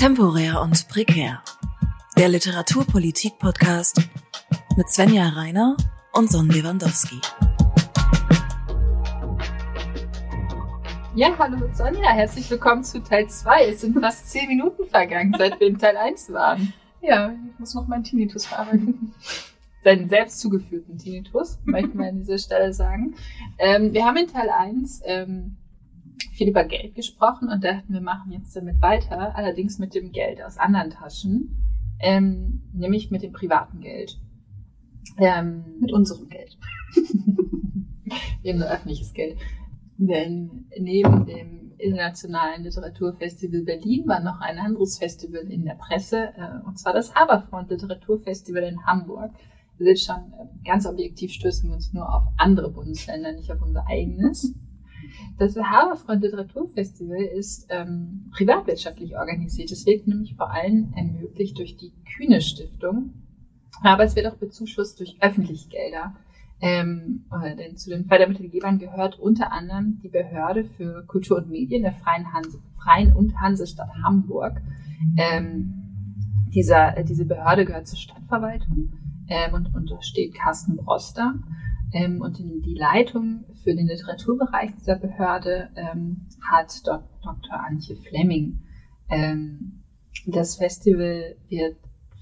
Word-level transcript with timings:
Temporär 0.00 0.62
und 0.62 0.88
prekär. 0.88 1.42
Der 2.16 2.30
Literaturpolitik-Podcast 2.30 4.00
mit 4.78 4.88
Svenja 4.88 5.28
Reiner 5.28 5.76
und 6.14 6.30
Son 6.30 6.48
Lewandowski. 6.48 7.20
Ja, 11.14 11.36
hallo 11.38 11.68
Sonja, 11.74 12.12
herzlich 12.12 12.50
willkommen 12.50 12.82
zu 12.82 13.02
Teil 13.02 13.28
2. 13.28 13.66
Es 13.66 13.82
sind 13.82 14.00
fast 14.00 14.30
zehn 14.30 14.48
Minuten 14.48 14.86
vergangen, 14.86 15.34
seit 15.36 15.60
wir 15.60 15.66
in 15.66 15.78
Teil 15.78 15.98
1 15.98 16.32
waren. 16.32 16.72
Ja, 17.02 17.34
ich 17.52 17.58
muss 17.58 17.74
noch 17.74 17.86
meinen 17.86 18.04
Tinnitus 18.04 18.46
verarbeiten. 18.46 19.12
Seinen 19.84 20.08
selbst 20.08 20.40
zugeführten 20.40 20.96
Tinnitus, 20.96 21.58
möchte 21.64 21.94
man 21.94 22.08
an 22.08 22.18
dieser 22.20 22.38
Stelle 22.38 22.72
sagen. 22.72 23.16
Ähm, 23.58 23.92
wir 23.92 24.06
haben 24.06 24.16
in 24.16 24.28
Teil 24.28 24.48
1 24.48 25.02
ähm, 25.04 25.58
viel 26.32 26.48
über 26.48 26.64
Geld 26.64 26.94
gesprochen 26.94 27.48
und 27.48 27.64
dachten, 27.64 27.92
wir 27.92 28.00
machen 28.00 28.32
jetzt 28.32 28.54
damit 28.56 28.80
weiter, 28.80 29.34
allerdings 29.36 29.78
mit 29.78 29.94
dem 29.94 30.12
Geld 30.12 30.42
aus 30.42 30.58
anderen 30.58 30.90
Taschen, 30.90 31.56
ähm, 32.00 32.62
nämlich 32.72 33.10
mit 33.10 33.22
dem 33.22 33.32
privaten 33.32 33.80
Geld. 33.80 34.18
Ähm, 35.18 35.64
mit 35.80 35.92
unserem 35.92 36.28
Geld. 36.28 36.58
wir 38.42 38.52
haben 38.52 38.58
nur 38.58 38.70
öffentliches 38.70 39.12
Geld. 39.12 39.38
Denn 39.96 40.66
neben 40.78 41.26
dem 41.26 41.72
Internationalen 41.78 42.62
Literaturfestival 42.62 43.62
Berlin 43.62 44.06
war 44.06 44.20
noch 44.20 44.40
ein 44.40 44.58
anderes 44.58 44.98
Festival 44.98 45.42
in 45.50 45.64
der 45.64 45.74
Presse, 45.74 46.32
äh, 46.36 46.66
und 46.66 46.78
zwar 46.78 46.92
das 46.92 47.14
Haberfront 47.14 47.70
Literaturfestival 47.70 48.62
in 48.62 48.86
Hamburg. 48.86 49.32
Wir 49.78 49.86
sind 49.86 50.00
schon 50.00 50.32
äh, 50.32 50.68
ganz 50.68 50.86
objektiv 50.86 51.32
stößen 51.32 51.68
wir 51.68 51.74
uns 51.74 51.92
nur 51.92 52.14
auf 52.14 52.24
andere 52.36 52.70
Bundesländer, 52.70 53.32
nicht 53.32 53.50
auf 53.50 53.62
unser 53.62 53.86
eigenes. 53.86 54.54
Das 55.38 55.56
Haberfront 55.56 56.22
Literaturfestival 56.22 57.22
ist 57.22 57.66
ähm, 57.70 58.30
privatwirtschaftlich 58.32 59.16
organisiert. 59.16 59.70
Es 59.70 59.86
wird 59.86 60.06
nämlich 60.06 60.36
vor 60.36 60.50
allem 60.50 60.92
ermöglicht 60.96 61.58
durch 61.58 61.76
die 61.76 61.92
Kühne 62.16 62.40
Stiftung, 62.40 63.14
aber 63.82 64.04
es 64.04 64.16
wird 64.16 64.26
auch 64.26 64.36
bezuschusst 64.36 65.00
durch 65.00 65.16
öffentliche 65.20 65.68
Gelder. 65.68 66.14
Ähm, 66.62 67.24
äh, 67.42 67.56
denn 67.56 67.76
zu 67.76 67.88
den 67.88 68.04
Fördermittelgebern 68.04 68.78
gehört 68.78 69.18
unter 69.18 69.50
anderem 69.50 69.98
die 70.02 70.10
Behörde 70.10 70.64
für 70.64 71.06
Kultur 71.06 71.38
und 71.38 71.48
Medien 71.48 71.82
der 71.82 71.94
Freien, 71.94 72.32
Hanse, 72.34 72.58
Freien 72.76 73.14
und 73.16 73.40
Hansestadt 73.40 73.88
Hamburg. 74.02 74.60
Ähm, 75.16 75.80
dieser, 76.54 76.98
äh, 76.98 77.04
diese 77.04 77.24
Behörde 77.24 77.64
gehört 77.64 77.86
zur 77.86 77.98
Stadtverwaltung 77.98 78.92
ähm, 79.28 79.54
und 79.54 79.74
untersteht 79.74 80.34
Carsten 80.34 80.76
Broster. 80.76 81.34
Ähm, 81.92 82.20
und 82.20 82.38
die 82.38 82.74
Leitung 82.74 83.44
für 83.62 83.74
den 83.74 83.86
Literaturbereich 83.86 84.74
dieser 84.76 84.96
Behörde 84.96 85.70
ähm, 85.76 86.28
hat 86.50 86.86
Dok 86.86 87.02
Dr. 87.22 87.60
Antje 87.66 87.96
Fleming. 87.96 88.62
Ähm, 89.08 89.82
das 90.26 90.56
Festival 90.56 91.36
wird 91.48 91.76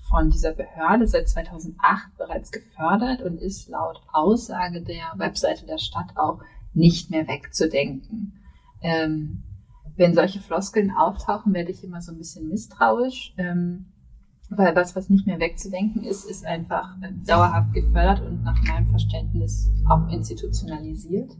von 0.08 0.30
dieser 0.30 0.52
Behörde 0.52 1.06
seit 1.06 1.28
2008 1.28 2.16
bereits 2.16 2.50
gefördert 2.50 3.22
und 3.22 3.38
ist 3.38 3.68
laut 3.68 4.00
Aussage 4.12 4.82
der 4.82 5.12
Webseite 5.16 5.66
der 5.66 5.78
Stadt 5.78 6.16
auch 6.16 6.40
nicht 6.72 7.10
mehr 7.10 7.28
wegzudenken. 7.28 8.40
Ähm, 8.80 9.42
wenn 9.96 10.14
solche 10.14 10.40
Floskeln 10.40 10.92
auftauchen, 10.92 11.52
werde 11.52 11.72
ich 11.72 11.84
immer 11.84 12.00
so 12.00 12.12
ein 12.12 12.18
bisschen 12.18 12.48
misstrauisch, 12.48 13.34
ähm, 13.36 13.86
weil 14.50 14.74
was, 14.74 14.96
was 14.96 15.10
nicht 15.10 15.26
mehr 15.26 15.38
wegzudenken 15.38 16.04
ist, 16.04 16.24
ist 16.24 16.46
einfach 16.46 16.96
äh, 17.02 17.12
dauerhaft 17.26 17.72
gefördert 17.74 18.22
und 18.26 18.42
nach 18.42 18.60
meinem 18.64 18.86
Verständnis 18.88 19.70
auch 19.88 20.08
institutionalisiert. 20.08 21.36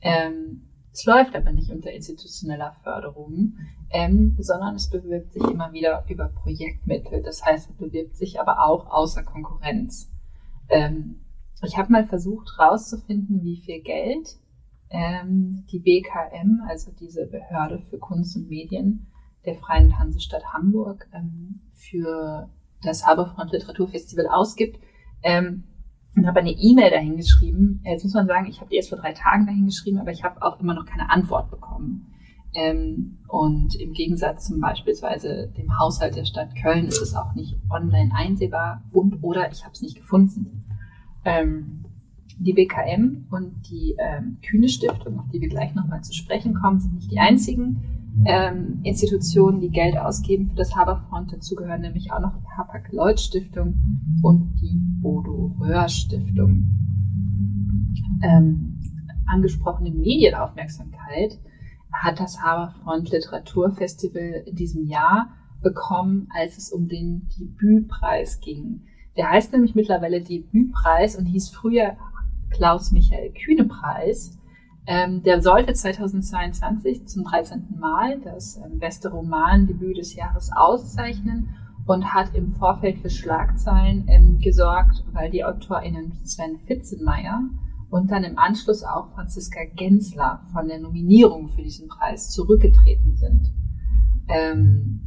Ähm, 0.00 0.62
es 0.92 1.04
läuft 1.04 1.36
aber 1.36 1.52
nicht 1.52 1.70
unter 1.70 1.92
institutioneller 1.92 2.74
Förderung, 2.82 3.58
ähm, 3.90 4.36
sondern 4.38 4.74
es 4.74 4.90
bewirbt 4.90 5.32
sich 5.32 5.42
immer 5.42 5.72
wieder 5.72 6.04
über 6.08 6.28
Projektmittel. 6.28 7.22
Das 7.22 7.44
heißt, 7.44 7.70
es 7.70 7.76
bewirbt 7.76 8.16
sich 8.16 8.40
aber 8.40 8.64
auch 8.64 8.90
außer 8.90 9.22
Konkurrenz. 9.22 10.10
Ähm, 10.68 11.20
ich 11.62 11.76
habe 11.76 11.92
mal 11.92 12.06
versucht 12.06 12.48
herauszufinden, 12.58 13.42
wie 13.42 13.58
viel 13.58 13.82
Geld 13.82 14.38
ähm, 14.88 15.66
die 15.70 15.78
BKM, 15.78 16.62
also 16.68 16.90
diese 16.92 17.26
Behörde 17.26 17.80
für 17.90 17.98
Kunst 17.98 18.36
und 18.36 18.48
Medien 18.48 19.06
der 19.44 19.54
Freien 19.56 19.98
Hansestadt 19.98 20.52
Hamburg, 20.52 21.08
ähm, 21.12 21.60
für 21.80 22.48
das 22.82 23.06
Haberfront 23.06 23.52
Literaturfestival 23.52 24.26
ausgibt. 24.26 24.78
Ähm, 25.22 25.64
und 26.16 26.26
habe 26.26 26.40
eine 26.40 26.50
E-Mail 26.50 26.90
dahin 26.90 27.16
geschrieben. 27.16 27.80
Jetzt 27.84 28.04
muss 28.04 28.14
man 28.14 28.26
sagen, 28.26 28.46
ich 28.46 28.60
habe 28.60 28.70
die 28.70 28.76
erst 28.76 28.88
vor 28.88 28.98
drei 28.98 29.12
Tagen 29.12 29.46
dahin 29.46 29.66
geschrieben, 29.66 29.98
aber 29.98 30.10
ich 30.10 30.24
habe 30.24 30.42
auch 30.42 30.58
immer 30.60 30.74
noch 30.74 30.84
keine 30.84 31.08
Antwort 31.10 31.50
bekommen. 31.50 32.12
Ähm, 32.52 33.18
und 33.28 33.76
im 33.76 33.92
Gegensatz 33.92 34.48
zum 34.48 34.60
beispielsweise 34.60 35.52
dem 35.56 35.78
Haushalt 35.78 36.16
der 36.16 36.24
Stadt 36.24 36.56
Köln 36.60 36.86
ist 36.86 37.00
es 37.00 37.14
auch 37.14 37.34
nicht 37.34 37.56
online 37.70 38.10
einsehbar 38.12 38.82
und 38.92 39.22
oder 39.22 39.52
ich 39.52 39.62
habe 39.62 39.72
es 39.72 39.82
nicht 39.82 39.96
gefunden. 39.96 40.64
Ähm, 41.24 41.84
die 42.38 42.54
BKM 42.54 43.26
und 43.30 43.68
die 43.70 43.94
ähm, 43.98 44.38
Kühne 44.42 44.68
Stiftung, 44.68 45.20
auf 45.20 45.28
die 45.28 45.40
wir 45.40 45.48
gleich 45.48 45.74
nochmal 45.74 46.02
zu 46.02 46.12
sprechen 46.12 46.54
kommen, 46.54 46.80
sind 46.80 46.94
nicht 46.94 47.12
die 47.12 47.20
einzigen 47.20 47.99
ähm, 48.26 48.80
Institutionen, 48.82 49.60
die 49.60 49.70
Geld 49.70 49.96
ausgeben 49.96 50.48
für 50.48 50.56
das 50.56 50.74
Haberfront. 50.76 51.32
Dazu 51.32 51.54
gehören 51.54 51.80
nämlich 51.80 52.12
auch 52.12 52.20
noch 52.20 52.32
die 52.36 52.46
Hapag-Lloyd-Stiftung 52.56 53.74
und 54.22 54.54
die 54.60 54.78
Bodo-Röhr-Stiftung. 55.00 56.64
Ähm, 58.22 58.78
angesprochene 59.26 59.90
Medienaufmerksamkeit 59.90 61.38
hat 61.92 62.20
das 62.20 62.40
Haberfront 62.42 63.10
Literaturfestival 63.10 64.44
in 64.46 64.56
diesem 64.56 64.86
Jahr 64.86 65.30
bekommen, 65.62 66.28
als 66.34 66.56
es 66.56 66.72
um 66.72 66.88
den 66.88 67.28
Debütpreis 67.38 68.40
ging. 68.40 68.82
Der 69.16 69.30
heißt 69.30 69.52
nämlich 69.52 69.74
mittlerweile 69.74 70.22
Debütpreis 70.22 71.16
und 71.16 71.26
hieß 71.26 71.50
früher 71.50 71.96
Klaus 72.50 72.92
Michael 72.92 73.32
Kühne 73.32 73.64
Preis. 73.64 74.38
Ähm, 74.86 75.22
der 75.22 75.42
sollte 75.42 75.72
2022 75.72 77.06
zum 77.06 77.24
13. 77.24 77.76
Mal 77.78 78.20
das 78.20 78.56
ähm, 78.56 78.78
beste 78.78 79.10
Romandebüt 79.10 79.98
des 79.98 80.14
Jahres 80.14 80.50
auszeichnen 80.54 81.50
und 81.86 82.14
hat 82.14 82.34
im 82.34 82.52
Vorfeld 82.54 82.98
für 82.98 83.10
Schlagzeilen 83.10 84.06
ähm, 84.08 84.38
gesorgt, 84.38 85.04
weil 85.12 85.30
die 85.30 85.44
AutorInnen 85.44 86.12
Sven 86.24 86.58
Fitzenmeier 86.66 87.42
und 87.90 88.10
dann 88.10 88.24
im 88.24 88.38
Anschluss 88.38 88.84
auch 88.84 89.12
Franziska 89.14 89.60
Gensler 89.76 90.46
von 90.52 90.68
der 90.68 90.78
Nominierung 90.78 91.48
für 91.50 91.62
diesen 91.62 91.88
Preis 91.88 92.30
zurückgetreten 92.30 93.16
sind. 93.16 93.52
Ähm, 94.28 95.00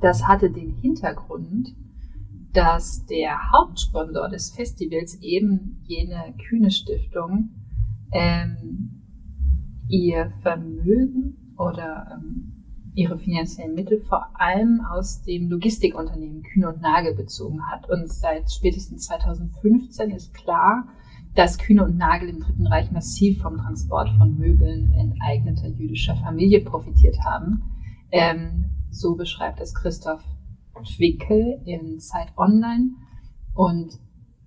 das 0.00 0.26
hatte 0.26 0.50
den 0.50 0.74
Hintergrund, 0.80 1.74
dass 2.52 3.06
der 3.06 3.52
Hauptsponsor 3.52 4.28
des 4.28 4.50
Festivals 4.50 5.14
eben 5.22 5.82
jene 5.84 6.34
Kühne 6.48 6.70
Stiftung 6.70 7.50
ähm, 8.12 9.02
ihr 9.88 10.32
Vermögen 10.42 11.54
oder 11.56 12.06
ähm, 12.12 12.52
ihre 12.94 13.18
finanziellen 13.18 13.74
Mittel 13.74 14.00
vor 14.00 14.28
allem 14.34 14.82
aus 14.84 15.22
dem 15.22 15.48
Logistikunternehmen 15.48 16.42
Kühne 16.42 16.68
und 16.68 16.82
Nagel 16.82 17.14
bezogen 17.14 17.60
hat. 17.70 17.88
Und 17.88 18.12
seit 18.12 18.50
spätestens 18.50 19.06
2015 19.06 20.10
ist 20.10 20.34
klar, 20.34 20.88
dass 21.34 21.58
Kühne 21.58 21.84
und 21.84 21.96
Nagel 21.96 22.28
im 22.28 22.40
Dritten 22.40 22.66
Reich 22.66 22.90
massiv 22.90 23.40
vom 23.40 23.56
Transport 23.56 24.10
von 24.18 24.36
Möbeln 24.38 24.92
enteigneter 24.92 25.68
jüdischer 25.68 26.16
Familie 26.16 26.60
profitiert 26.60 27.18
haben. 27.24 27.62
Ähm, 28.10 28.66
so 28.90 29.14
beschreibt 29.14 29.60
es 29.60 29.74
Christoph 29.74 30.22
Twickel 30.84 31.62
in 31.64 31.98
Zeit 31.98 32.28
Online. 32.36 32.90
Und 33.54 33.98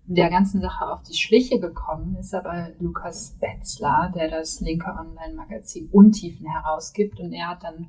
der 0.08 0.30
ganzen 0.30 0.62
Sache 0.62 0.92
auf 0.92 1.02
die 1.04 1.18
Schliche 1.18 1.60
gekommen 1.60 2.16
ist 2.20 2.34
aber 2.36 2.70
Lukas 2.80 3.38
Betzler, 3.40 4.12
der 4.14 4.30
das 4.30 4.60
linke 4.62 4.90
Online-Magazin 4.90 5.90
Untiefen 5.92 6.48
herausgibt. 6.48 7.20
Und 7.20 7.34
er 7.34 7.50
hat 7.50 7.64
dann 7.64 7.88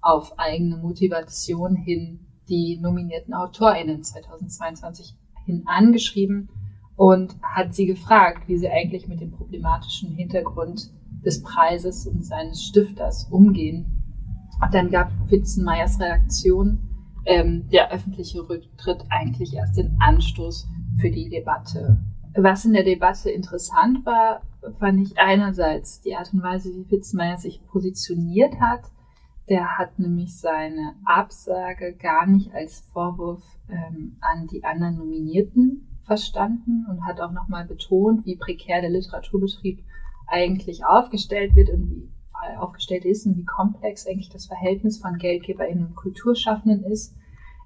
auf 0.00 0.38
eigene 0.38 0.76
Motivation 0.76 1.76
hin 1.76 2.26
die 2.48 2.78
nominierten 2.80 3.34
AutorInnen 3.34 4.02
2022 4.02 5.14
hin 5.46 5.62
angeschrieben 5.66 6.48
und 6.96 7.36
hat 7.42 7.74
sie 7.74 7.86
gefragt, 7.86 8.48
wie 8.48 8.58
sie 8.58 8.68
eigentlich 8.68 9.06
mit 9.06 9.20
dem 9.20 9.30
problematischen 9.30 10.12
Hintergrund 10.12 10.90
des 11.24 11.42
Preises 11.42 12.06
und 12.08 12.24
seines 12.24 12.64
Stifters 12.64 13.28
umgehen. 13.30 14.02
Und 14.60 14.74
dann 14.74 14.90
gab 14.90 15.10
Witzenmeyers 15.30 16.00
Reaktion, 16.00 16.80
ähm, 17.24 17.68
der 17.70 17.92
öffentliche 17.92 18.48
Rücktritt 18.48 19.04
eigentlich 19.08 19.54
erst 19.54 19.76
den 19.76 19.96
Anstoß 20.00 20.68
für 21.00 21.10
die 21.10 21.28
Debatte. 21.28 21.98
Was 22.34 22.64
in 22.64 22.72
der 22.72 22.84
Debatte 22.84 23.30
interessant 23.30 24.06
war, 24.06 24.42
fand 24.78 25.00
ich 25.00 25.18
einerseits 25.18 26.00
die 26.00 26.14
Art 26.14 26.32
und 26.32 26.42
Weise, 26.42 26.70
wie 26.70 26.90
Witzmeier 26.90 27.36
sich 27.36 27.64
positioniert 27.66 28.60
hat. 28.60 28.84
Der 29.48 29.76
hat 29.76 29.98
nämlich 29.98 30.38
seine 30.38 30.94
Absage 31.04 31.94
gar 31.94 32.26
nicht 32.26 32.54
als 32.54 32.80
Vorwurf 32.92 33.42
ähm, 33.68 34.16
an 34.20 34.46
die 34.46 34.64
anderen 34.64 34.96
Nominierten 34.96 35.88
verstanden 36.04 36.86
und 36.88 37.04
hat 37.04 37.20
auch 37.20 37.32
nochmal 37.32 37.66
betont, 37.66 38.24
wie 38.24 38.36
prekär 38.36 38.80
der 38.80 38.90
Literaturbetrieb 38.90 39.84
eigentlich 40.26 40.84
aufgestellt 40.84 41.54
wird 41.54 41.70
und 41.70 41.90
wie 41.90 42.08
aufgestellt 42.58 43.04
ist 43.04 43.26
und 43.26 43.36
wie 43.36 43.44
komplex 43.44 44.06
eigentlich 44.06 44.30
das 44.30 44.46
Verhältnis 44.46 44.98
von 44.98 45.18
GeldgeberInnen 45.18 45.86
und 45.86 45.94
Kulturschaffenden 45.94 46.82
ist, 46.84 47.14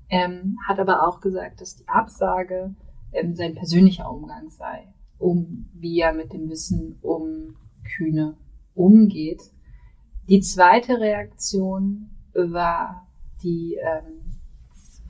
ähm, 0.09 0.59
hat 0.67 0.79
aber 0.79 1.07
auch 1.07 1.21
gesagt, 1.21 1.61
dass 1.61 1.77
die 1.77 1.89
Absage 1.89 2.75
ähm, 3.17 3.35
sein 3.35 3.55
persönlicher 3.55 4.11
Umgang 4.11 4.51
sei, 4.51 4.87
um 5.19 5.69
wie 5.75 6.01
er 6.01 6.13
mit 6.13 6.33
dem 6.33 6.49
Wissen 6.49 6.99
um 7.03 7.57
Kühne 7.97 8.37
umgeht. 8.75 9.43
Die 10.29 10.41
zweite 10.41 10.99
Reaktion 10.99 12.11
war 12.35 13.07
die 13.43 13.77
ähm, 13.77 14.27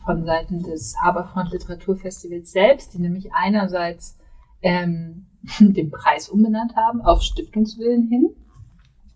von 0.05 0.25
Seiten 0.25 0.63
des 0.63 0.95
Haberfront 1.03 1.51
Literaturfestivals 1.53 2.53
selbst, 2.53 2.95
die 2.95 2.99
nämlich 2.99 3.33
einerseits 3.33 4.19
ähm, 4.63 5.27
den 5.61 5.91
Preis 5.91 6.29
umbenannt 6.29 6.77
haben 6.77 7.01
auf 7.03 7.23
Stiftungswillen 7.23 8.09
hin 8.09 8.31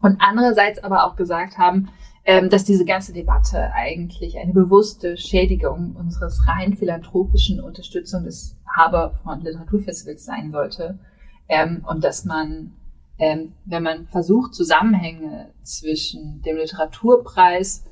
und 0.02 0.16
andererseits 0.20 0.82
aber 0.82 1.04
auch 1.04 1.16
gesagt 1.16 1.58
haben, 1.58 1.88
ähm, 2.24 2.50
dass 2.50 2.64
diese 2.64 2.84
ganze 2.84 3.12
Debatte 3.12 3.72
eigentlich 3.72 4.38
eine 4.38 4.52
bewusste 4.52 5.16
Schädigung 5.16 5.96
unseres 5.96 6.46
rein 6.46 6.76
philanthropischen 6.76 7.60
Unterstützung 7.60 8.24
des 8.24 8.56
Haberfront 8.84 9.44
Literaturfestivals 9.44 10.24
sein 10.24 10.50
sollte 10.52 10.98
ähm, 11.48 11.84
und 11.88 12.04
dass 12.04 12.24
man 12.24 12.72
ähm, 13.20 13.52
wenn 13.66 13.82
man 13.82 14.06
versucht, 14.06 14.54
Zusammenhänge 14.54 15.52
zwischen 15.62 16.40
dem 16.40 16.56
Literaturpreis 16.56 17.84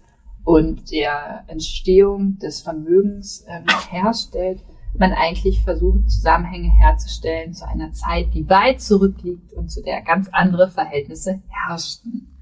und 0.43 0.91
der 0.91 1.45
Entstehung 1.49 2.39
des 2.39 2.63
Vermögens 2.63 3.45
ähm, 3.47 3.67
herstellt, 3.91 4.65
man 4.97 5.13
eigentlich 5.13 5.61
versucht, 5.63 6.11
Zusammenhänge 6.11 6.71
herzustellen 6.71 7.53
zu 7.53 7.69
einer 7.69 7.93
Zeit, 7.93 8.33
die 8.33 8.49
weit 8.49 8.81
zurückliegt 8.81 9.53
und 9.53 9.71
zu 9.71 9.83
der 9.83 10.01
ganz 10.01 10.29
andere 10.33 10.71
Verhältnisse 10.71 11.43
herrschten. 11.49 12.35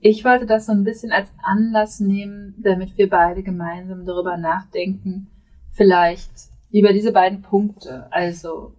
Ich 0.00 0.24
wollte 0.24 0.46
das 0.46 0.66
so 0.66 0.72
ein 0.72 0.82
bisschen 0.82 1.12
als 1.12 1.28
Anlass 1.42 2.00
nehmen, 2.00 2.56
damit 2.58 2.98
wir 2.98 3.08
beide 3.08 3.44
gemeinsam 3.44 4.04
darüber 4.04 4.36
nachdenken, 4.36 5.28
vielleicht 5.70 6.32
über 6.70 6.92
diese 6.92 7.12
beiden 7.12 7.42
Punkte, 7.42 8.12
also 8.12 8.74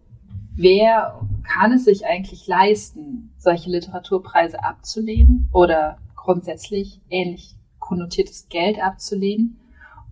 wer 0.55 1.21
kann 1.43 1.71
es 1.73 1.85
sich 1.85 2.05
eigentlich 2.05 2.47
leisten, 2.47 3.31
solche 3.37 3.69
Literaturpreise 3.69 4.63
abzulehnen 4.63 5.49
oder 5.51 5.97
grundsätzlich 6.15 7.01
ähnlich 7.09 7.55
konnotiertes 7.79 8.49
Geld 8.49 8.79
abzulehnen? 8.79 9.59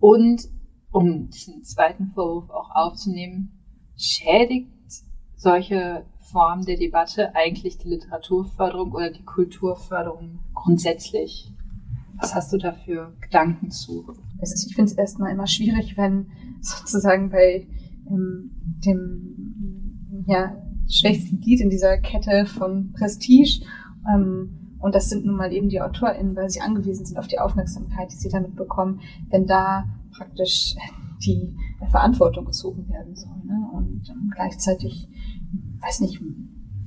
Und 0.00 0.48
um 0.90 1.28
diesen 1.30 1.64
zweiten 1.64 2.08
Vorwurf 2.08 2.50
auch 2.50 2.70
aufzunehmen, 2.70 3.52
schädigt 3.96 4.68
solche 5.36 6.04
Form 6.20 6.64
der 6.64 6.76
Debatte 6.76 7.34
eigentlich 7.34 7.78
die 7.78 7.88
Literaturförderung 7.88 8.92
oder 8.92 9.10
die 9.10 9.24
Kulturförderung 9.24 10.40
grundsätzlich? 10.54 11.52
Was 12.20 12.34
hast 12.34 12.52
du 12.52 12.58
dafür 12.58 13.14
Gedanken 13.20 13.70
zu? 13.70 14.04
Also 14.40 14.54
ich 14.66 14.74
finde 14.74 14.90
es 14.90 14.98
erstmal 14.98 15.30
immer 15.30 15.46
schwierig, 15.46 15.96
wenn 15.96 16.30
sozusagen 16.60 17.30
bei 17.30 17.66
ähm, 18.08 18.50
dem 18.84 20.24
ja, 20.26 20.56
schwächsten 20.88 21.40
Glied 21.40 21.60
in 21.60 21.70
dieser 21.70 21.98
Kette 21.98 22.46
von 22.46 22.92
Prestige. 22.92 23.64
Ähm, 24.08 24.76
und 24.80 24.94
das 24.94 25.08
sind 25.08 25.26
nun 25.26 25.36
mal 25.36 25.52
eben 25.52 25.68
die 25.68 25.80
AutorInnen, 25.80 26.36
weil 26.36 26.50
sie 26.50 26.60
angewiesen 26.60 27.04
sind 27.04 27.18
auf 27.18 27.26
die 27.26 27.38
Aufmerksamkeit, 27.38 28.12
die 28.12 28.16
sie 28.16 28.28
damit 28.28 28.54
bekommen, 28.54 29.00
wenn 29.28 29.46
da 29.46 29.84
praktisch 30.16 30.74
die 31.24 31.56
Verantwortung 31.90 32.44
gezogen 32.44 32.88
werden 32.88 33.16
soll. 33.16 33.36
Ne? 33.44 33.68
Und 33.72 34.08
ähm, 34.08 34.30
gleichzeitig, 34.32 35.08
weiß 35.80 36.00
nicht, 36.00 36.20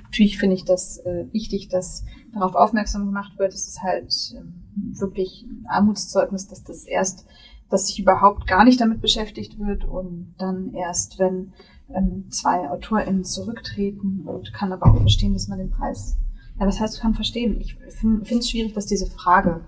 natürlich 0.04 0.38
finde 0.38 0.56
ich 0.56 0.66
das 0.66 0.98
äh, 1.00 1.26
wichtig, 1.32 1.70
dass 1.70 2.06
darauf 2.34 2.56
aufmerksam 2.56 3.06
gemacht 3.06 3.38
wird. 3.40 3.54
Es 3.54 3.68
ist 3.68 3.82
halt 3.82 4.14
ähm, 4.38 4.54
wirklich 5.00 5.46
ein 5.50 5.66
Armutszeugnis, 5.68 6.48
dass 6.48 6.64
das 6.64 6.86
erst, 6.86 7.26
dass 7.72 7.88
sich 7.88 8.00
überhaupt 8.00 8.46
gar 8.46 8.64
nicht 8.64 8.80
damit 8.80 9.02
beschäftigt 9.02 9.58
wird 9.58 9.86
und 9.86 10.36
dann 10.38 10.74
erst, 10.74 11.18
wenn 11.18 11.54
ähm, 11.90 12.30
zwei 12.30 12.70
AutorInnen 12.70 13.24
zurücktreten 13.24 14.24
und 14.26 14.54
kann 14.54 14.72
aber 14.72 14.92
auch 14.92 15.00
verstehen, 15.00 15.34
dass 15.34 15.48
man 15.48 15.58
den 15.58 15.72
Preis, 15.72 16.18
ja, 16.60 16.68
was 16.68 16.80
heißt, 16.80 17.02
kann 17.02 17.16
verstehen. 17.16 17.60
Ich 17.60 17.78
finde 17.90 18.24
es 18.24 18.50
schwierig, 18.50 18.74
dass 18.74 18.86
diese 18.86 19.08
Frage 19.08 19.62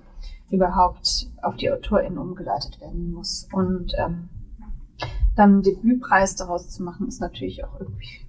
überhaupt 0.52 1.32
auf 1.42 1.56
die 1.56 1.72
AutorInnen 1.72 2.18
umgeleitet 2.18 2.80
werden 2.80 3.14
muss. 3.14 3.48
Und 3.52 3.94
ähm, 3.98 4.30
dann 5.36 5.64
Debütpreis 5.64 6.36
daraus 6.36 6.70
zu 6.70 6.84
machen, 6.84 7.08
ist 7.08 7.22
natürlich 7.22 7.64
auch 7.64 7.80
irgendwie 7.80 8.28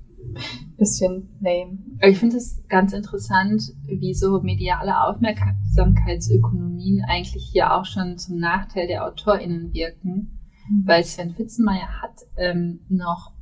bisschen 0.76 1.28
lame. 1.40 1.78
Ich 2.02 2.18
finde 2.18 2.36
es 2.36 2.62
ganz 2.68 2.92
interessant, 2.92 3.62
wie 3.86 4.14
so 4.14 4.40
mediale 4.40 5.04
Aufmerksamkeitsökonomien 5.04 7.04
eigentlich 7.06 7.48
hier 7.52 7.72
auch 7.72 7.84
schon 7.84 8.18
zum 8.18 8.38
Nachteil 8.38 8.86
der 8.86 9.04
AutorInnen 9.04 9.72
wirken. 9.72 10.38
Mhm. 10.68 10.86
Weil 10.86 11.04
Sven 11.04 11.34
Fitzenmeier 11.34 12.02
hat 12.02 12.20
ähm, 12.36 12.80
noch 12.88 13.32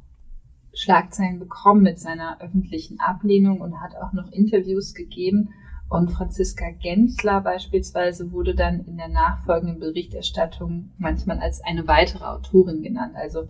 Schlagzeilen 0.75 1.39
bekommen 1.39 1.83
mit 1.83 1.99
seiner 1.99 2.41
öffentlichen 2.41 2.99
Ablehnung 3.01 3.61
und 3.61 3.81
hat 3.81 3.95
auch 3.97 4.13
noch 4.13 4.31
Interviews 4.33 4.95
gegeben. 4.95 5.51
Und 5.89 6.11
Franziska 6.11 6.71
Gensler 6.71 7.43
beispielsweise 7.43 8.33
wurde 8.33 8.55
dann 8.55 8.81
in 8.87 8.97
der 8.97 9.09
nachfolgenden 9.09 9.79
Berichterstattung 9.79 10.93
manchmal 10.97 11.39
als 11.39 11.63
eine 11.63 11.87
weitere 11.87 12.25
Autorin 12.25 12.83
genannt. 12.83 13.15
Also 13.15 13.49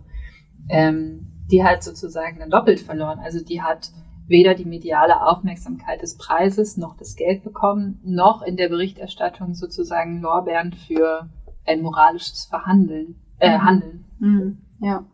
ähm, 0.67 1.32
die 1.51 1.63
hat 1.63 1.83
sozusagen 1.83 2.39
dann 2.39 2.49
doppelt 2.49 2.79
verloren. 2.79 3.19
Also 3.19 3.43
die 3.43 3.61
hat 3.61 3.91
weder 4.27 4.55
die 4.55 4.65
mediale 4.65 5.21
Aufmerksamkeit 5.21 6.01
des 6.01 6.17
Preises 6.17 6.77
noch 6.77 6.95
das 6.97 7.15
Geld 7.15 7.43
bekommen, 7.43 7.99
noch 8.03 8.41
in 8.41 8.55
der 8.55 8.69
Berichterstattung 8.69 9.53
sozusagen 9.53 10.21
Lorbeeren 10.21 10.73
für 10.73 11.29
ein 11.65 11.81
moralisches 11.81 12.45
Verhandeln, 12.45 13.15
äh, 13.39 13.57
mhm. 13.57 13.63
Handeln. 13.63 14.05
Mhm. 14.19 14.57
Ja. 14.79 15.05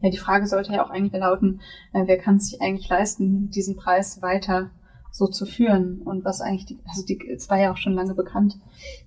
Ja, 0.00 0.10
die 0.10 0.18
Frage 0.18 0.46
sollte 0.46 0.72
ja 0.72 0.84
auch 0.84 0.90
eigentlich 0.90 1.18
lauten, 1.18 1.60
äh, 1.92 2.02
wer 2.06 2.18
kann 2.18 2.38
sich 2.38 2.60
eigentlich 2.60 2.88
leisten, 2.88 3.50
diesen 3.50 3.76
Preis 3.76 4.20
weiter 4.20 4.70
so 5.10 5.28
zu 5.28 5.46
führen 5.46 6.02
und 6.02 6.24
was 6.24 6.40
eigentlich 6.40 6.66
die, 6.66 6.78
also 6.86 7.06
die, 7.06 7.30
es 7.30 7.48
war 7.48 7.58
ja 7.58 7.72
auch 7.72 7.76
schon 7.76 7.94
lange 7.94 8.14
bekannt, 8.14 8.58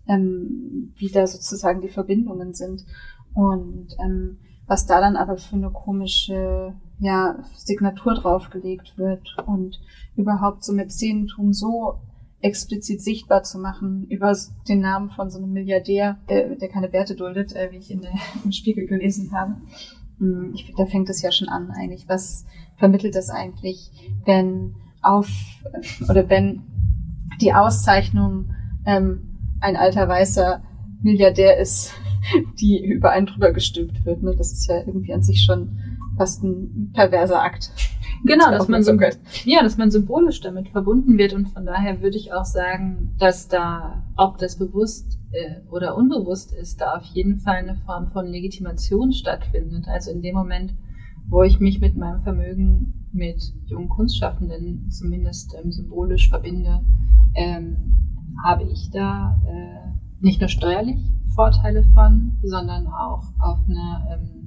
ähm, 0.07 0.93
wie 0.95 1.09
da 1.09 1.27
sozusagen 1.27 1.81
die 1.81 1.89
Verbindungen 1.89 2.53
sind 2.53 2.85
und 3.33 3.89
ähm, 4.03 4.39
was 4.67 4.85
da 4.85 4.99
dann 4.99 5.15
aber 5.15 5.37
für 5.37 5.55
eine 5.55 5.71
komische 5.71 6.73
ja, 6.99 7.39
Signatur 7.55 8.15
draufgelegt 8.15 8.97
wird 8.97 9.37
und 9.45 9.79
überhaupt 10.15 10.63
so 10.63 10.73
mit 10.73 10.91
Szenentum 10.91 11.53
so 11.53 11.99
explizit 12.41 13.01
sichtbar 13.01 13.43
zu 13.43 13.59
machen 13.59 14.05
über 14.09 14.35
den 14.67 14.79
Namen 14.79 15.09
von 15.09 15.29
so 15.29 15.37
einem 15.37 15.53
Milliardär, 15.53 16.17
der, 16.29 16.55
der 16.55 16.69
keine 16.69 16.91
Werte 16.93 17.15
duldet, 17.15 17.55
äh, 17.55 17.71
wie 17.71 17.77
ich 17.77 17.91
in 17.91 18.01
der, 18.01 18.11
im 18.43 18.51
Spiegel 18.51 18.87
gelesen 18.87 19.31
habe. 19.31 19.55
Hm, 20.19 20.51
ich, 20.53 20.73
da 20.75 20.85
fängt 20.85 21.09
es 21.09 21.21
ja 21.21 21.31
schon 21.31 21.49
an 21.49 21.71
eigentlich. 21.71 22.07
Was 22.07 22.45
vermittelt 22.77 23.15
das 23.15 23.29
eigentlich, 23.29 23.91
wenn 24.25 24.75
auf 25.01 25.29
oder 26.09 26.29
wenn 26.29 26.63
die 27.41 27.53
Auszeichnung 27.53 28.53
ähm, 28.85 29.37
ein 29.59 29.75
alter 29.75 30.07
weißer 30.07 30.61
Milliardär 31.01 31.57
ist, 31.57 31.93
die 32.59 32.83
über 32.83 33.11
einen 33.11 33.27
drüber 33.27 33.51
gestülpt 33.51 34.05
wird. 34.05 34.23
Ne? 34.23 34.35
Das 34.35 34.51
ist 34.51 34.67
ja 34.67 34.79
irgendwie 34.85 35.13
an 35.13 35.23
sich 35.23 35.43
schon 35.43 35.79
fast 36.17 36.43
ein 36.43 36.91
perverser 36.93 37.41
Akt. 37.41 37.71
Genau, 38.25 38.49
dass 38.49 38.67
man, 38.67 38.83
so, 38.83 38.93
ja, 39.45 39.61
dass 39.61 39.77
man 39.77 39.91
symbolisch 39.91 40.41
damit 40.41 40.69
verbunden 40.69 41.17
wird 41.17 41.33
und 41.33 41.49
von 41.49 41.65
daher 41.65 42.01
würde 42.01 42.17
ich 42.17 42.33
auch 42.33 42.45
sagen, 42.45 43.15
dass 43.19 43.47
da, 43.47 44.03
ob 44.15 44.39
das 44.39 44.57
bewusst 44.57 45.19
äh, 45.31 45.61
oder 45.69 45.95
unbewusst 45.95 46.51
ist, 46.51 46.81
da 46.81 46.95
auf 46.95 47.03
jeden 47.03 47.39
Fall 47.39 47.57
eine 47.57 47.75
Form 47.85 48.07
von 48.07 48.25
Legitimation 48.25 49.13
stattfindet. 49.13 49.85
Also 49.87 50.11
in 50.11 50.21
dem 50.21 50.35
Moment, 50.35 50.73
wo 51.29 51.43
ich 51.43 51.59
mich 51.59 51.79
mit 51.79 51.95
meinem 51.95 52.23
Vermögen 52.23 53.07
mit 53.11 53.41
jungen 53.65 53.89
Kunstschaffenden 53.89 54.89
zumindest 54.89 55.55
ähm, 55.61 55.71
symbolisch 55.71 56.29
verbinde, 56.29 56.81
ähm, 57.35 58.33
habe 58.43 58.63
ich 58.63 58.89
da 58.91 59.39
äh, 59.47 60.06
nicht 60.19 60.39
nur 60.39 60.49
steuerlich 60.49 60.99
Vorteile 61.35 61.83
von, 61.93 62.37
sondern 62.43 62.87
auch 62.87 63.23
auf 63.39 63.59
eine 63.67 64.07
ähm, 64.11 64.37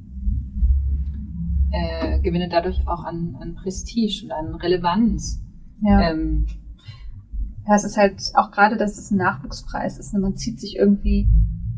äh, 1.70 2.20
gewinne 2.20 2.48
dadurch 2.48 2.86
auch 2.86 3.04
an, 3.04 3.36
an 3.40 3.54
Prestige 3.54 4.24
und 4.24 4.32
an 4.32 4.54
Relevanz. 4.56 5.42
Ja. 5.82 6.10
Ähm, 6.10 6.46
ja, 7.66 7.74
es 7.76 7.84
ist 7.84 7.96
halt 7.96 8.20
auch 8.34 8.50
gerade, 8.50 8.76
dass 8.76 8.98
es 8.98 9.10
ein 9.10 9.18
Nachwuchspreis 9.18 9.98
ist. 9.98 10.12
Ne? 10.12 10.20
Man 10.20 10.36
zieht 10.36 10.58
sich 10.58 10.76
irgendwie, 10.76 11.28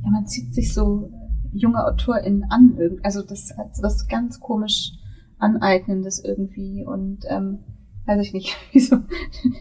ja, 0.03 0.11
man 0.11 0.27
zieht 0.27 0.55
sich 0.55 0.73
so 0.73 1.11
junge 1.53 1.85
AutorInnen 1.85 2.45
an. 2.45 2.79
Also 3.03 3.21
das 3.21 3.51
ist 3.51 3.83
was 3.83 4.09
ganz 4.09 4.41
komisch 4.41 4.93
Aneignendes 5.39 6.25
irgendwie 6.25 6.85
und 6.85 7.25
ähm, 7.29 7.59
weiß 8.07 8.27
ich 8.27 8.33
nicht, 8.33 8.57
wie 8.73 8.81
so 8.81 8.97
eine 8.97 9.07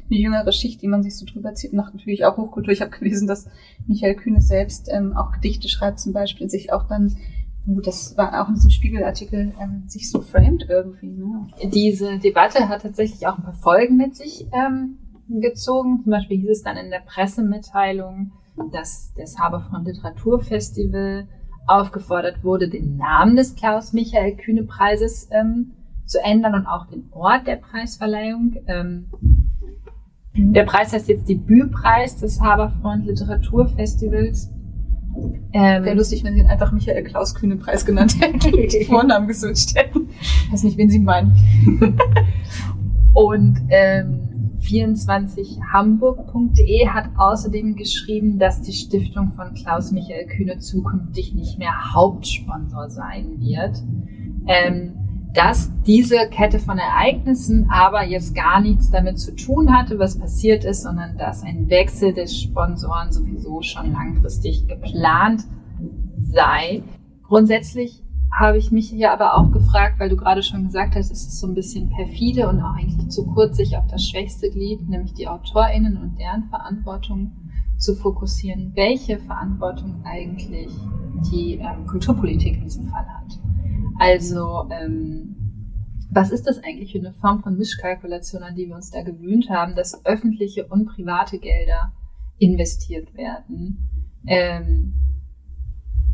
jüngere 0.09 0.51
Schicht, 0.51 0.81
die 0.81 0.87
man 0.87 1.03
sich 1.03 1.17
so 1.17 1.25
drüber 1.25 1.53
zieht, 1.53 1.73
macht 1.73 1.93
natürlich 1.93 2.25
auch 2.25 2.37
Hochkultur. 2.37 2.73
Ich 2.73 2.81
habe 2.81 2.91
gelesen, 2.91 3.27
dass 3.27 3.49
Michael 3.87 4.15
Kühne 4.15 4.41
selbst 4.41 4.89
ähm, 4.91 5.15
auch 5.15 5.31
Gedichte 5.31 5.69
schreibt 5.69 5.99
zum 5.99 6.13
Beispiel, 6.13 6.49
sich 6.49 6.73
auch 6.73 6.87
dann 6.87 7.15
Gut, 7.65 7.85
das 7.85 8.17
war 8.17 8.41
auch 8.41 8.47
in 8.47 8.55
diesem 8.55 8.71
Spiegelartikel 8.71 9.53
ähm, 9.61 9.83
sich 9.85 10.09
so 10.09 10.21
framed 10.21 10.65
irgendwie. 10.67 11.11
Ne? 11.11 11.47
Diese 11.71 12.17
Debatte 12.17 12.69
hat 12.69 12.81
tatsächlich 12.81 13.27
auch 13.27 13.37
ein 13.37 13.43
paar 13.43 13.53
Folgen 13.53 13.97
mit 13.97 14.15
sich 14.15 14.47
ähm, 14.51 14.97
gezogen. 15.29 16.01
Zum 16.03 16.11
Beispiel 16.11 16.39
hieß 16.39 16.49
es 16.49 16.63
dann 16.63 16.77
in 16.77 16.89
der 16.89 17.01
Pressemitteilung, 17.01 18.31
dass 18.71 19.13
das 19.15 19.37
Haberfront 19.37 19.87
Literaturfestival 19.87 21.27
aufgefordert 21.67 22.43
wurde, 22.43 22.67
den 22.67 22.97
Namen 22.97 23.35
des 23.35 23.55
Klaus-Michael-Kühne-Preises 23.55 25.29
ähm, 25.31 25.73
zu 26.11 26.23
ändern 26.23 26.53
und 26.53 26.67
auch 26.67 26.85
den 26.87 27.05
Ort 27.11 27.47
der 27.47 27.55
Preisverleihung. 27.55 28.57
Ähm, 28.67 29.07
der 30.33 30.63
Preis 30.63 30.93
heißt 30.93 31.09
jetzt 31.09 31.27
Debütpreis 31.27 32.15
des 32.17 32.39
Haberfront 32.41 33.05
Literaturfestivals. 33.05 34.49
Ähm, 35.53 35.83
Wäre 35.83 35.95
lustig, 35.95 36.23
wenn 36.23 36.33
sie 36.33 36.39
ihn 36.39 36.47
einfach 36.47 36.71
Michael 36.71 37.03
Klaus 37.03 37.35
Kühne 37.35 37.57
Preis 37.57 37.85
genannt 37.85 38.15
hätten, 38.19 38.39
die 38.39 38.85
Vornamen 38.89 39.27
geswitcht 39.27 39.75
hätten. 39.75 40.07
Ich 40.45 40.53
weiß 40.53 40.63
nicht, 40.63 40.77
wen 40.77 40.89
sie 40.89 40.99
meinen. 40.99 41.35
und 43.13 43.59
ähm, 43.69 44.29
24hamburg.de 44.61 46.87
hat 46.87 47.09
außerdem 47.17 47.75
geschrieben, 47.75 48.39
dass 48.39 48.61
die 48.61 48.71
Stiftung 48.73 49.31
von 49.31 49.53
Klaus 49.53 49.91
Michael 49.91 50.27
Kühne 50.27 50.59
zukünftig 50.59 51.33
nicht 51.33 51.59
mehr 51.59 51.93
Hauptsponsor 51.93 52.89
sein 52.89 53.37
wird. 53.39 53.83
Ähm, 54.47 54.93
dass 55.33 55.71
diese 55.85 56.27
Kette 56.29 56.59
von 56.59 56.77
Ereignissen 56.77 57.69
aber 57.71 58.03
jetzt 58.03 58.35
gar 58.35 58.59
nichts 58.59 58.91
damit 58.91 59.19
zu 59.19 59.35
tun 59.35 59.75
hatte, 59.75 59.97
was 59.97 60.19
passiert 60.19 60.65
ist, 60.65 60.83
sondern 60.83 61.17
dass 61.17 61.43
ein 61.43 61.69
Wechsel 61.69 62.13
des 62.13 62.37
Sponsoren 62.37 63.11
sowieso 63.11 63.61
schon 63.61 63.93
langfristig 63.93 64.67
geplant 64.67 65.43
sei. 66.21 66.83
Grundsätzlich 67.23 68.03
habe 68.37 68.57
ich 68.57 68.71
mich 68.71 68.89
hier 68.89 69.11
aber 69.11 69.35
auch 69.35 69.51
gefragt, 69.51 69.99
weil 69.99 70.09
du 70.09 70.17
gerade 70.17 70.43
schon 70.43 70.65
gesagt 70.65 70.95
hast, 70.95 71.11
es 71.11 71.27
ist 71.27 71.39
so 71.39 71.47
ein 71.47 71.55
bisschen 71.55 71.89
perfide 71.89 72.47
und 72.47 72.61
auch 72.61 72.75
eigentlich 72.75 73.09
zu 73.09 73.25
kurz, 73.25 73.57
sich 73.57 73.77
auf 73.77 73.87
das 73.87 74.07
schwächste 74.07 74.49
Glied, 74.49 74.87
nämlich 74.89 75.13
die 75.13 75.27
AutorInnen 75.27 75.97
und 75.97 76.17
deren 76.17 76.45
Verantwortung 76.49 77.31
zu 77.77 77.95
fokussieren, 77.95 78.71
welche 78.75 79.17
Verantwortung 79.19 80.01
eigentlich 80.05 80.69
die 81.31 81.55
ähm, 81.55 81.85
Kulturpolitik 81.87 82.57
in 82.57 82.63
diesem 82.63 82.87
Fall 82.87 83.05
hat. 83.05 83.20
Also, 84.01 84.67
ähm, 84.71 85.35
was 86.11 86.31
ist 86.31 86.47
das 86.47 86.57
eigentlich 86.63 86.91
für 86.91 86.97
eine 86.97 87.13
Form 87.13 87.43
von 87.43 87.55
Mischkalkulation, 87.55 88.41
an 88.41 88.55
die 88.55 88.67
wir 88.67 88.75
uns 88.75 88.89
da 88.89 89.03
gewöhnt 89.03 89.51
haben, 89.51 89.75
dass 89.75 90.03
öffentliche 90.07 90.65
und 90.65 90.87
private 90.87 91.37
Gelder 91.37 91.93
investiert 92.39 93.13
werden? 93.13 94.09
Ähm, 94.25 94.95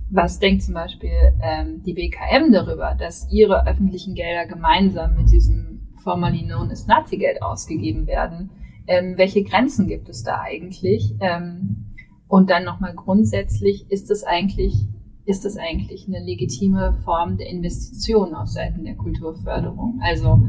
was 0.09 0.39
denkt 0.39 0.63
zum 0.63 0.73
Beispiel 0.73 1.13
ähm, 1.41 1.81
die 1.83 1.93
BKM 1.93 2.51
darüber, 2.51 2.93
dass 2.93 3.31
ihre 3.31 3.65
öffentlichen 3.65 4.15
Gelder 4.15 4.47
gemeinsam 4.47 5.15
mit 5.15 5.31
diesem 5.31 5.87
formerly 6.03 6.43
known 6.43 6.69
as 6.69 6.87
Nazi-Geld 6.87 7.41
ausgegeben 7.41 8.05
werden? 8.05 8.49
Ähm, 8.87 9.13
welche 9.15 9.45
Grenzen 9.45 9.87
gibt 9.87 10.09
es 10.09 10.23
da 10.23 10.41
eigentlich? 10.41 11.15
Ähm, 11.21 11.85
und 12.27 12.49
dann 12.49 12.65
nochmal 12.65 12.95
grundsätzlich, 12.95 13.89
ist 13.89 14.11
es 14.11 14.25
eigentlich 14.25 14.89
ist 15.27 15.43
das 15.43 15.57
eigentlich 15.57 16.07
eine 16.07 16.23
legitime 16.23 16.93
Form 17.03 17.37
der 17.37 17.49
Investition 17.49 18.33
auf 18.33 18.47
Seiten 18.47 18.85
der 18.85 18.95
Kulturförderung. 18.95 19.99
Also 20.01 20.41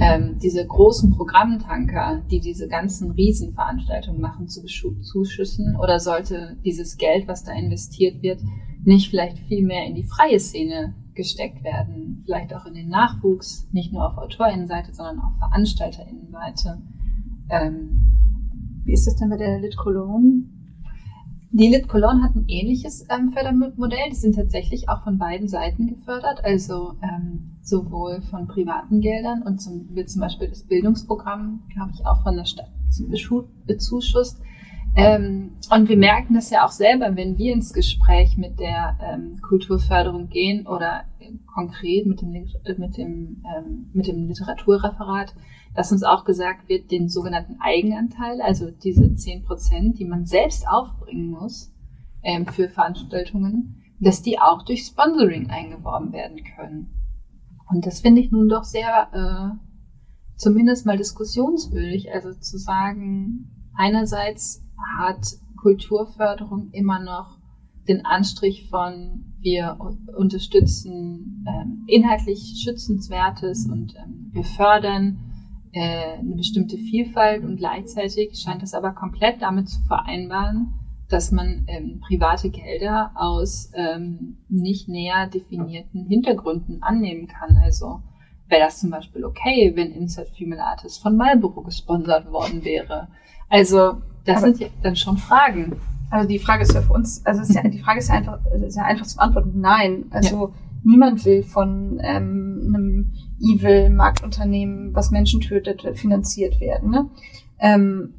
ähm, 0.00 0.38
diese 0.42 0.66
großen 0.66 1.12
Programmtanker, 1.12 2.22
die 2.28 2.40
diese 2.40 2.66
ganzen 2.66 3.12
Riesenveranstaltungen 3.12 4.20
machen, 4.20 4.48
zu 4.48 4.64
zuschüssen 4.64 5.76
oder 5.76 6.00
sollte 6.00 6.56
dieses 6.64 6.96
Geld, 6.96 7.28
was 7.28 7.44
da 7.44 7.52
investiert 7.52 8.20
wird, 8.20 8.40
nicht 8.84 9.10
vielleicht 9.10 9.38
viel 9.38 9.64
mehr 9.64 9.86
in 9.86 9.94
die 9.94 10.02
freie 10.02 10.40
Szene 10.40 10.94
gesteckt 11.14 11.62
werden, 11.62 12.22
vielleicht 12.24 12.52
auch 12.52 12.66
in 12.66 12.74
den 12.74 12.88
Nachwuchs, 12.88 13.68
nicht 13.70 13.92
nur 13.92 14.06
auf 14.06 14.18
AutorInnenseite, 14.18 14.92
sondern 14.92 15.20
auch 15.20 15.38
VeranstalterInnenseite. 15.38 16.82
Ähm, 17.48 18.82
Wie 18.84 18.92
ist 18.92 19.06
das 19.06 19.14
denn 19.14 19.28
mit 19.28 19.38
der 19.38 19.60
Lit 19.60 19.76
Cologne? 19.76 20.44
Die 21.50 21.68
Lit 21.68 21.88
Cologne 21.88 22.22
hat 22.22 22.34
ein 22.34 22.44
ähnliches 22.48 23.06
ähm, 23.08 23.32
Fördermodell. 23.32 24.10
Die 24.10 24.16
sind 24.16 24.34
tatsächlich 24.34 24.88
auch 24.88 25.02
von 25.04 25.18
beiden 25.18 25.48
Seiten 25.48 25.86
gefördert, 25.86 26.44
also 26.44 26.94
ähm, 27.02 27.56
sowohl 27.62 28.20
von 28.22 28.46
privaten 28.46 29.00
Geldern 29.00 29.42
und 29.42 29.60
zum, 29.60 29.94
wird 29.94 30.10
zum 30.10 30.20
Beispiel 30.20 30.48
das 30.48 30.64
Bildungsprogramm, 30.64 31.62
glaube 31.72 31.92
ich, 31.94 32.04
auch 32.06 32.22
von 32.22 32.36
der 32.36 32.44
Stadt 32.44 32.70
bezuschusst. 33.66 34.40
Ähm, 34.96 35.52
und 35.70 35.88
wir 35.88 35.96
merken 35.96 36.34
das 36.34 36.50
ja 36.50 36.64
auch 36.64 36.70
selber, 36.70 37.14
wenn 37.16 37.36
wir 37.36 37.52
ins 37.52 37.74
Gespräch 37.74 38.38
mit 38.38 38.58
der 38.58 38.98
ähm, 39.02 39.40
Kulturförderung 39.42 40.30
gehen 40.30 40.66
oder 40.66 41.04
konkret 41.52 42.06
mit 42.06 42.22
dem, 42.22 42.32
mit 42.32 42.96
dem, 42.96 43.42
ähm, 43.44 43.90
mit 43.92 44.06
dem 44.06 44.26
Literaturreferat, 44.26 45.34
dass 45.76 45.92
uns 45.92 46.02
auch 46.02 46.24
gesagt 46.24 46.68
wird, 46.68 46.90
den 46.90 47.08
sogenannten 47.08 47.58
Eigenanteil, 47.60 48.40
also 48.40 48.70
diese 48.70 49.14
zehn 49.14 49.44
Prozent, 49.44 49.98
die 49.98 50.06
man 50.06 50.24
selbst 50.24 50.66
aufbringen 50.66 51.30
muss 51.30 51.72
ähm, 52.22 52.46
für 52.46 52.68
Veranstaltungen, 52.68 53.82
dass 54.00 54.22
die 54.22 54.38
auch 54.40 54.64
durch 54.64 54.84
Sponsoring 54.84 55.50
eingeworben 55.50 56.12
werden 56.12 56.42
können. 56.56 56.90
Und 57.68 57.86
das 57.86 58.00
finde 58.00 58.20
ich 58.20 58.30
nun 58.30 58.48
doch 58.48 58.64
sehr 58.64 59.08
äh, 59.12 59.66
zumindest 60.36 60.86
mal 60.86 60.96
diskussionswürdig, 60.96 62.12
also 62.12 62.32
zu 62.32 62.58
sagen, 62.58 63.70
einerseits 63.74 64.62
hat 64.98 65.26
Kulturförderung 65.60 66.70
immer 66.72 67.00
noch 67.00 67.38
den 67.88 68.04
Anstrich 68.04 68.68
von 68.68 69.34
wir 69.40 69.78
unterstützen 70.16 71.44
ähm, 71.46 71.84
inhaltlich 71.86 72.60
Schützenswertes 72.64 73.66
und 73.66 73.94
ähm, 73.94 74.30
wir 74.32 74.42
fördern 74.42 75.18
äh, 75.76 76.18
eine 76.20 76.36
bestimmte 76.36 76.78
Vielfalt 76.78 77.44
und 77.44 77.58
gleichzeitig 77.58 78.38
scheint 78.38 78.62
es 78.62 78.72
aber 78.72 78.92
komplett 78.92 79.42
damit 79.42 79.68
zu 79.68 79.82
vereinbaren, 79.82 80.72
dass 81.10 81.32
man 81.32 81.66
ähm, 81.68 82.00
private 82.00 82.48
Gelder 82.48 83.10
aus 83.14 83.70
ähm, 83.74 84.38
nicht 84.48 84.88
näher 84.88 85.26
definierten 85.26 86.06
Hintergründen 86.06 86.82
annehmen 86.82 87.28
kann. 87.28 87.58
Also 87.62 88.00
wäre 88.48 88.62
das 88.62 88.80
zum 88.80 88.88
Beispiel 88.88 89.22
okay, 89.26 89.72
wenn 89.74 89.92
Insert 89.92 90.30
Female 90.30 90.64
Artist 90.64 91.02
von 91.02 91.14
Marlboro 91.14 91.60
gesponsert 91.60 92.32
worden 92.32 92.64
wäre. 92.64 93.08
Also 93.50 94.00
das 94.24 94.38
aber 94.38 94.46
sind 94.46 94.60
ja 94.60 94.68
dann 94.82 94.96
schon 94.96 95.18
Fragen. 95.18 95.76
Also 96.10 96.26
die 96.26 96.38
Frage 96.38 96.62
ist 96.62 96.72
ja 96.72 96.80
für 96.80 96.94
uns, 96.94 97.24
also 97.26 97.52
ja, 97.52 97.68
die 97.68 97.80
Frage 97.80 97.98
ist 97.98 98.08
ja 98.08 98.14
einfach, 98.14 98.38
ist 98.46 98.76
ja 98.76 98.84
einfach 98.84 99.06
zu 99.06 99.16
beantworten, 99.16 99.60
nein. 99.60 100.06
Also 100.08 100.46
ja. 100.48 100.52
Niemand 100.86 101.24
will 101.24 101.42
von 101.42 102.00
ähm, 102.02 102.62
einem 102.68 103.12
evil 103.40 103.90
Marktunternehmen, 103.90 104.94
was 104.94 105.10
Menschen 105.10 105.40
tötet, 105.40 105.82
finanziert 105.98 106.60
werden. 106.60 106.90
Ne? 106.90 107.10
Ähm, 107.58 108.14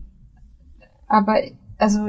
aber 1.08 1.42
also 1.78 2.08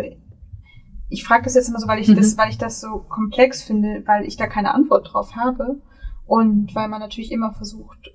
ich 1.08 1.24
frage 1.24 1.44
das 1.44 1.54
jetzt 1.54 1.68
immer 1.68 1.78
so, 1.78 1.86
weil 1.86 2.00
ich 2.00 2.08
mhm. 2.08 2.16
das, 2.16 2.36
weil 2.36 2.50
ich 2.50 2.58
das 2.58 2.80
so 2.80 2.98
komplex 3.08 3.62
finde, 3.62 4.02
weil 4.06 4.24
ich 4.26 4.36
da 4.36 4.46
keine 4.46 4.74
Antwort 4.74 5.12
drauf 5.12 5.36
habe 5.36 5.80
und 6.26 6.74
weil 6.74 6.88
man 6.88 7.00
natürlich 7.00 7.32
immer 7.32 7.52
versucht, 7.52 8.10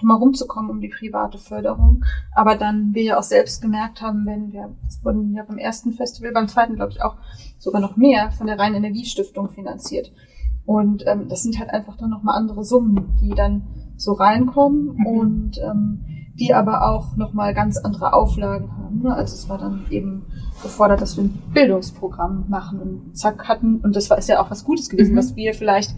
drumherum 0.00 0.32
zu 0.34 0.46
kommen 0.46 0.70
um 0.70 0.80
die 0.80 0.88
private 0.88 1.38
Förderung. 1.38 2.04
Aber 2.34 2.56
dann 2.56 2.94
wir 2.94 3.02
ja 3.02 3.18
auch 3.18 3.22
selbst 3.22 3.60
gemerkt 3.60 4.00
haben, 4.00 4.24
wenn 4.26 4.52
wir, 4.52 4.74
es 4.88 5.04
wurden 5.04 5.34
ja 5.34 5.44
beim 5.44 5.58
ersten 5.58 5.92
Festival, 5.92 6.32
beim 6.32 6.48
zweiten 6.48 6.76
glaube 6.76 6.92
ich 6.92 7.02
auch 7.02 7.16
sogar 7.58 7.80
noch 7.80 7.96
mehr 7.96 8.30
von 8.30 8.46
der 8.46 8.58
Rhein-Energiestiftung 8.58 9.50
finanziert. 9.50 10.12
Und 10.68 11.02
ähm, 11.06 11.28
das 11.30 11.42
sind 11.42 11.58
halt 11.58 11.70
einfach 11.70 11.96
dann 11.96 12.10
nochmal 12.10 12.36
andere 12.36 12.62
Summen, 12.62 13.16
die 13.22 13.30
dann 13.30 13.62
so 13.96 14.12
reinkommen 14.12 14.96
mhm. 14.98 15.06
und 15.06 15.58
ähm, 15.64 16.04
die 16.38 16.52
aber 16.52 16.86
auch 16.90 17.16
nochmal 17.16 17.54
ganz 17.54 17.78
andere 17.78 18.12
Auflagen 18.12 18.70
haben. 18.76 19.00
Ne? 19.00 19.14
Also 19.14 19.34
es 19.34 19.48
war 19.48 19.56
dann 19.56 19.86
eben 19.88 20.26
gefordert, 20.62 21.00
dass 21.00 21.16
wir 21.16 21.24
ein 21.24 21.42
Bildungsprogramm 21.54 22.44
machen 22.50 22.80
und 22.80 23.16
zack 23.16 23.48
hatten. 23.48 23.76
Und 23.76 23.96
das 23.96 24.10
war 24.10 24.18
ist 24.18 24.28
ja 24.28 24.42
auch 24.42 24.50
was 24.50 24.62
Gutes 24.62 24.90
gewesen, 24.90 25.14
mhm. 25.14 25.16
was 25.16 25.36
wir 25.36 25.54
vielleicht 25.54 25.96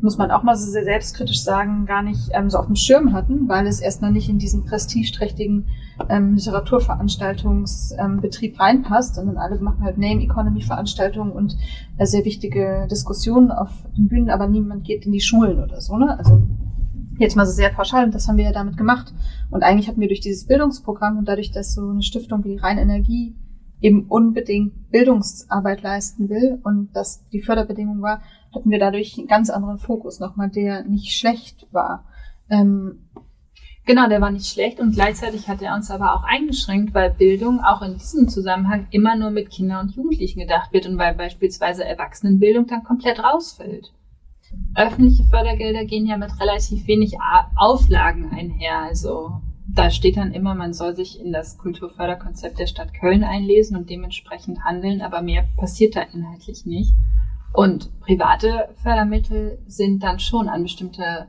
muss 0.00 0.18
man 0.18 0.30
auch 0.30 0.42
mal 0.42 0.56
so 0.56 0.70
sehr 0.70 0.84
selbstkritisch 0.84 1.42
sagen, 1.42 1.86
gar 1.86 2.02
nicht 2.02 2.30
ähm, 2.32 2.50
so 2.50 2.58
auf 2.58 2.66
dem 2.66 2.76
Schirm 2.76 3.12
hatten, 3.12 3.48
weil 3.48 3.66
es 3.66 3.80
erst 3.80 4.02
noch 4.02 4.10
nicht 4.10 4.28
in 4.28 4.38
diesen 4.38 4.64
prestigeträchtigen 4.64 5.66
ähm, 6.08 6.34
Literaturveranstaltungsbetrieb 6.34 8.54
ähm, 8.54 8.60
reinpasst, 8.60 9.16
sondern 9.16 9.36
alle 9.36 9.58
machen 9.58 9.82
halt 9.82 9.98
Name 9.98 10.22
Economy 10.22 10.62
Veranstaltungen 10.62 11.32
und 11.32 11.56
äh, 11.96 12.06
sehr 12.06 12.24
wichtige 12.24 12.86
Diskussionen 12.90 13.50
auf 13.50 13.70
den 13.96 14.08
Bühnen, 14.08 14.30
aber 14.30 14.46
niemand 14.46 14.84
geht 14.84 15.06
in 15.06 15.12
die 15.12 15.20
Schulen 15.20 15.62
oder 15.62 15.80
so, 15.80 15.96
ne? 15.96 16.16
Also 16.18 16.42
jetzt 17.18 17.36
mal 17.36 17.46
so 17.46 17.52
sehr 17.52 17.70
pauschal 17.70 18.04
und 18.04 18.14
das 18.14 18.28
haben 18.28 18.36
wir 18.36 18.44
ja 18.44 18.52
damit 18.52 18.76
gemacht. 18.76 19.12
Und 19.50 19.62
eigentlich 19.62 19.88
hatten 19.88 20.00
wir 20.00 20.08
durch 20.08 20.20
dieses 20.20 20.46
Bildungsprogramm 20.46 21.18
und 21.18 21.26
dadurch, 21.26 21.50
dass 21.50 21.74
so 21.74 21.88
eine 21.88 22.02
Stiftung 22.02 22.44
wie 22.44 22.56
Rhein 22.56 22.78
Energie 22.78 23.34
eben 23.80 24.06
unbedingt 24.06 24.90
Bildungsarbeit 24.90 25.82
leisten 25.82 26.28
will 26.28 26.58
und 26.64 26.90
das 26.94 27.28
die 27.28 27.42
Förderbedingung 27.42 28.02
war, 28.02 28.22
hatten 28.54 28.70
wir 28.70 28.78
dadurch 28.78 29.18
einen 29.18 29.28
ganz 29.28 29.50
anderen 29.50 29.78
Fokus 29.78 30.20
nochmal, 30.20 30.50
der 30.50 30.84
nicht 30.84 31.16
schlecht 31.16 31.66
war. 31.70 32.04
Ähm, 32.50 33.08
genau, 33.84 34.08
der 34.08 34.20
war 34.20 34.30
nicht 34.30 34.46
schlecht 34.46 34.80
und 34.80 34.94
gleichzeitig 34.94 35.48
hat 35.48 35.62
er 35.62 35.74
uns 35.74 35.90
aber 35.90 36.14
auch 36.14 36.24
eingeschränkt, 36.24 36.94
weil 36.94 37.10
Bildung 37.10 37.60
auch 37.60 37.82
in 37.82 37.94
diesem 37.94 38.28
Zusammenhang 38.28 38.86
immer 38.90 39.16
nur 39.16 39.30
mit 39.30 39.50
Kindern 39.50 39.86
und 39.86 39.96
Jugendlichen 39.96 40.40
gedacht 40.40 40.72
wird 40.72 40.86
und 40.86 40.98
weil 40.98 41.14
beispielsweise 41.14 41.84
Erwachsenenbildung 41.84 42.66
dann 42.66 42.84
komplett 42.84 43.22
rausfällt. 43.22 43.92
Öffentliche 44.74 45.24
Fördergelder 45.24 45.84
gehen 45.84 46.06
ja 46.06 46.16
mit 46.16 46.40
relativ 46.40 46.86
wenig 46.86 47.18
Auflagen 47.56 48.30
einher, 48.30 48.78
also 48.78 49.42
da 49.70 49.90
steht 49.90 50.16
dann 50.16 50.32
immer, 50.32 50.54
man 50.54 50.72
soll 50.72 50.96
sich 50.96 51.20
in 51.20 51.30
das 51.30 51.58
Kulturförderkonzept 51.58 52.58
der 52.58 52.66
Stadt 52.66 52.94
Köln 52.94 53.22
einlesen 53.22 53.76
und 53.76 53.90
dementsprechend 53.90 54.64
handeln, 54.64 55.02
aber 55.02 55.20
mehr 55.20 55.46
passiert 55.58 55.94
da 55.94 56.00
inhaltlich 56.00 56.64
nicht. 56.64 56.94
Und 57.52 57.98
private 58.00 58.68
Fördermittel 58.82 59.58
sind 59.66 60.02
dann 60.02 60.18
schon 60.18 60.48
an 60.48 60.62
bestimmte 60.62 61.28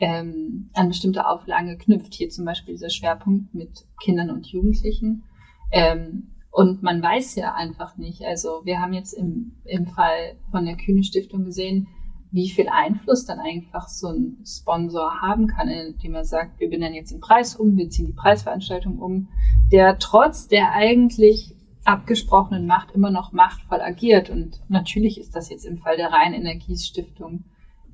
ähm, 0.00 0.70
an 0.74 0.88
bestimmte 0.88 1.26
Auflagen 1.26 1.68
geknüpft. 1.68 2.14
Hier 2.14 2.28
zum 2.28 2.44
Beispiel 2.44 2.74
dieser 2.74 2.90
Schwerpunkt 2.90 3.54
mit 3.54 3.86
Kindern 4.02 4.30
und 4.30 4.46
Jugendlichen. 4.46 5.24
Ähm, 5.70 6.34
und 6.50 6.82
man 6.82 7.02
weiß 7.02 7.34
ja 7.36 7.54
einfach 7.54 7.96
nicht. 7.96 8.22
Also 8.22 8.60
wir 8.64 8.80
haben 8.80 8.92
jetzt 8.92 9.12
im, 9.12 9.56
im 9.64 9.86
Fall 9.86 10.36
von 10.50 10.64
der 10.64 10.76
Kühne 10.76 11.02
Stiftung 11.02 11.44
gesehen, 11.44 11.88
wie 12.30 12.50
viel 12.50 12.68
Einfluss 12.68 13.26
dann 13.26 13.38
einfach 13.38 13.88
so 13.88 14.08
ein 14.08 14.38
Sponsor 14.44 15.20
haben 15.20 15.46
kann, 15.46 15.68
indem 15.68 16.14
er 16.14 16.24
sagt, 16.24 16.58
wir 16.58 16.68
benennen 16.68 16.94
jetzt 16.94 17.12
den 17.12 17.20
Preis 17.20 17.54
um, 17.54 17.76
wir 17.76 17.90
ziehen 17.90 18.06
die 18.06 18.12
Preisveranstaltung 18.12 18.98
um, 18.98 19.28
der 19.70 19.98
trotz 19.98 20.48
der 20.48 20.72
eigentlich 20.72 21.53
abgesprochenen 21.84 22.66
Macht 22.66 22.92
immer 22.92 23.10
noch 23.10 23.32
machtvoll 23.32 23.80
agiert. 23.80 24.30
Und 24.30 24.60
natürlich 24.68 25.18
ist 25.18 25.34
das 25.36 25.50
jetzt 25.50 25.64
im 25.64 25.78
Fall 25.78 25.96
der 25.96 26.12
Rhein-Energiestiftung 26.12 27.44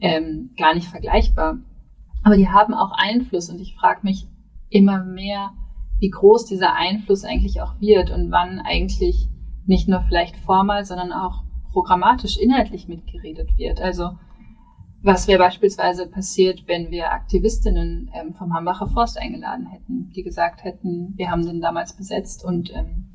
ähm, 0.00 0.50
gar 0.56 0.74
nicht 0.74 0.88
vergleichbar. 0.88 1.58
Aber 2.22 2.36
die 2.36 2.48
haben 2.48 2.74
auch 2.74 2.92
Einfluss 2.92 3.50
und 3.50 3.60
ich 3.60 3.74
frage 3.74 4.00
mich 4.02 4.26
immer 4.68 5.04
mehr, 5.04 5.50
wie 5.98 6.10
groß 6.10 6.46
dieser 6.46 6.74
Einfluss 6.74 7.24
eigentlich 7.24 7.60
auch 7.60 7.80
wird 7.80 8.10
und 8.10 8.30
wann 8.30 8.60
eigentlich 8.60 9.28
nicht 9.66 9.88
nur 9.88 10.00
vielleicht 10.00 10.36
formal, 10.36 10.84
sondern 10.84 11.12
auch 11.12 11.44
programmatisch, 11.72 12.38
inhaltlich 12.38 12.88
mitgeredet 12.88 13.56
wird. 13.58 13.80
Also 13.80 14.10
was 15.02 15.28
wäre 15.28 15.38
beispielsweise 15.38 16.06
passiert, 16.06 16.64
wenn 16.66 16.90
wir 16.90 17.12
Aktivistinnen 17.12 18.10
ähm, 18.12 18.34
vom 18.34 18.52
Hambacher 18.52 18.86
Forst 18.86 19.18
eingeladen 19.18 19.66
hätten, 19.66 20.10
die 20.14 20.22
gesagt 20.22 20.64
hätten, 20.64 21.14
wir 21.16 21.30
haben 21.30 21.46
den 21.46 21.60
damals 21.60 21.96
besetzt 21.96 22.44
und 22.44 22.70
ähm, 22.74 23.09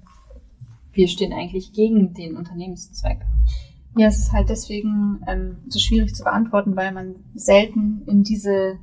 wir 0.96 1.08
stehen 1.08 1.34
eigentlich 1.34 1.74
gegen 1.74 2.14
den 2.14 2.36
Unternehmenszweck. 2.38 3.20
Ja, 3.98 4.08
es 4.08 4.20
ist 4.20 4.34
halt 4.34 4.50
deswegen 4.50 5.22
ähm, 5.28 5.58
so 5.70 5.80
schwierig 5.80 6.16
zu 6.16 6.24
beantworten, 6.24 6.75
weil 6.75 6.92
man 6.92 7.16
selten 7.34 8.04
in 8.08 8.24
diese 8.24 8.78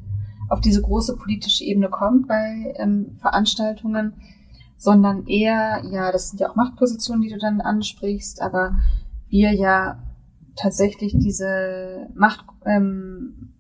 auf 0.48 0.60
diese 0.60 0.82
große 0.82 1.16
politische 1.16 1.64
Ebene 1.64 1.88
kommt 1.88 2.28
bei 2.28 2.74
ähm, 2.76 3.16
Veranstaltungen, 3.20 4.14
sondern 4.76 5.26
eher, 5.26 5.82
ja, 5.90 6.12
das 6.12 6.28
sind 6.28 6.40
ja 6.40 6.50
auch 6.50 6.56
Machtpositionen, 6.56 7.22
die 7.22 7.30
du 7.30 7.38
dann 7.38 7.60
ansprichst, 7.60 8.42
aber 8.42 8.78
wir 9.28 9.52
ja 9.54 10.02
tatsächlich 10.56 11.14
diese 11.16 12.08
Macht, 12.14 12.44
ähm, 12.66 13.54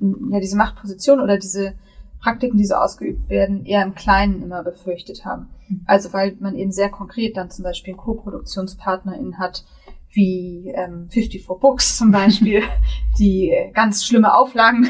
ja, 0.00 0.40
diese 0.40 0.56
Machtposition 0.56 1.20
oder 1.20 1.38
diese 1.38 1.74
Praktiken, 2.24 2.56
die 2.56 2.64
so 2.64 2.74
ausgeübt 2.74 3.28
werden, 3.28 3.66
eher 3.66 3.82
im 3.82 3.94
Kleinen 3.94 4.42
immer 4.42 4.64
befürchtet 4.64 5.26
haben. 5.26 5.50
Mhm. 5.68 5.82
Also 5.86 6.12
weil 6.14 6.36
man 6.40 6.56
eben 6.56 6.72
sehr 6.72 6.88
konkret 6.88 7.36
dann 7.36 7.50
zum 7.50 7.64
Beispiel 7.64 7.92
einen 7.92 8.00
Co-ProduktionspartnerInnen 8.00 9.38
hat, 9.38 9.64
wie 10.10 10.72
ähm, 10.74 11.08
54 11.10 11.46
Books 11.46 11.98
zum 11.98 12.10
Beispiel, 12.10 12.62
die 13.18 13.52
ganz 13.74 14.06
schlimme 14.06 14.34
Auflagen 14.34 14.88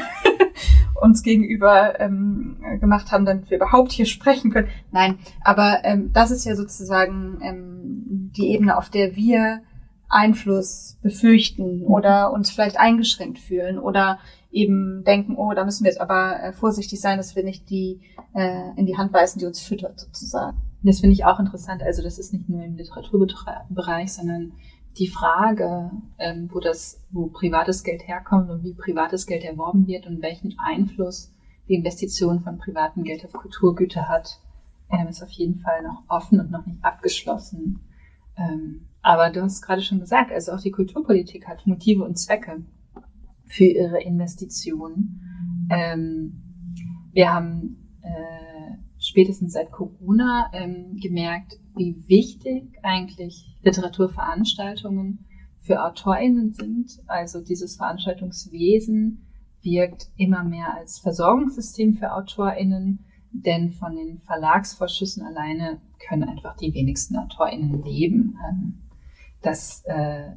uns 1.01 1.23
gegenüber 1.23 1.99
ähm, 1.99 2.57
gemacht 2.79 3.11
haben, 3.11 3.25
damit 3.25 3.49
wir 3.49 3.57
überhaupt 3.57 3.91
hier 3.91 4.05
sprechen 4.05 4.51
können. 4.51 4.69
Nein, 4.91 5.19
aber 5.43 5.81
ähm, 5.83 6.11
das 6.13 6.31
ist 6.31 6.45
ja 6.45 6.55
sozusagen 6.55 7.39
ähm, 7.41 8.31
die 8.37 8.51
Ebene, 8.51 8.77
auf 8.77 8.89
der 8.89 9.17
wir 9.17 9.61
Einfluss 10.09 10.97
befürchten 11.01 11.79
mhm. 11.79 11.87
oder 11.87 12.31
uns 12.31 12.51
vielleicht 12.51 12.77
eingeschränkt 12.77 13.39
fühlen 13.39 13.79
oder 13.79 14.19
eben 14.51 15.03
denken, 15.03 15.35
oh, 15.35 15.53
da 15.53 15.65
müssen 15.65 15.83
wir 15.83 15.91
jetzt 15.91 15.99
aber 15.99 16.41
äh, 16.41 16.53
vorsichtig 16.53 17.01
sein, 17.01 17.17
dass 17.17 17.35
wir 17.35 17.43
nicht 17.43 17.69
die 17.69 17.99
äh, 18.33 18.71
in 18.77 18.85
die 18.85 18.97
Hand 18.97 19.11
beißen, 19.11 19.39
die 19.39 19.45
uns 19.45 19.61
füttert 19.61 19.99
sozusagen. 19.99 20.57
Das 20.83 20.99
finde 20.99 21.13
ich 21.13 21.25
auch 21.25 21.39
interessant. 21.39 21.81
Also 21.81 22.03
das 22.03 22.19
ist 22.19 22.31
nicht 22.31 22.47
nur 22.47 22.63
im 22.63 22.75
Literaturbereich, 22.75 24.13
sondern 24.13 24.53
die 24.97 25.07
Frage, 25.07 25.91
ähm, 26.19 26.49
wo 26.53 26.59
das, 26.59 27.01
wo 27.11 27.27
privates 27.27 27.83
Geld 27.83 28.07
herkommt 28.07 28.49
und 28.49 28.63
wie 28.63 28.73
privates 28.73 29.25
Geld 29.25 29.43
erworben 29.43 29.87
wird 29.87 30.07
und 30.07 30.21
welchen 30.21 30.55
Einfluss 30.57 31.33
die 31.67 31.73
Investition 31.73 32.41
von 32.41 32.57
privatem 32.57 33.03
Geld 33.03 33.25
auf 33.25 33.33
Kulturgüter 33.33 34.07
hat, 34.07 34.39
ähm, 34.91 35.07
ist 35.07 35.23
auf 35.23 35.31
jeden 35.31 35.59
Fall 35.59 35.83
noch 35.83 36.03
offen 36.07 36.39
und 36.39 36.51
noch 36.51 36.65
nicht 36.65 36.83
abgeschlossen. 36.83 37.81
Ähm, 38.37 38.87
aber 39.05 39.29
du 39.29 39.43
hast 39.43 39.61
gerade 39.61 39.83
schon 39.83 39.99
gesagt, 39.99 40.31
also 40.31 40.51
auch 40.51 40.59
die 40.59 40.71
Kulturpolitik 40.71 41.47
hat 41.47 41.67
Motive 41.67 42.03
und 42.03 42.17
Zwecke 42.17 42.65
für 43.45 43.65
ihre 43.65 44.01
Investitionen. 44.01 45.67
Ähm, 45.69 46.41
wir 47.13 47.31
haben 47.31 47.99
äh, 48.01 48.77
spätestens 48.97 49.53
seit 49.53 49.71
Corona 49.71 50.49
ähm, 50.53 50.97
gemerkt, 50.99 51.59
wie 51.75 52.03
wichtig 52.07 52.79
eigentlich 52.81 53.55
Literaturveranstaltungen 53.61 55.27
für 55.61 55.83
AutorInnen 55.83 56.53
sind. 56.53 56.99
Also 57.05 57.41
dieses 57.41 57.75
Veranstaltungswesen 57.75 59.23
wirkt 59.61 60.07
immer 60.17 60.43
mehr 60.43 60.73
als 60.73 60.97
Versorgungssystem 60.97 61.93
für 61.93 62.11
AutorInnen, 62.11 63.05
denn 63.31 63.69
von 63.69 63.95
den 63.95 64.17
Verlagsvorschüssen 64.21 65.23
alleine 65.23 65.79
können 66.09 66.23
einfach 66.23 66.57
die 66.57 66.73
wenigsten 66.73 67.17
AutorInnen 67.17 67.83
leben. 67.83 68.39
Ähm, 68.49 68.81
das 69.45 69.83
äh, 69.85 70.31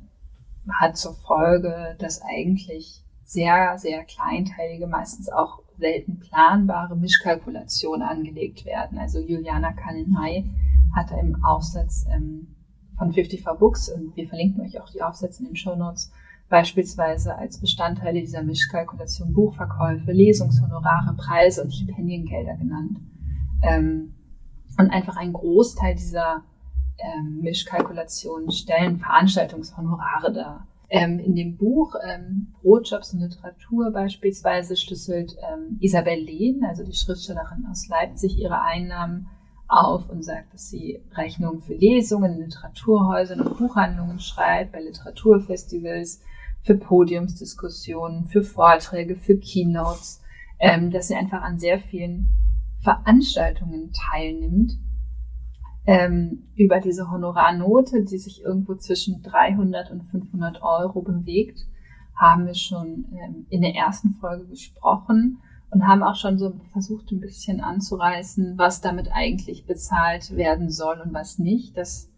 hat 0.81 0.97
zur 0.97 1.15
Folge, 1.15 1.97
dass 1.99 2.23
eigentlich 2.23 3.03
sehr, 3.25 3.77
sehr 3.79 4.05
kleinteilige, 4.05 4.87
meistens 4.87 5.29
auch 5.29 5.61
selten 5.79 6.19
planbare 6.19 6.97
Mischkalkulationen 6.97 8.03
angelegt 8.03 8.65
werden. 8.65 8.99
Also 8.99 9.21
Juliana 9.21 9.73
Kaninay 9.73 10.45
hatte 10.95 11.15
im 11.21 11.45
Aufsatz 11.45 12.07
ähm, 12.15 12.57
von 12.97 13.13
54 13.13 13.45
Books, 13.59 13.89
und 13.89 14.17
wir 14.17 14.29
verlinken 14.29 14.63
euch 14.63 14.81
auch 14.81 14.91
die 14.91 15.03
Aufsätze 15.03 15.43
in 15.43 15.51
den 15.51 15.57
Show 15.57 15.77
Notes, 15.77 16.11
beispielsweise 16.49 17.37
als 17.37 17.61
Bestandteile 17.61 18.21
dieser 18.21 18.43
Mischkalkulation 18.43 19.33
Buchverkäufe, 19.33 20.11
Lesungshonorare, 20.11 21.15
Preise 21.17 21.63
und 21.63 21.73
Stipendiengelder 21.73 22.57
genannt. 22.57 22.99
Ähm, 23.63 24.15
und 24.79 24.91
einfach 24.91 25.17
ein 25.17 25.33
Großteil 25.33 25.95
dieser 25.95 26.45
ähm, 26.99 27.41
Mischkalkulationen 27.43 28.51
stellen 28.51 28.99
Veranstaltungshonorare 28.99 30.33
dar. 30.33 30.67
Ähm, 30.91 31.19
in 31.19 31.35
dem 31.35 31.57
Buch 31.57 31.95
ähm, 32.03 32.55
Brotjobs 32.63 33.13
und 33.13 33.21
Literatur 33.21 33.91
beispielsweise 33.91 34.75
schlüsselt 34.77 35.37
ähm, 35.53 35.77
Isabel 35.81 36.19
Lehn, 36.19 36.65
also 36.65 36.83
die 36.83 36.95
Schriftstellerin 36.95 37.67
aus 37.71 37.89
Leipzig, 37.89 38.39
ihre 38.39 38.63
Einnahmen 38.63 39.29
auf 39.69 40.09
und 40.09 40.25
sagt, 40.25 40.55
dass 40.55 40.71
sie 40.71 41.03
Rechnungen 41.15 41.61
für 41.61 41.75
Lesungen 41.75 42.35
in 42.35 42.45
Literaturhäusern 42.45 43.41
und 43.43 43.59
Buchhandlungen 43.59 44.19
schreibt, 44.19 44.73
bei 44.73 44.81
Literaturfestivals, 44.81 46.23
für 46.63 46.77
Podiumsdiskussionen, 46.77 48.25
für 48.25 48.43
Vorträge, 48.43 49.17
für 49.17 49.39
Keynotes, 49.39 50.23
ähm, 50.59 50.91
dass 50.91 51.09
sie 51.09 51.15
einfach 51.15 51.43
an 51.43 51.59
sehr 51.59 51.79
vielen 51.79 52.31
Veranstaltungen 52.81 53.93
teilnimmt 53.93 54.73
ähm, 55.89 56.43
über 56.55 56.81
diese 56.81 57.11
Honorarnote, 57.11 58.05
die 58.05 58.19
sich 58.19 58.43
irgendwo 58.43 58.75
zwischen 58.75 59.23
300 59.23 59.91
und 59.91 60.03
500 60.03 60.61
Euro 60.63 61.01
bewegt, 61.01 61.67
haben 62.15 62.45
wir 62.45 62.55
schon 62.55 63.07
ähm, 63.13 63.47
in 63.49 63.63
der 63.63 63.75
ersten 63.75 64.13
Folge 64.21 64.45
gesprochen 64.49 65.39
und 65.71 65.87
haben 65.87 66.03
auch 66.03 66.17
schon 66.17 66.37
so 66.37 66.53
versucht, 66.73 67.11
ein 67.11 67.21
bisschen 67.21 67.63
anzureißen, 67.63 68.59
was 68.59 68.83
damit 68.83 69.09
eigentlich 69.11 69.65
bezahlt 69.65 70.37
werden 70.37 70.71
soll 70.71 71.01
und 71.01 71.15
was 71.15 71.39
nicht. 71.39 71.75
Das 71.79 72.11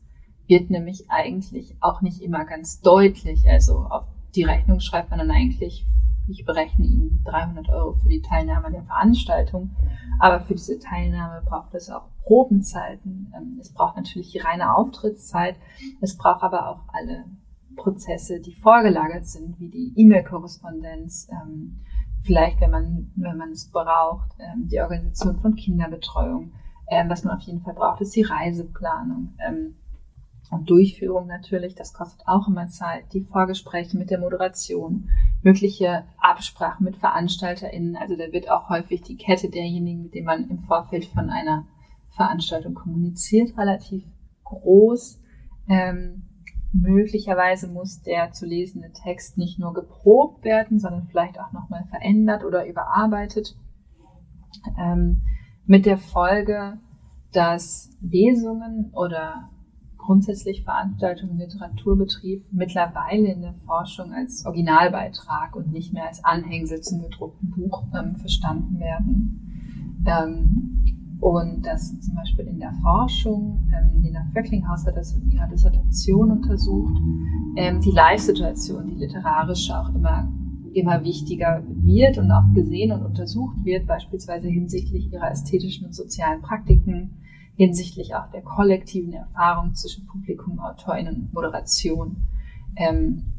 wird 0.48 0.70
nämlich 0.70 1.08
eigentlich 1.08 1.76
auch 1.78 2.02
nicht 2.02 2.22
immer 2.22 2.44
ganz 2.46 2.80
deutlich. 2.80 3.48
Also 3.48 3.78
auf 3.78 4.06
die 4.34 4.42
Rechnung 4.42 4.80
schreibt 4.80 5.10
man 5.10 5.20
dann 5.20 5.30
eigentlich, 5.30 5.86
ich 6.30 6.44
berechne 6.44 6.84
Ihnen 6.84 7.22
300 7.24 7.68
Euro 7.70 7.94
für 7.94 8.08
die 8.08 8.22
Teilnahme 8.22 8.70
der 8.70 8.82
Veranstaltung. 8.84 9.76
Aber 10.18 10.40
für 10.40 10.54
diese 10.54 10.78
Teilnahme 10.78 11.42
braucht 11.44 11.74
es 11.74 11.90
auch 11.90 12.08
Probenzeiten. 12.22 13.32
Ähm, 13.36 13.58
es 13.60 13.72
braucht 13.72 13.96
natürlich 13.96 14.30
die 14.32 14.38
reine 14.38 14.74
Auftrittszeit. 14.76 15.56
Es 16.00 16.16
braucht 16.16 16.42
aber 16.42 16.68
auch 16.68 16.80
alle 16.92 17.24
Prozesse, 17.76 18.40
die 18.40 18.54
vorgelagert 18.54 19.26
sind, 19.26 19.58
wie 19.58 19.68
die 19.68 19.92
E-Mail-Korrespondenz, 19.96 21.28
ähm, 21.30 21.80
vielleicht, 22.22 22.60
wenn 22.60 22.70
man, 22.70 23.12
wenn 23.16 23.36
man 23.36 23.50
es 23.52 23.70
braucht, 23.70 24.30
ähm, 24.38 24.68
die 24.68 24.80
Organisation 24.80 25.40
von 25.40 25.54
Kinderbetreuung. 25.56 26.52
Was 27.06 27.22
man 27.22 27.36
auf 27.36 27.42
jeden 27.42 27.60
Fall 27.60 27.74
braucht, 27.74 28.00
ist 28.00 28.16
die 28.16 28.22
Reiseplanung 28.22 29.36
und 30.50 30.68
Durchführung 30.68 31.26
natürlich. 31.26 31.74
Das 31.74 31.94
kostet 31.94 32.26
auch 32.26 32.48
immer 32.48 32.68
Zeit. 32.68 33.12
Die 33.12 33.20
Vorgespräche 33.20 33.96
mit 33.96 34.10
der 34.10 34.18
Moderation, 34.18 35.08
mögliche 35.42 36.04
Absprachen 36.18 36.84
mit 36.84 36.96
VeranstalterInnen. 36.96 37.96
Also 37.96 38.16
da 38.16 38.32
wird 38.32 38.50
auch 38.50 38.68
häufig 38.68 39.02
die 39.02 39.16
Kette 39.16 39.48
derjenigen, 39.48 40.02
mit 40.02 40.14
denen 40.14 40.26
man 40.26 40.50
im 40.50 40.58
Vorfeld 40.64 41.06
von 41.06 41.30
einer 41.30 41.66
Veranstaltung 42.10 42.74
kommuniziert, 42.74 43.56
relativ 43.56 44.04
groß. 44.44 45.22
Ähm, 45.68 46.24
möglicherweise 46.72 47.68
muss 47.68 48.02
der 48.02 48.32
zu 48.32 48.46
lesende 48.46 48.92
Text 48.92 49.38
nicht 49.38 49.58
nur 49.58 49.72
geprobt 49.72 50.44
werden, 50.44 50.78
sondern 50.78 51.06
vielleicht 51.06 51.38
auch 51.38 51.52
nochmal 51.52 51.84
verändert 51.90 52.44
oder 52.44 52.66
überarbeitet. 52.66 53.56
Ähm, 54.78 55.22
Mit 55.66 55.86
der 55.86 55.98
Folge, 55.98 56.78
dass 57.32 57.96
Lesungen 58.00 58.90
oder 58.92 59.48
grundsätzlich 60.04 60.64
Veranstaltungen 60.64 61.32
im 61.32 61.38
Literaturbetrieb 61.38 62.44
mittlerweile 62.50 63.32
in 63.32 63.42
der 63.42 63.54
Forschung 63.66 64.12
als 64.12 64.44
Originalbeitrag 64.44 65.54
und 65.54 65.72
nicht 65.72 65.92
mehr 65.92 66.06
als 66.08 66.24
Anhängsel 66.24 66.80
zum 66.80 67.02
gedruckten 67.02 67.50
Buch 67.50 67.84
ähm, 67.94 68.16
verstanden 68.16 68.80
werden. 68.80 70.02
Ähm, 70.06 70.80
und 71.20 71.66
dass 71.66 72.00
zum 72.00 72.14
Beispiel 72.14 72.46
in 72.46 72.58
der 72.58 72.72
Forschung, 72.82 73.68
ähm, 73.76 74.02
Lena 74.02 74.26
Vöcklinghaus 74.32 74.86
hat 74.86 74.96
das 74.96 75.12
in 75.12 75.30
ihrer 75.30 75.46
Dissertation 75.48 76.30
untersucht, 76.30 76.96
ähm, 77.56 77.80
die 77.82 77.90
Live-Situation, 77.90 78.86
die 78.86 78.94
literarische 78.94 79.78
auch 79.78 79.94
immer, 79.94 80.32
immer 80.72 81.04
wichtiger 81.04 81.62
wird 81.68 82.16
und 82.16 82.30
auch 82.30 82.54
gesehen 82.54 82.92
und 82.92 83.04
untersucht 83.04 83.62
wird, 83.64 83.86
beispielsweise 83.86 84.48
hinsichtlich 84.48 85.12
ihrer 85.12 85.30
ästhetischen 85.30 85.86
und 85.86 85.94
sozialen 85.94 86.40
Praktiken, 86.40 87.10
hinsichtlich 87.60 88.14
auch 88.14 88.30
der 88.30 88.40
kollektiven 88.40 89.12
Erfahrung 89.12 89.74
zwischen 89.74 90.06
Publikum, 90.06 90.58
AutorInnen 90.60 91.16
und 91.16 91.34
Moderation. 91.34 92.16
Ähm, 92.74 93.34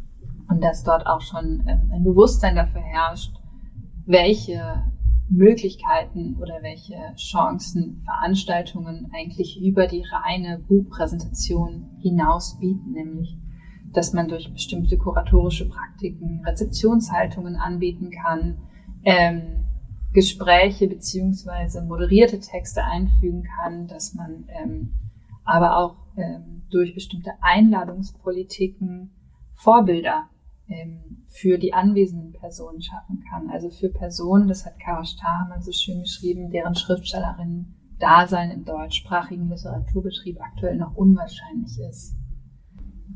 und 0.47 0.63
dass 0.63 0.83
dort 0.83 1.07
auch 1.07 1.21
schon 1.21 1.63
ähm, 1.65 1.89
ein 1.91 2.03
Bewusstsein 2.03 2.55
dafür 2.55 2.81
herrscht, 2.81 3.33
welche 4.05 4.83
Möglichkeiten 5.27 6.35
oder 6.39 6.61
welche 6.61 6.93
Chancen 7.15 8.03
Veranstaltungen 8.05 9.09
eigentlich 9.11 9.59
über 9.59 9.87
die 9.87 10.03
reine 10.03 10.59
Buchpräsentation 10.67 11.89
hinaus 11.99 12.59
bieten, 12.59 12.91
nämlich 12.91 13.35
dass 13.91 14.13
man 14.13 14.27
durch 14.27 14.53
bestimmte 14.53 14.99
kuratorische 14.99 15.67
Praktiken 15.67 16.43
Rezeptionshaltungen 16.45 17.55
anbieten 17.55 18.11
kann, 18.11 18.59
ähm, 19.03 19.65
Gespräche 20.13 20.87
beziehungsweise 20.87 21.81
moderierte 21.83 22.39
Texte 22.39 22.83
einfügen 22.83 23.43
kann, 23.43 23.87
dass 23.87 24.13
man 24.13 24.45
ähm, 24.49 24.93
aber 25.45 25.77
auch 25.77 25.95
ähm, 26.17 26.63
durch 26.69 26.93
bestimmte 26.93 27.31
Einladungspolitiken 27.41 29.11
Vorbilder 29.53 30.29
ähm, 30.67 31.25
für 31.27 31.57
die 31.57 31.73
anwesenden 31.73 32.33
Personen 32.33 32.81
schaffen 32.81 33.23
kann. 33.29 33.49
Also 33.49 33.69
für 33.69 33.89
Personen, 33.89 34.47
das 34.47 34.65
hat 34.65 34.79
Kara 34.79 35.05
Stahlmann 35.05 35.61
so 35.61 35.71
schön 35.71 36.01
geschrieben, 36.01 36.49
deren 36.49 36.75
Schriftstellerinnen 36.75 37.75
Dasein 37.99 38.51
im 38.51 38.65
deutschsprachigen 38.65 39.49
Literaturbetrieb 39.49 40.41
aktuell 40.41 40.77
noch 40.77 40.95
unwahrscheinlich 40.95 41.79
ist. 41.79 42.15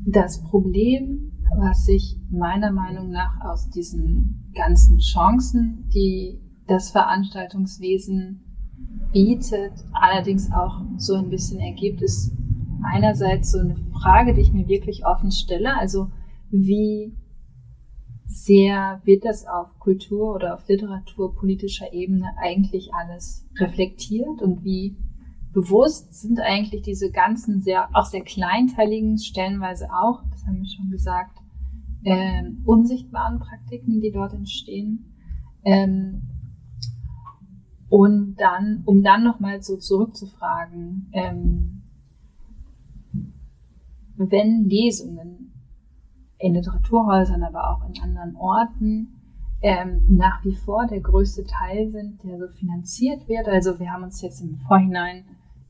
Das 0.06 0.42
Problem, 0.44 1.32
was 1.58 1.84
sich 1.84 2.16
meiner 2.30 2.70
Meinung 2.70 3.10
nach 3.10 3.40
aus 3.42 3.68
diesen 3.70 4.52
ganzen 4.54 4.98
Chancen, 4.98 5.88
die 5.92 6.40
das 6.66 6.90
Veranstaltungswesen 6.90 8.42
bietet, 9.12 9.72
allerdings 9.92 10.50
auch 10.52 10.80
so 10.96 11.14
ein 11.14 11.30
bisschen 11.30 11.60
ergibt, 11.60 12.02
ist 12.02 12.32
einerseits 12.82 13.52
so 13.52 13.58
eine 13.58 13.76
Frage, 14.02 14.34
die 14.34 14.40
ich 14.40 14.52
mir 14.52 14.68
wirklich 14.68 15.06
offen 15.06 15.30
stelle. 15.30 15.76
Also 15.76 16.10
wie 16.50 17.16
sehr 18.26 19.00
wird 19.04 19.24
das 19.24 19.46
auf 19.46 19.78
Kultur 19.78 20.34
oder 20.34 20.54
auf 20.54 20.68
literaturpolitischer 20.68 21.92
Ebene 21.92 22.26
eigentlich 22.38 22.92
alles 22.92 23.46
reflektiert 23.58 24.42
und 24.42 24.64
wie 24.64 24.96
bewusst 25.52 26.12
sind 26.20 26.38
eigentlich 26.40 26.82
diese 26.82 27.10
ganzen 27.10 27.62
sehr, 27.62 27.88
auch 27.94 28.04
sehr 28.04 28.22
kleinteiligen, 28.22 29.18
stellenweise 29.18 29.88
auch, 29.90 30.22
das 30.30 30.44
haben 30.46 30.58
wir 30.58 30.68
schon 30.68 30.90
gesagt, 30.90 31.38
äh, 32.04 32.42
unsichtbaren 32.64 33.40
Praktiken, 33.40 34.00
die 34.00 34.12
dort 34.12 34.34
entstehen. 34.34 35.14
Ähm, 35.64 36.22
und 37.96 38.36
dann, 38.36 38.82
um 38.84 39.02
dann 39.02 39.24
nochmal 39.24 39.62
so 39.62 39.78
zurückzufragen, 39.78 41.08
ähm, 41.12 41.82
wenn 44.16 44.68
Lesungen 44.68 45.54
in 46.38 46.52
Literaturhäusern, 46.52 47.42
aber 47.42 47.70
auch 47.70 47.88
in 47.88 47.98
anderen 48.02 48.36
Orten 48.36 49.08
ähm, 49.62 50.04
nach 50.10 50.44
wie 50.44 50.54
vor 50.54 50.86
der 50.86 51.00
größte 51.00 51.44
Teil 51.44 51.88
sind, 51.88 52.22
der 52.22 52.38
so 52.38 52.48
finanziert 52.48 53.26
wird. 53.28 53.48
Also 53.48 53.80
wir 53.80 53.90
haben 53.90 54.04
uns 54.04 54.20
jetzt 54.20 54.42
im 54.42 54.58
Vorhinein 54.68 55.24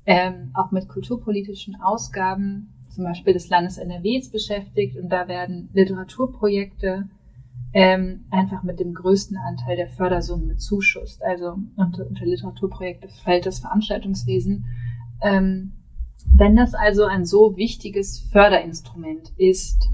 ähm, 0.05 0.51
auch 0.55 0.73
mit 0.73 0.89
kulturpolitischen 0.89 1.81
Ausgaben 1.81 2.73
zum 2.89 3.05
Beispiel 3.05 3.35
des 3.35 3.49
Landes 3.51 3.79
NRWs 3.79 4.33
beschäftigt 4.33 4.97
und 4.97 5.11
da 5.11 5.29
werden 5.29 5.69
Literaturprojekte 5.75 7.09
ähm, 7.77 8.25
einfach 8.31 8.63
mit 8.63 8.81
dem 8.81 8.95
größten 8.95 9.37
Anteil 9.37 9.77
der 9.77 9.91
Fördersummen 9.91 10.49
bezuschusst. 10.49 11.23
Also 11.23 11.59
unter, 11.77 12.07
unter 12.07 12.25
Literaturprojekte 12.25 13.09
fällt 13.23 13.45
das 13.45 13.59
Veranstaltungswesen. 13.59 14.65
Ähm, 15.23 15.73
wenn 16.35 16.57
das 16.57 16.73
also 16.73 17.05
ein 17.05 17.27
so 17.27 17.55
wichtiges 17.59 18.21
Förderinstrument 18.33 19.31
ist, 19.37 19.91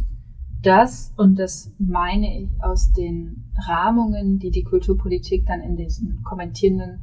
das, 0.63 1.13
und 1.17 1.41
das 1.41 1.73
meine 1.81 2.43
ich 2.43 2.51
aus 2.63 2.93
den 2.93 3.53
Rahmungen, 3.67 4.39
die 4.39 4.53
die 4.53 4.63
Kulturpolitik 4.63 5.45
dann 5.47 5.61
in 5.61 5.75
diesen 5.75 6.23
kommentierenden 6.23 7.03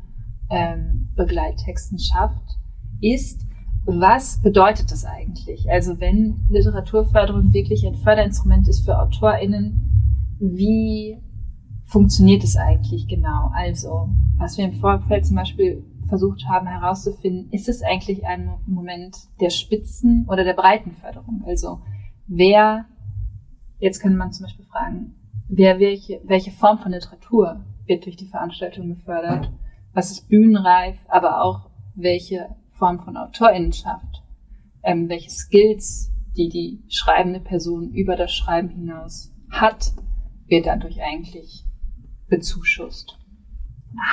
ähm, 0.49 1.09
Begleittexten 1.17 1.99
schafft, 1.99 2.57
ist, 3.01 3.45
was 3.83 4.41
bedeutet 4.41 4.91
das 4.91 5.03
eigentlich? 5.03 5.69
Also 5.69 5.99
wenn 5.99 6.45
Literaturförderung 6.47 7.51
wirklich 7.51 7.85
ein 7.85 7.95
Förderinstrument 7.95 8.69
ist 8.69 8.85
für 8.85 8.97
AutorInnen, 8.97 9.88
wie 10.39 11.21
funktioniert 11.85 12.43
es 12.43 12.55
eigentlich 12.55 13.07
genau? 13.07 13.51
Also, 13.53 14.09
was 14.37 14.57
wir 14.57 14.65
im 14.65 14.73
Vorfeld 14.73 15.25
zum 15.25 15.35
Beispiel 15.35 15.83
versucht 16.07 16.47
haben 16.47 16.67
herauszufinden, 16.67 17.51
ist 17.51 17.69
es 17.69 17.81
eigentlich 17.81 18.25
ein 18.25 18.57
Moment 18.65 19.15
der 19.39 19.49
Spitzen- 19.49 20.25
oder 20.27 20.43
der 20.43 20.53
Breitenförderung? 20.53 21.43
Also, 21.45 21.81
wer, 22.27 22.85
jetzt 23.79 23.99
kann 23.99 24.15
man 24.15 24.31
zum 24.31 24.45
Beispiel 24.45 24.65
fragen, 24.65 25.15
wer 25.47 25.79
welche, 25.79 26.21
welche 26.25 26.51
Form 26.51 26.79
von 26.79 26.91
Literatur 26.91 27.63
wird 27.85 28.05
durch 28.05 28.15
die 28.15 28.27
Veranstaltung 28.27 28.89
gefördert? 28.89 29.51
Was 29.93 30.11
ist 30.11 30.29
bühnenreif, 30.29 30.97
aber 31.07 31.41
auch 31.43 31.69
welche 31.95 32.55
Form 32.71 32.99
von 32.99 33.17
Autorinnenschaft? 33.17 34.23
Ähm, 34.83 35.09
welche 35.09 35.29
Skills, 35.29 36.11
die 36.37 36.49
die 36.49 36.83
schreibende 36.87 37.39
Person 37.39 37.89
über 37.91 38.15
das 38.15 38.31
Schreiben 38.31 38.69
hinaus 38.69 39.33
hat? 39.49 39.91
Wird 40.49 40.65
dadurch 40.65 41.01
eigentlich 41.01 41.63
bezuschusst. 42.27 43.17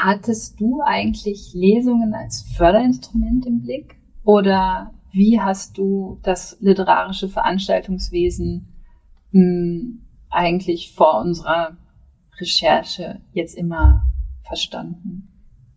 Hattest 0.02 0.58
du 0.60 0.80
eigentlich 0.82 1.52
Lesungen 1.54 2.14
als 2.14 2.42
Förderinstrument 2.56 3.46
im 3.46 3.62
Blick? 3.62 3.96
Oder 4.24 4.92
wie 5.12 5.40
hast 5.40 5.78
du 5.78 6.18
das 6.22 6.56
literarische 6.60 7.28
Veranstaltungswesen 7.28 8.68
mh, 9.32 9.40
hm, 9.40 10.02
eigentlich 10.30 10.92
vor 10.94 11.20
unserer 11.20 11.76
Recherche 12.38 13.20
jetzt 13.32 13.54
immer 13.56 14.02
verstanden? 14.42 15.28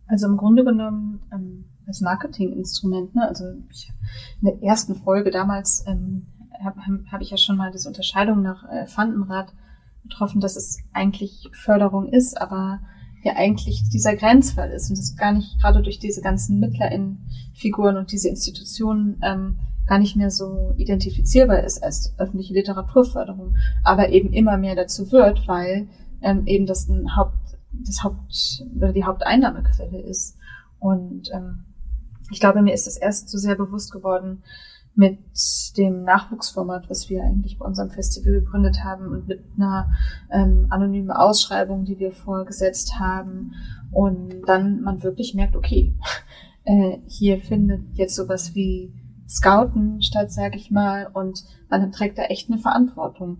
Also 0.06 0.26
im 0.26 0.36
Grunde 0.36 0.64
genommen 0.64 1.20
ähm, 1.32 1.66
als 1.86 2.00
Marketinginstrument. 2.00 3.14
Ne? 3.14 3.28
Also 3.28 3.44
ich, 3.70 3.92
in 4.40 4.48
der 4.48 4.62
ersten 4.62 4.94
Folge 4.94 5.30
damals 5.30 5.84
ähm, 5.86 6.26
habe 6.64 6.80
hab 7.10 7.20
ich 7.20 7.30
ja 7.30 7.36
schon 7.36 7.56
mal 7.56 7.70
diese 7.70 7.88
Unterscheidung 7.88 8.42
nach 8.42 8.68
äh, 8.68 8.86
Fandenrad 8.86 9.52
getroffen, 10.02 10.40
dass 10.40 10.56
es 10.56 10.78
eigentlich 10.92 11.48
Förderung 11.52 12.08
ist, 12.08 12.40
aber 12.40 12.80
ja 13.22 13.34
eigentlich 13.36 13.88
dieser 13.90 14.16
Grenzfall 14.16 14.70
ist 14.70 14.88
und 14.88 14.98
das 14.98 15.16
gar 15.16 15.32
nicht 15.32 15.60
gerade 15.60 15.82
durch 15.82 15.98
diese 15.98 16.22
ganzen 16.22 16.58
MittlerInnen-Figuren 16.58 17.96
und 17.96 18.12
diese 18.12 18.28
Institutionen 18.28 19.20
ähm, 19.22 19.58
gar 19.86 19.98
nicht 19.98 20.16
mehr 20.16 20.30
so 20.30 20.72
identifizierbar 20.76 21.64
ist 21.64 21.82
als 21.82 22.14
öffentliche 22.18 22.54
Literaturförderung, 22.54 23.56
aber 23.82 24.10
eben 24.10 24.32
immer 24.32 24.56
mehr 24.56 24.76
dazu 24.76 25.10
wird, 25.12 25.46
weil 25.48 25.88
ähm, 26.22 26.46
eben 26.46 26.66
das 26.66 26.88
ein 26.88 27.16
Haupt, 27.16 27.58
das 27.72 28.02
Haupt 28.04 28.64
oder 28.76 28.92
die 28.92 29.04
Haupteinnahmequelle 29.04 30.00
ist. 30.00 30.36
Und 30.78 31.30
ähm, 31.34 31.64
ich 32.30 32.40
glaube, 32.40 32.62
mir 32.62 32.72
ist 32.72 32.86
das 32.86 32.96
erst 32.96 33.28
so 33.28 33.38
sehr 33.38 33.56
bewusst 33.56 33.90
geworden, 33.92 34.42
mit 34.94 35.18
dem 35.76 36.02
Nachwuchsformat, 36.02 36.90
was 36.90 37.08
wir 37.08 37.22
eigentlich 37.22 37.58
bei 37.58 37.64
unserem 37.64 37.90
Festival 37.90 38.32
gegründet 38.32 38.84
haben 38.84 39.08
und 39.08 39.28
mit 39.28 39.44
einer 39.56 39.90
ähm, 40.30 40.66
anonymen 40.70 41.10
Ausschreibung, 41.10 41.84
die 41.84 41.98
wir 41.98 42.12
vorgesetzt 42.12 42.98
haben. 42.98 43.52
Und 43.92 44.42
dann 44.46 44.82
man 44.82 45.02
wirklich 45.02 45.34
merkt, 45.34 45.56
okay, 45.56 45.94
äh, 46.64 46.98
hier 47.06 47.38
findet 47.38 47.82
jetzt 47.94 48.16
sowas 48.16 48.54
wie 48.54 48.92
Scouten 49.28 50.02
statt, 50.02 50.32
sage 50.32 50.56
ich 50.56 50.70
mal, 50.70 51.08
und 51.12 51.44
man 51.68 51.92
trägt 51.92 52.18
da 52.18 52.24
echt 52.24 52.50
eine 52.50 52.58
Verantwortung. 52.58 53.38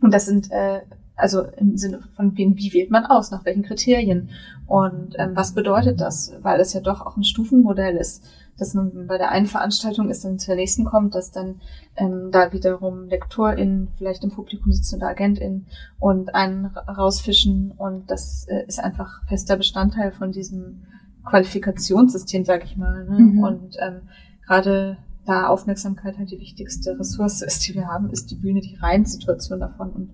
Und 0.00 0.14
das 0.14 0.26
sind 0.26 0.50
äh, 0.52 0.82
also 1.18 1.42
im 1.42 1.76
Sinne 1.76 2.00
von 2.14 2.36
wie, 2.36 2.56
wie 2.56 2.72
wählt 2.72 2.90
man 2.90 3.04
aus, 3.04 3.30
nach 3.30 3.44
welchen 3.44 3.64
Kriterien 3.64 4.30
und 4.66 5.16
ähm, 5.18 5.32
was 5.34 5.52
bedeutet 5.52 6.00
das, 6.00 6.32
weil 6.42 6.60
es 6.60 6.72
ja 6.72 6.80
doch 6.80 7.04
auch 7.04 7.16
ein 7.16 7.24
Stufenmodell 7.24 7.96
ist 7.96 8.24
dass 8.58 8.74
man 8.74 9.06
bei 9.06 9.18
der 9.18 9.30
einen 9.30 9.46
Veranstaltung 9.46 10.10
ist, 10.10 10.24
dann 10.24 10.38
zur 10.38 10.56
nächsten 10.56 10.84
kommt, 10.84 11.14
dass 11.14 11.30
dann 11.30 11.60
ähm, 11.96 12.30
da 12.32 12.52
wiederum 12.52 13.08
LektorInnen 13.08 13.88
vielleicht 13.96 14.24
im 14.24 14.30
Publikum 14.30 14.72
sitzen 14.72 14.96
oder 14.96 15.08
AgentInnen 15.08 15.66
und 15.98 16.34
einen 16.34 16.66
rausfischen 16.66 17.72
und 17.72 18.10
das 18.10 18.46
äh, 18.48 18.64
ist 18.66 18.80
einfach 18.80 19.22
fester 19.26 19.56
Bestandteil 19.56 20.12
von 20.12 20.32
diesem 20.32 20.82
Qualifikationssystem, 21.24 22.44
sag 22.44 22.64
ich 22.64 22.76
mal. 22.76 23.04
Ne? 23.04 23.18
Mhm. 23.18 23.38
Und 23.38 23.76
ähm, 23.80 24.02
gerade 24.46 24.98
da 25.24 25.48
Aufmerksamkeit 25.48 26.18
halt 26.18 26.30
die 26.30 26.40
wichtigste 26.40 26.98
Ressource 26.98 27.42
ist, 27.46 27.66
die 27.66 27.74
wir 27.74 27.86
haben, 27.86 28.10
ist 28.10 28.30
die 28.30 28.36
Bühne 28.36 28.60
die 28.60 28.76
reine 28.76 29.06
Situation 29.06 29.60
davon. 29.60 29.90
Und 29.90 30.10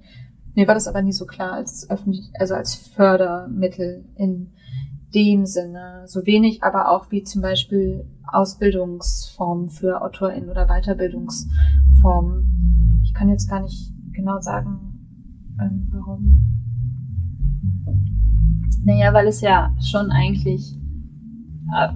mir 0.55 0.67
war 0.67 0.75
das 0.75 0.89
aber 0.89 1.03
nie 1.03 1.13
so 1.13 1.27
klar 1.27 1.53
als 1.53 1.89
öffentlich, 1.89 2.31
also 2.39 2.55
als 2.55 2.75
Fördermittel 2.75 4.05
in 4.17 4.53
dem 5.15 5.47
Sinne. 5.47 6.03
So 6.07 6.27
wenig 6.27 6.63
aber 6.63 6.91
auch 6.91 7.11
wie 7.11 7.23
zum 7.23 7.43
Beispiel 7.43 8.05
Ausbildungsformen 8.27 9.71
für 9.71 10.03
AutorInnen 10.03 10.51
oder 10.51 10.67
Weiterbildungsformen. 10.67 13.01
Ich 13.05 13.15
kann 13.15 13.29
jetzt 13.29 13.49
gar 13.49 13.61
nicht 13.61 13.93
genau 14.13 14.41
sagen, 14.41 14.95
ähm, 15.61 15.89
warum. 15.93 16.41
Naja, 18.85 19.15
weil 19.15 19.29
es 19.29 19.41
ja 19.41 19.75
schon 19.81 20.11
eigentlich 20.11 20.77
äh, 21.75 21.89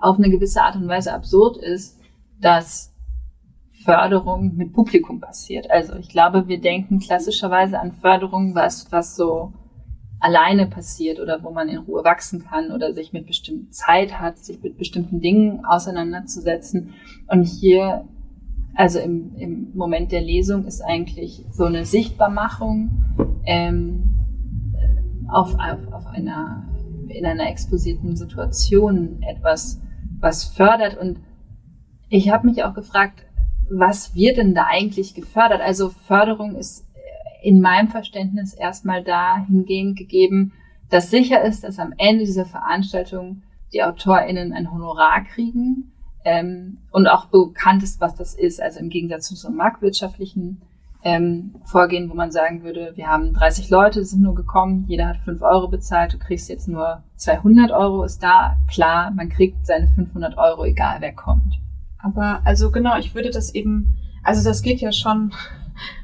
auf 0.00 0.18
eine 0.18 0.30
gewisse 0.30 0.62
Art 0.62 0.76
und 0.76 0.88
Weise 0.88 1.14
absurd 1.14 1.56
ist, 1.56 1.98
dass 2.40 2.92
Förderung 3.84 4.56
mit 4.56 4.72
Publikum 4.72 5.20
passiert. 5.20 5.70
Also 5.70 5.94
ich 5.94 6.08
glaube, 6.08 6.48
wir 6.48 6.60
denken 6.60 6.98
klassischerweise 6.98 7.78
an 7.78 7.92
Förderung, 7.92 8.54
was, 8.54 8.90
was 8.90 9.16
so 9.16 9.52
alleine 10.20 10.66
passiert 10.66 11.20
oder 11.20 11.42
wo 11.42 11.50
man 11.50 11.68
in 11.68 11.78
Ruhe 11.78 12.04
wachsen 12.04 12.44
kann 12.44 12.72
oder 12.72 12.94
sich 12.94 13.12
mit 13.12 13.26
bestimmten 13.26 13.70
Zeit 13.70 14.18
hat, 14.18 14.38
sich 14.38 14.62
mit 14.62 14.78
bestimmten 14.78 15.20
Dingen 15.20 15.64
auseinanderzusetzen. 15.64 16.94
Und 17.28 17.44
hier, 17.44 18.08
also 18.74 18.98
im, 18.98 19.34
im 19.36 19.72
Moment 19.74 20.12
der 20.12 20.22
Lesung, 20.22 20.64
ist 20.64 20.80
eigentlich 20.80 21.44
so 21.50 21.64
eine 21.64 21.84
Sichtbarmachung 21.84 22.90
ähm, 23.44 24.16
auf, 25.28 25.54
auf, 25.54 25.92
auf 25.92 26.06
einer, 26.06 26.66
in 27.08 27.26
einer 27.26 27.48
exposierten 27.50 28.16
Situation 28.16 29.22
etwas, 29.22 29.80
was 30.18 30.44
fördert 30.44 30.96
und 30.96 31.18
ich 32.08 32.30
habe 32.30 32.46
mich 32.46 32.62
auch 32.62 32.74
gefragt, 32.74 33.24
was 33.68 34.14
wird 34.14 34.36
denn 34.36 34.54
da 34.54 34.66
eigentlich 34.68 35.14
gefördert? 35.14 35.60
Also 35.60 35.88
Förderung 35.88 36.54
ist 36.54 36.85
in 37.42 37.60
meinem 37.60 37.88
Verständnis 37.88 38.54
erstmal 38.54 39.02
dahingehend 39.02 39.96
gegeben, 39.96 40.52
dass 40.90 41.10
sicher 41.10 41.42
ist, 41.42 41.64
dass 41.64 41.78
am 41.78 41.92
Ende 41.96 42.24
dieser 42.24 42.46
Veranstaltung 42.46 43.42
die 43.72 43.82
AutorInnen 43.82 44.52
ein 44.52 44.72
Honorar 44.72 45.24
kriegen 45.24 45.92
ähm, 46.24 46.78
und 46.90 47.06
auch 47.08 47.26
bekannt 47.26 47.82
ist, 47.82 48.00
was 48.00 48.14
das 48.14 48.34
ist. 48.34 48.60
Also 48.60 48.80
im 48.80 48.88
Gegensatz 48.88 49.28
zu 49.28 49.36
so 49.36 49.48
einem 49.48 49.56
marktwirtschaftlichen 49.56 50.62
ähm, 51.02 51.54
Vorgehen, 51.64 52.10
wo 52.10 52.14
man 52.14 52.32
sagen 52.32 52.64
würde, 52.64 52.92
wir 52.96 53.06
haben 53.06 53.32
30 53.32 53.70
Leute, 53.70 54.04
sind 54.04 54.22
nur 54.22 54.34
gekommen, 54.34 54.86
jeder 54.88 55.06
hat 55.06 55.18
5 55.18 55.40
Euro 55.42 55.68
bezahlt, 55.68 56.12
du 56.12 56.18
kriegst 56.18 56.48
jetzt 56.48 56.66
nur 56.66 57.02
200 57.16 57.70
Euro, 57.70 58.02
ist 58.02 58.22
da 58.22 58.56
klar, 58.68 59.12
man 59.12 59.28
kriegt 59.28 59.66
seine 59.66 59.88
500 59.88 60.36
Euro, 60.36 60.64
egal 60.64 60.96
wer 61.00 61.12
kommt. 61.12 61.60
Aber 61.98 62.40
also 62.44 62.72
genau, 62.72 62.98
ich 62.98 63.14
würde 63.14 63.30
das 63.30 63.54
eben, 63.54 63.96
also 64.24 64.42
das 64.48 64.62
geht 64.62 64.80
ja 64.80 64.90
schon 64.90 65.32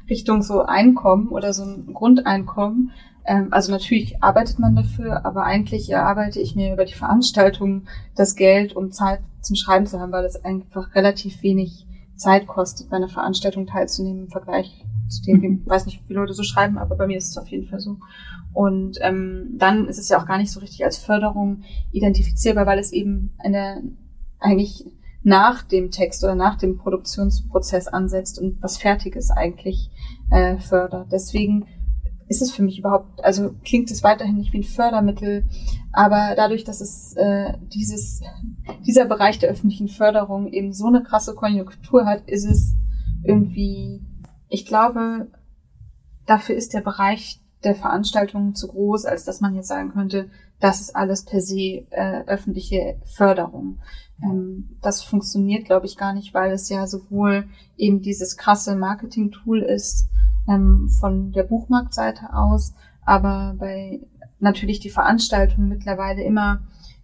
Richtung 0.09 0.41
so 0.41 0.63
Einkommen 0.63 1.29
oder 1.29 1.53
so 1.53 1.63
ein 1.63 1.93
Grundeinkommen. 1.93 2.91
Ähm, 3.25 3.47
also 3.51 3.71
natürlich 3.71 4.21
arbeitet 4.21 4.59
man 4.59 4.75
dafür, 4.75 5.25
aber 5.25 5.43
eigentlich 5.43 5.89
erarbeite 5.89 6.39
ich 6.39 6.55
mir 6.55 6.73
über 6.73 6.85
die 6.85 6.93
Veranstaltung 6.93 7.83
das 8.15 8.35
Geld, 8.35 8.75
um 8.75 8.91
Zeit 8.91 9.21
zum 9.41 9.55
Schreiben 9.55 9.85
zu 9.85 9.99
haben, 9.99 10.11
weil 10.11 10.25
es 10.25 10.43
einfach 10.43 10.95
relativ 10.95 11.41
wenig 11.43 11.85
Zeit 12.15 12.47
kostet, 12.47 12.89
bei 12.89 12.97
einer 12.97 13.09
Veranstaltung 13.09 13.65
teilzunehmen 13.65 14.25
im 14.25 14.29
Vergleich 14.29 14.85
zu 15.07 15.23
dem, 15.23 15.43
ich 15.43 15.49
mhm. 15.49 15.61
weiß 15.65 15.85
nicht, 15.85 16.01
wie 16.01 16.07
viele 16.07 16.19
Leute 16.19 16.33
so 16.33 16.43
schreiben, 16.43 16.77
aber 16.77 16.95
bei 16.95 17.07
mir 17.07 17.17
ist 17.17 17.29
es 17.29 17.37
auf 17.37 17.47
jeden 17.47 17.67
Fall 17.67 17.79
so. 17.79 17.97
Und 18.53 18.99
ähm, 19.01 19.55
dann 19.57 19.87
ist 19.87 19.97
es 19.97 20.09
ja 20.09 20.21
auch 20.21 20.27
gar 20.27 20.37
nicht 20.37 20.51
so 20.51 20.59
richtig 20.59 20.85
als 20.85 20.97
Förderung 20.97 21.63
identifizierbar, 21.91 22.65
weil 22.65 22.79
es 22.79 22.91
eben 22.91 23.33
eine 23.39 23.81
eigentlich 24.39 24.85
nach 25.23 25.63
dem 25.63 25.89
Text 25.89 26.23
oder 26.23 26.35
nach 26.35 26.57
dem 26.57 26.77
Produktionsprozess 26.77 27.87
ansetzt 27.87 28.39
und 28.39 28.61
was 28.61 28.77
Fertiges 28.77 29.31
eigentlich 29.31 29.89
äh, 30.29 30.57
fördert. 30.57 31.11
Deswegen 31.11 31.65
ist 32.27 32.41
es 32.41 32.51
für 32.51 32.63
mich 32.63 32.79
überhaupt, 32.79 33.23
also 33.23 33.53
klingt 33.63 33.91
es 33.91 34.03
weiterhin 34.03 34.35
nicht 34.35 34.53
wie 34.53 34.59
ein 34.59 34.63
Fördermittel, 34.63 35.45
aber 35.91 36.33
dadurch, 36.35 36.63
dass 36.63 36.81
es 36.81 37.13
äh, 37.15 37.53
dieses, 37.73 38.21
dieser 38.85 39.05
Bereich 39.05 39.39
der 39.39 39.49
öffentlichen 39.49 39.87
Förderung 39.87 40.47
eben 40.47 40.73
so 40.73 40.87
eine 40.87 41.03
krasse 41.03 41.35
Konjunktur 41.35 42.05
hat, 42.05 42.27
ist 42.27 42.45
es 42.45 42.75
irgendwie, 43.23 44.01
ich 44.49 44.65
glaube, 44.65 45.31
dafür 46.25 46.55
ist 46.55 46.73
der 46.73 46.81
Bereich 46.81 47.39
der 47.63 47.75
Veranstaltungen 47.75 48.55
zu 48.55 48.67
groß, 48.67 49.05
als 49.05 49.23
dass 49.23 49.39
man 49.39 49.55
jetzt 49.55 49.67
sagen 49.67 49.91
könnte, 49.91 50.29
das 50.63 50.79
ist 50.79 50.95
alles 50.95 51.25
per 51.25 51.41
se 51.41 51.85
äh, 51.89 52.23
öffentliche 52.25 52.95
Förderung. 53.03 53.79
Ähm, 54.23 54.77
das 54.81 55.03
funktioniert, 55.03 55.65
glaube 55.65 55.87
ich, 55.87 55.97
gar 55.97 56.13
nicht, 56.13 56.33
weil 56.33 56.53
es 56.53 56.69
ja 56.69 56.87
sowohl 56.87 57.49
eben 57.75 58.01
dieses 58.01 58.37
krasse 58.37 58.77
Marketing-Tool 58.77 59.61
ist 59.61 60.07
ähm, 60.47 60.87
von 60.87 61.33
der 61.33 61.43
Buchmarktseite 61.43 62.33
aus, 62.33 62.73
aber 63.05 63.55
bei 63.59 63.99
natürlich 64.39 64.79
die 64.79 64.89
Veranstaltung 64.89 65.67
mittlerweile 65.67 66.23
immer 66.23 66.61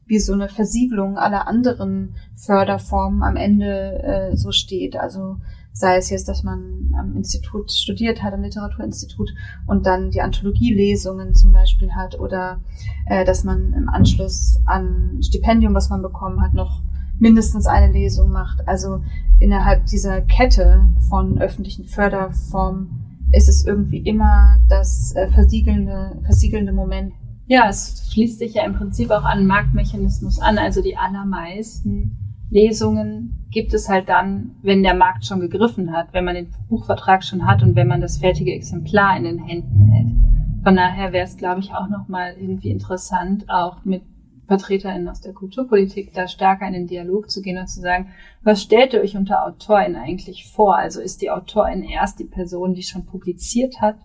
wie 0.09 0.19
so 0.19 0.33
eine 0.33 0.49
Versiegelung 0.49 1.17
aller 1.17 1.47
anderen 1.47 2.15
Förderformen 2.35 3.21
am 3.21 3.35
Ende 3.35 4.03
äh, 4.03 4.35
so 4.35 4.51
steht. 4.51 4.97
Also 4.97 5.37
sei 5.71 5.97
es 5.97 6.09
jetzt, 6.09 6.27
dass 6.27 6.43
man 6.43 6.91
am 6.97 7.15
Institut 7.15 7.71
studiert 7.71 8.23
hat, 8.23 8.33
am 8.33 8.41
Literaturinstitut 8.41 9.29
und 9.67 9.85
dann 9.85 10.09
die 10.09 10.21
Anthologielesungen 10.21 11.35
zum 11.35 11.53
Beispiel 11.53 11.93
hat 11.93 12.19
oder 12.19 12.59
äh, 13.05 13.23
dass 13.23 13.43
man 13.43 13.73
im 13.73 13.87
Anschluss 13.87 14.59
an 14.65 15.19
Stipendium, 15.21 15.75
was 15.75 15.89
man 15.89 16.01
bekommen 16.01 16.41
hat, 16.41 16.55
noch 16.55 16.81
mindestens 17.19 17.67
eine 17.67 17.93
Lesung 17.93 18.31
macht. 18.31 18.67
Also 18.67 19.03
innerhalb 19.39 19.85
dieser 19.85 20.21
Kette 20.21 20.89
von 21.07 21.39
öffentlichen 21.39 21.85
Förderformen 21.85 22.89
ist 23.31 23.47
es 23.47 23.63
irgendwie 23.63 23.99
immer 23.99 24.57
das 24.69 25.13
äh, 25.15 25.29
versiegelnde, 25.29 26.17
versiegelnde 26.23 26.73
Moment. 26.73 27.13
Ja, 27.51 27.67
es 27.67 28.11
schließt 28.13 28.37
sich 28.37 28.53
ja 28.53 28.63
im 28.63 28.75
Prinzip 28.75 29.09
auch 29.09 29.23
an 29.23 29.47
Marktmechanismus 29.47 30.39
an. 30.39 30.59
Also 30.59 30.83
die 30.83 30.97
allermeisten 30.97 32.45
Lesungen 32.51 33.47
gibt 33.49 33.73
es 33.73 33.89
halt 33.89 34.07
dann, 34.07 34.55
wenn 34.61 34.83
der 34.83 34.93
Markt 34.93 35.25
schon 35.25 35.39
gegriffen 35.39 35.91
hat, 35.91 36.13
wenn 36.13 36.25
man 36.25 36.35
den 36.35 36.53
Buchvertrag 36.69 37.23
schon 37.23 37.47
hat 37.47 37.63
und 37.63 37.75
wenn 37.75 37.87
man 37.87 38.01
das 38.01 38.19
fertige 38.19 38.53
Exemplar 38.53 39.17
in 39.17 39.23
den 39.23 39.39
Händen 39.39 39.91
hält. 39.91 40.63
Von 40.63 40.75
daher 40.75 41.11
wäre 41.11 41.25
es, 41.25 41.37
glaube 41.37 41.61
ich, 41.61 41.73
auch 41.73 41.89
nochmal 41.89 42.35
irgendwie 42.39 42.69
interessant, 42.69 43.49
auch 43.49 43.83
mit 43.83 44.03
VertreterInnen 44.45 45.09
aus 45.09 45.21
der 45.21 45.33
Kulturpolitik 45.33 46.13
da 46.13 46.27
stärker 46.27 46.67
in 46.67 46.73
den 46.73 46.87
Dialog 46.87 47.31
zu 47.31 47.41
gehen 47.41 47.57
und 47.57 47.67
zu 47.67 47.81
sagen, 47.81 48.09
was 48.43 48.61
stellt 48.61 48.93
ihr 48.93 49.01
euch 49.01 49.17
unter 49.17 49.47
Autorin 49.47 49.95
eigentlich 49.95 50.51
vor? 50.51 50.77
Also 50.77 51.01
ist 51.01 51.23
die 51.23 51.31
Autorin 51.31 51.81
erst 51.81 52.19
die 52.19 52.25
Person, 52.25 52.75
die 52.75 52.83
schon 52.83 53.07
publiziert 53.07 53.81
hat 53.81 53.97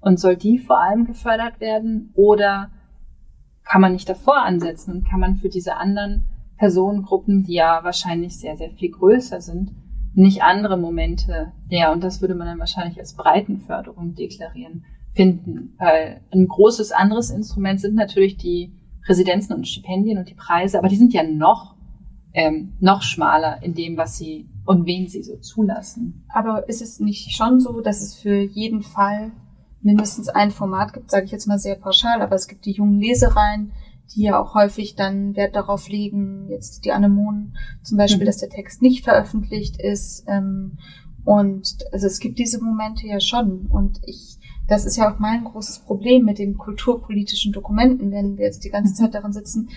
und 0.00 0.18
soll 0.18 0.36
die 0.36 0.56
vor 0.56 0.80
allem 0.80 1.04
gefördert 1.04 1.60
werden 1.60 2.10
oder 2.14 2.70
kann 3.68 3.80
man 3.80 3.92
nicht 3.92 4.08
davor 4.08 4.42
ansetzen 4.42 4.92
und 4.92 5.08
kann 5.08 5.20
man 5.20 5.36
für 5.36 5.48
diese 5.48 5.76
anderen 5.76 6.24
Personengruppen, 6.56 7.42
die 7.42 7.54
ja 7.54 7.80
wahrscheinlich 7.82 8.38
sehr, 8.38 8.56
sehr 8.56 8.70
viel 8.70 8.90
größer 8.90 9.40
sind, 9.40 9.72
nicht 10.14 10.42
andere 10.42 10.78
Momente, 10.78 11.52
ja, 11.68 11.92
und 11.92 12.02
das 12.02 12.22
würde 12.22 12.34
man 12.34 12.46
dann 12.46 12.58
wahrscheinlich 12.58 12.98
als 12.98 13.14
Breitenförderung 13.14 14.14
deklarieren, 14.14 14.84
finden. 15.14 15.74
Weil 15.78 16.22
ein 16.32 16.48
großes 16.48 16.92
anderes 16.92 17.30
Instrument 17.30 17.80
sind 17.80 17.94
natürlich 17.94 18.36
die 18.36 18.72
Residenzen 19.06 19.52
und 19.54 19.68
Stipendien 19.68 20.18
und 20.18 20.30
die 20.30 20.34
Preise, 20.34 20.78
aber 20.78 20.88
die 20.88 20.96
sind 20.96 21.12
ja 21.12 21.22
noch, 21.22 21.74
ähm, 22.32 22.74
noch 22.80 23.02
schmaler 23.02 23.62
in 23.62 23.74
dem, 23.74 23.96
was 23.96 24.16
sie 24.16 24.48
und 24.64 24.86
wen 24.86 25.06
sie 25.06 25.22
so 25.22 25.36
zulassen. 25.36 26.24
Aber 26.28 26.68
ist 26.68 26.82
es 26.82 26.98
nicht 26.98 27.32
schon 27.32 27.60
so, 27.60 27.80
dass 27.80 28.00
es 28.00 28.14
für 28.14 28.40
jeden 28.40 28.82
Fall 28.82 29.32
mindestens 29.80 30.28
ein 30.28 30.50
Format 30.50 30.92
gibt, 30.92 31.10
sage 31.10 31.26
ich 31.26 31.32
jetzt 31.32 31.46
mal 31.46 31.58
sehr 31.58 31.76
pauschal, 31.76 32.22
aber 32.22 32.34
es 32.34 32.48
gibt 32.48 32.64
die 32.64 32.72
jungen 32.72 32.98
Lesereien, 32.98 33.72
die 34.14 34.22
ja 34.22 34.40
auch 34.40 34.54
häufig 34.54 34.94
dann 34.94 35.36
Wert 35.36 35.56
darauf 35.56 35.88
legen, 35.88 36.46
jetzt 36.48 36.84
die 36.84 36.92
Anemonen 36.92 37.56
zum 37.82 37.98
Beispiel, 37.98 38.22
mhm. 38.22 38.26
dass 38.26 38.38
der 38.38 38.50
Text 38.50 38.82
nicht 38.82 39.04
veröffentlicht 39.04 39.80
ist. 39.80 40.24
Ähm, 40.28 40.78
und 41.24 41.76
also 41.92 42.06
es 42.06 42.20
gibt 42.20 42.38
diese 42.38 42.62
Momente 42.62 43.06
ja 43.06 43.18
schon. 43.18 43.66
Und 43.66 43.98
ich 44.04 44.38
das 44.68 44.84
ist 44.84 44.96
ja 44.96 45.12
auch 45.12 45.18
mein 45.18 45.44
großes 45.44 45.80
Problem 45.80 46.24
mit 46.24 46.38
den 46.38 46.58
kulturpolitischen 46.58 47.52
Dokumenten, 47.52 48.10
wenn 48.10 48.36
wir 48.36 48.46
jetzt 48.46 48.64
die 48.64 48.70
ganze 48.70 48.94
Zeit 48.94 49.14
daran 49.14 49.32
sitzen, 49.32 49.68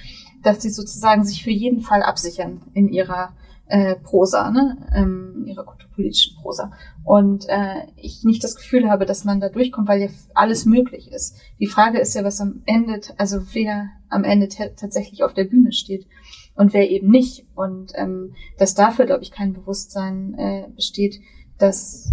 dass 0.42 0.62
sie 0.62 0.70
sozusagen 0.70 1.24
sich 1.24 1.44
für 1.44 1.52
jeden 1.52 1.82
Fall 1.82 2.02
absichern 2.02 2.62
in 2.74 2.90
ihrer 2.90 3.34
äh, 3.70 3.96
Prosa, 3.96 4.52
ne? 4.52 4.78
ähm, 4.94 5.44
ihrer 5.46 5.64
kulturpolitischen 5.64 6.36
Prosa. 6.42 6.72
Und 7.04 7.48
äh, 7.48 7.88
ich 7.96 8.24
nicht 8.24 8.44
das 8.44 8.56
Gefühl 8.56 8.90
habe, 8.90 9.06
dass 9.06 9.24
man 9.24 9.40
da 9.40 9.50
durchkommt, 9.50 9.88
weil 9.88 10.02
ja 10.02 10.08
alles 10.34 10.66
möglich 10.66 11.12
ist. 11.12 11.38
Die 11.60 11.68
Frage 11.68 12.00
ist 12.00 12.16
ja, 12.16 12.24
was 12.24 12.42
am 12.42 12.62
Ende, 12.66 13.00
also 13.18 13.42
wer 13.54 13.90
am 14.10 14.24
Ende 14.24 14.50
tatsächlich 14.50 15.24
auf 15.24 15.34
der 15.34 15.46
Bühne 15.46 15.72
steht 15.72 16.08
und 16.56 16.74
wer 16.74 16.90
eben 16.90 17.10
nicht. 17.10 17.46
Und 17.56 17.92
ähm, 17.96 18.34
dass 18.58 18.74
dafür, 18.74 19.06
glaube 19.06 19.24
ich, 19.24 19.32
kein 19.32 19.54
Bewusstsein 19.54 20.34
äh, 20.38 20.68
besteht, 20.76 21.20
dass 21.60 22.12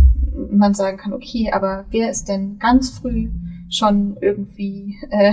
man 0.51 0.75
sagen 0.75 0.99
kann, 0.99 1.15
okay, 1.15 1.51
aber 1.53 1.87
wer 1.91 2.11
ist 2.11 2.29
denn 2.29 2.59
ganz 2.59 2.91
früh 2.91 3.31
schon 3.71 4.19
irgendwie 4.21 4.99
äh, 5.11 5.33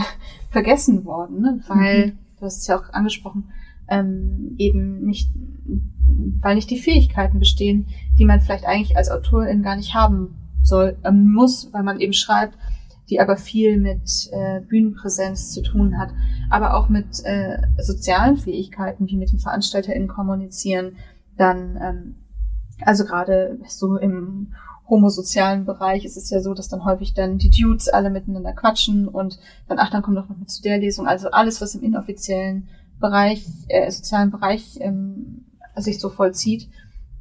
vergessen 0.51 1.03
worden? 1.03 1.41
Ne? 1.41 1.63
Weil, 1.67 2.07
mhm. 2.07 2.19
du 2.39 2.45
hast 2.45 2.59
es 2.59 2.67
ja 2.67 2.79
auch 2.79 2.93
angesprochen, 2.93 3.51
ähm, 3.87 4.55
eben 4.57 5.05
nicht, 5.05 5.31
weil 6.41 6.55
nicht 6.55 6.69
die 6.69 6.79
Fähigkeiten 6.79 7.39
bestehen, 7.39 7.87
die 8.17 8.25
man 8.25 8.41
vielleicht 8.41 8.65
eigentlich 8.65 8.97
als 8.97 9.09
Autorin 9.09 9.63
gar 9.63 9.75
nicht 9.75 9.93
haben 9.93 10.35
soll, 10.61 10.97
äh, 11.03 11.11
muss, 11.11 11.71
weil 11.73 11.83
man 11.83 11.99
eben 11.99 12.13
schreibt, 12.13 12.57
die 13.09 13.19
aber 13.19 13.35
viel 13.35 13.77
mit 13.77 14.29
äh, 14.31 14.61
Bühnenpräsenz 14.61 15.51
zu 15.51 15.61
tun 15.61 15.97
hat, 15.97 16.09
aber 16.49 16.75
auch 16.75 16.89
mit 16.89 17.23
äh, 17.25 17.57
sozialen 17.81 18.37
Fähigkeiten, 18.37 19.07
wie 19.07 19.17
mit 19.17 19.31
den 19.31 19.39
VeranstalterInnen 19.39 20.07
kommunizieren, 20.07 20.95
dann, 21.37 21.77
ähm, 21.81 22.15
also 22.81 23.03
gerade 23.05 23.59
so 23.67 23.97
im 23.97 24.53
homosozialen 24.89 25.65
Bereich 25.65 26.05
ist 26.05 26.17
es 26.17 26.29
ja 26.29 26.41
so, 26.41 26.53
dass 26.53 26.67
dann 26.67 26.85
häufig 26.85 27.13
dann 27.13 27.37
die 27.37 27.49
Dudes 27.49 27.87
alle 27.87 28.09
miteinander 28.09 28.53
quatschen 28.53 29.07
und 29.07 29.39
dann, 29.67 29.79
ach, 29.79 29.89
dann 29.89 30.01
kommt 30.01 30.17
doch 30.17 30.29
noch 30.29 30.37
mit 30.37 30.49
zu 30.49 30.61
der 30.61 30.77
Lesung. 30.77 31.07
Also 31.07 31.31
alles, 31.31 31.61
was 31.61 31.75
im 31.75 31.83
inoffiziellen 31.83 32.67
Bereich, 33.03 33.45
äh, 33.67 33.91
sozialen 33.91 34.31
Bereich 34.31 34.77
ähm, 34.79 35.43
sich 35.75 35.99
so 35.99 36.09
vollzieht, 36.09 36.69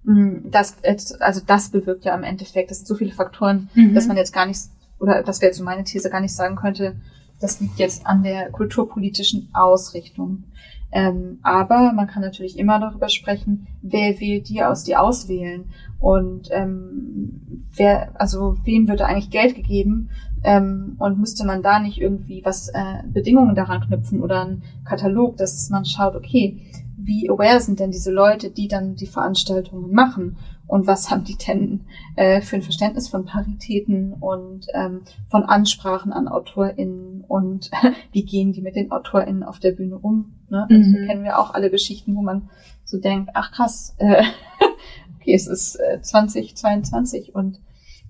mm, 0.04 0.50
das, 0.50 0.76
also 1.18 1.40
das 1.44 1.70
bewirkt 1.70 2.04
ja 2.04 2.14
im 2.14 2.22
Endeffekt, 2.22 2.70
das 2.70 2.78
sind 2.78 2.86
so 2.86 2.94
viele 2.94 3.12
Faktoren, 3.12 3.68
mhm. 3.74 3.92
dass 3.92 4.06
man 4.06 4.16
jetzt 4.16 4.32
gar 4.32 4.46
nicht, 4.46 4.60
oder 5.00 5.24
das 5.24 5.40
wäre 5.40 5.48
jetzt 5.50 5.58
so 5.58 5.64
meine 5.64 5.82
These, 5.82 6.08
gar 6.08 6.20
nicht 6.20 6.34
sagen 6.34 6.54
könnte, 6.54 6.94
das 7.40 7.58
liegt 7.58 7.80
jetzt 7.80 8.06
an 8.06 8.22
der 8.22 8.50
kulturpolitischen 8.50 9.48
Ausrichtung. 9.52 10.44
Ähm, 10.92 11.40
aber 11.42 11.92
man 11.92 12.06
kann 12.06 12.22
natürlich 12.22 12.56
immer 12.56 12.78
darüber 12.78 13.08
sprechen, 13.08 13.66
wer 13.82 14.20
wählt 14.20 14.48
die 14.48 14.62
aus, 14.62 14.84
die 14.84 14.94
auswählen. 14.94 15.64
Und 15.98 16.48
ähm, 16.52 17.66
wer, 17.74 18.20
also 18.20 18.58
wem 18.64 18.86
wird 18.86 19.00
da 19.00 19.06
eigentlich 19.06 19.30
Geld 19.30 19.56
gegeben? 19.56 20.10
Ähm, 20.44 20.96
und 20.98 21.18
müsste 21.18 21.44
man 21.44 21.62
da 21.62 21.78
nicht 21.78 22.00
irgendwie 22.00 22.42
was 22.44 22.68
äh, 22.68 23.02
Bedingungen 23.06 23.54
daran 23.54 23.80
knüpfen 23.80 24.20
oder 24.20 24.42
einen 24.42 24.62
Katalog, 24.84 25.36
dass 25.36 25.70
man 25.70 25.84
schaut, 25.84 26.16
okay, 26.16 26.60
wie 27.04 27.28
aware 27.28 27.60
sind 27.60 27.80
denn 27.80 27.90
diese 27.90 28.12
Leute, 28.12 28.50
die 28.50 28.68
dann 28.68 28.94
die 28.94 29.06
Veranstaltungen 29.06 29.92
machen? 29.92 30.36
Und 30.66 30.86
was 30.86 31.10
haben 31.10 31.24
die 31.24 31.36
denn 31.36 31.82
äh, 32.16 32.40
für 32.40 32.56
ein 32.56 32.62
Verständnis 32.62 33.08
von 33.08 33.26
Paritäten 33.26 34.14
und 34.14 34.66
ähm, 34.72 35.02
von 35.28 35.42
Ansprachen 35.42 36.12
an 36.12 36.28
AutorInnen 36.28 37.24
und 37.28 37.70
wie 38.12 38.24
gehen 38.24 38.52
die 38.52 38.62
mit 38.62 38.76
den 38.76 38.90
AutorInnen 38.90 39.42
auf 39.42 39.58
der 39.58 39.72
Bühne 39.72 39.98
um? 39.98 40.32
Ne? 40.48 40.66
Also 40.70 40.90
mhm. 40.90 41.06
kennen 41.06 41.24
wir 41.24 41.38
auch 41.38 41.52
alle 41.52 41.70
Geschichten, 41.70 42.16
wo 42.16 42.22
man 42.22 42.48
so 42.84 42.98
denkt, 42.98 43.30
ach 43.34 43.52
krass, 43.52 43.94
äh, 43.98 44.22
okay, 45.20 45.34
es 45.34 45.46
ist 45.46 45.76
äh, 45.76 46.00
2022 46.00 47.34
und 47.34 47.60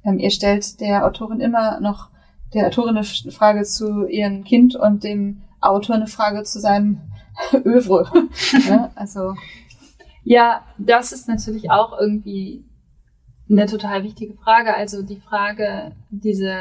ähm, 0.05 0.19
ihr 0.19 0.31
stellt 0.31 0.81
der 0.81 1.07
Autorin 1.07 1.41
immer 1.41 1.81
noch 1.81 2.11
der 2.55 2.67
Autorin 2.67 2.97
eine 2.97 3.05
Frage 3.05 3.63
zu 3.65 4.07
ihrem 4.07 4.45
Kind 4.45 4.77
und 4.77 5.05
dem 5.05 5.43
Autor 5.61 5.97
eine 5.97 6.07
Frage 6.07 6.43
zu 6.43 6.61
seinem 6.61 7.01
Övre. 7.65 8.09
ne? 8.69 8.91
Also 8.95 9.35
ja, 10.25 10.63
das 10.79 11.13
ist 11.13 11.29
natürlich 11.29 11.71
auch 11.71 11.99
irgendwie 11.99 12.65
eine 13.51 13.67
total 13.67 14.05
wichtige 14.05 14.35
Frage. 14.35 14.75
Also 14.75 15.03
die 15.03 15.21
Frage, 15.21 15.93
diese 16.11 16.57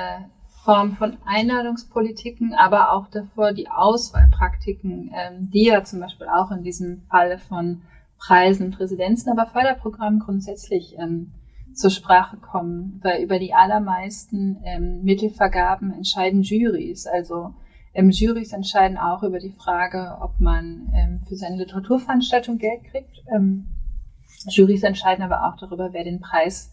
Form 0.64 0.96
von 0.96 1.18
Einladungspolitiken, 1.26 2.54
aber 2.54 2.92
auch 2.94 3.08
davor 3.08 3.52
die 3.52 3.70
Auswahlpraktiken, 3.70 5.12
ähm, 5.14 5.50
die 5.52 5.66
ja 5.66 5.84
zum 5.84 6.00
Beispiel 6.00 6.28
auch 6.28 6.52
in 6.52 6.64
diesem 6.64 7.02
Falle 7.10 7.40
von 7.40 7.82
Preisen, 8.20 8.70
Präsidenzen, 8.72 9.32
aber 9.32 9.50
Förderprogrammen 9.50 10.20
grundsätzlich 10.20 10.96
ähm, 11.00 11.32
zur 11.74 11.90
Sprache 11.90 12.38
kommen, 12.38 13.00
weil 13.04 13.24
über 13.24 13.40
die 13.40 13.54
allermeisten 13.54 14.58
ähm, 14.64 15.04
Mittelvergaben 15.04 15.94
entscheiden 15.94 16.42
Juries. 16.42 17.08
Also 17.08 17.54
ähm, 17.94 18.10
Jurys 18.10 18.54
entscheiden 18.54 18.98
auch 18.98 19.24
über 19.24 19.40
die 19.40 19.52
Frage, 19.52 20.18
ob 20.22 20.40
man 20.40 20.92
ähm, 20.96 21.22
für 21.28 21.36
seine 21.36 21.58
Literaturveranstaltung 21.58 22.58
Geld 22.58 22.84
kriegt. 22.86 23.22
Ähm, 23.34 23.68
Jurys 24.50 24.84
entscheiden 24.84 25.24
aber 25.24 25.48
auch 25.48 25.58
darüber, 25.58 25.94
wer 25.94 26.04
den 26.04 26.20
Preis 26.20 26.72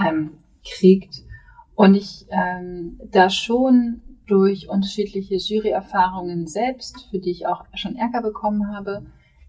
ähm, 0.00 0.38
kriegt. 0.64 1.22
Und 1.74 1.94
ich 1.94 2.26
ähm, 2.30 3.00
da 3.10 3.28
schon 3.30 4.00
durch 4.26 4.68
unterschiedliche 4.68 5.36
Juryerfahrungen 5.36 6.46
selbst, 6.46 7.08
für 7.10 7.18
die 7.18 7.30
ich 7.30 7.46
auch 7.46 7.64
schon 7.74 7.96
Ärger 7.96 8.22
bekommen 8.22 8.74
habe, 8.74 9.04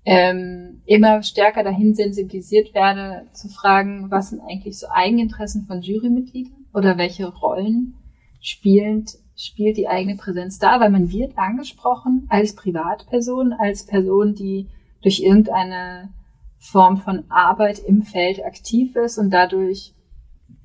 ähm, 0.05 0.81
immer 0.85 1.23
stärker 1.23 1.63
dahin 1.63 1.95
sensibilisiert 1.95 2.73
werde, 2.73 3.27
zu 3.33 3.49
fragen, 3.49 4.11
was 4.11 4.29
sind 4.29 4.41
eigentlich 4.41 4.77
so 4.77 4.87
Eigeninteressen 4.89 5.65
von 5.65 5.81
Jurymitgliedern 5.81 6.65
oder 6.73 6.97
welche 6.97 7.27
Rollen 7.27 7.95
spielend 8.39 9.17
spielt 9.35 9.77
die 9.77 9.87
eigene 9.87 10.15
Präsenz 10.15 10.59
da, 10.59 10.79
weil 10.79 10.89
man 10.89 11.11
wird 11.11 11.37
angesprochen 11.37 12.25
als 12.29 12.55
Privatperson, 12.55 13.53
als 13.53 13.85
Person, 13.85 14.33
die 14.33 14.67
durch 15.01 15.19
irgendeine 15.19 16.09
Form 16.57 16.97
von 16.97 17.25
Arbeit 17.29 17.79
im 17.79 18.03
Feld 18.03 18.43
aktiv 18.43 18.95
ist 18.95 19.17
und 19.17 19.31
dadurch 19.31 19.93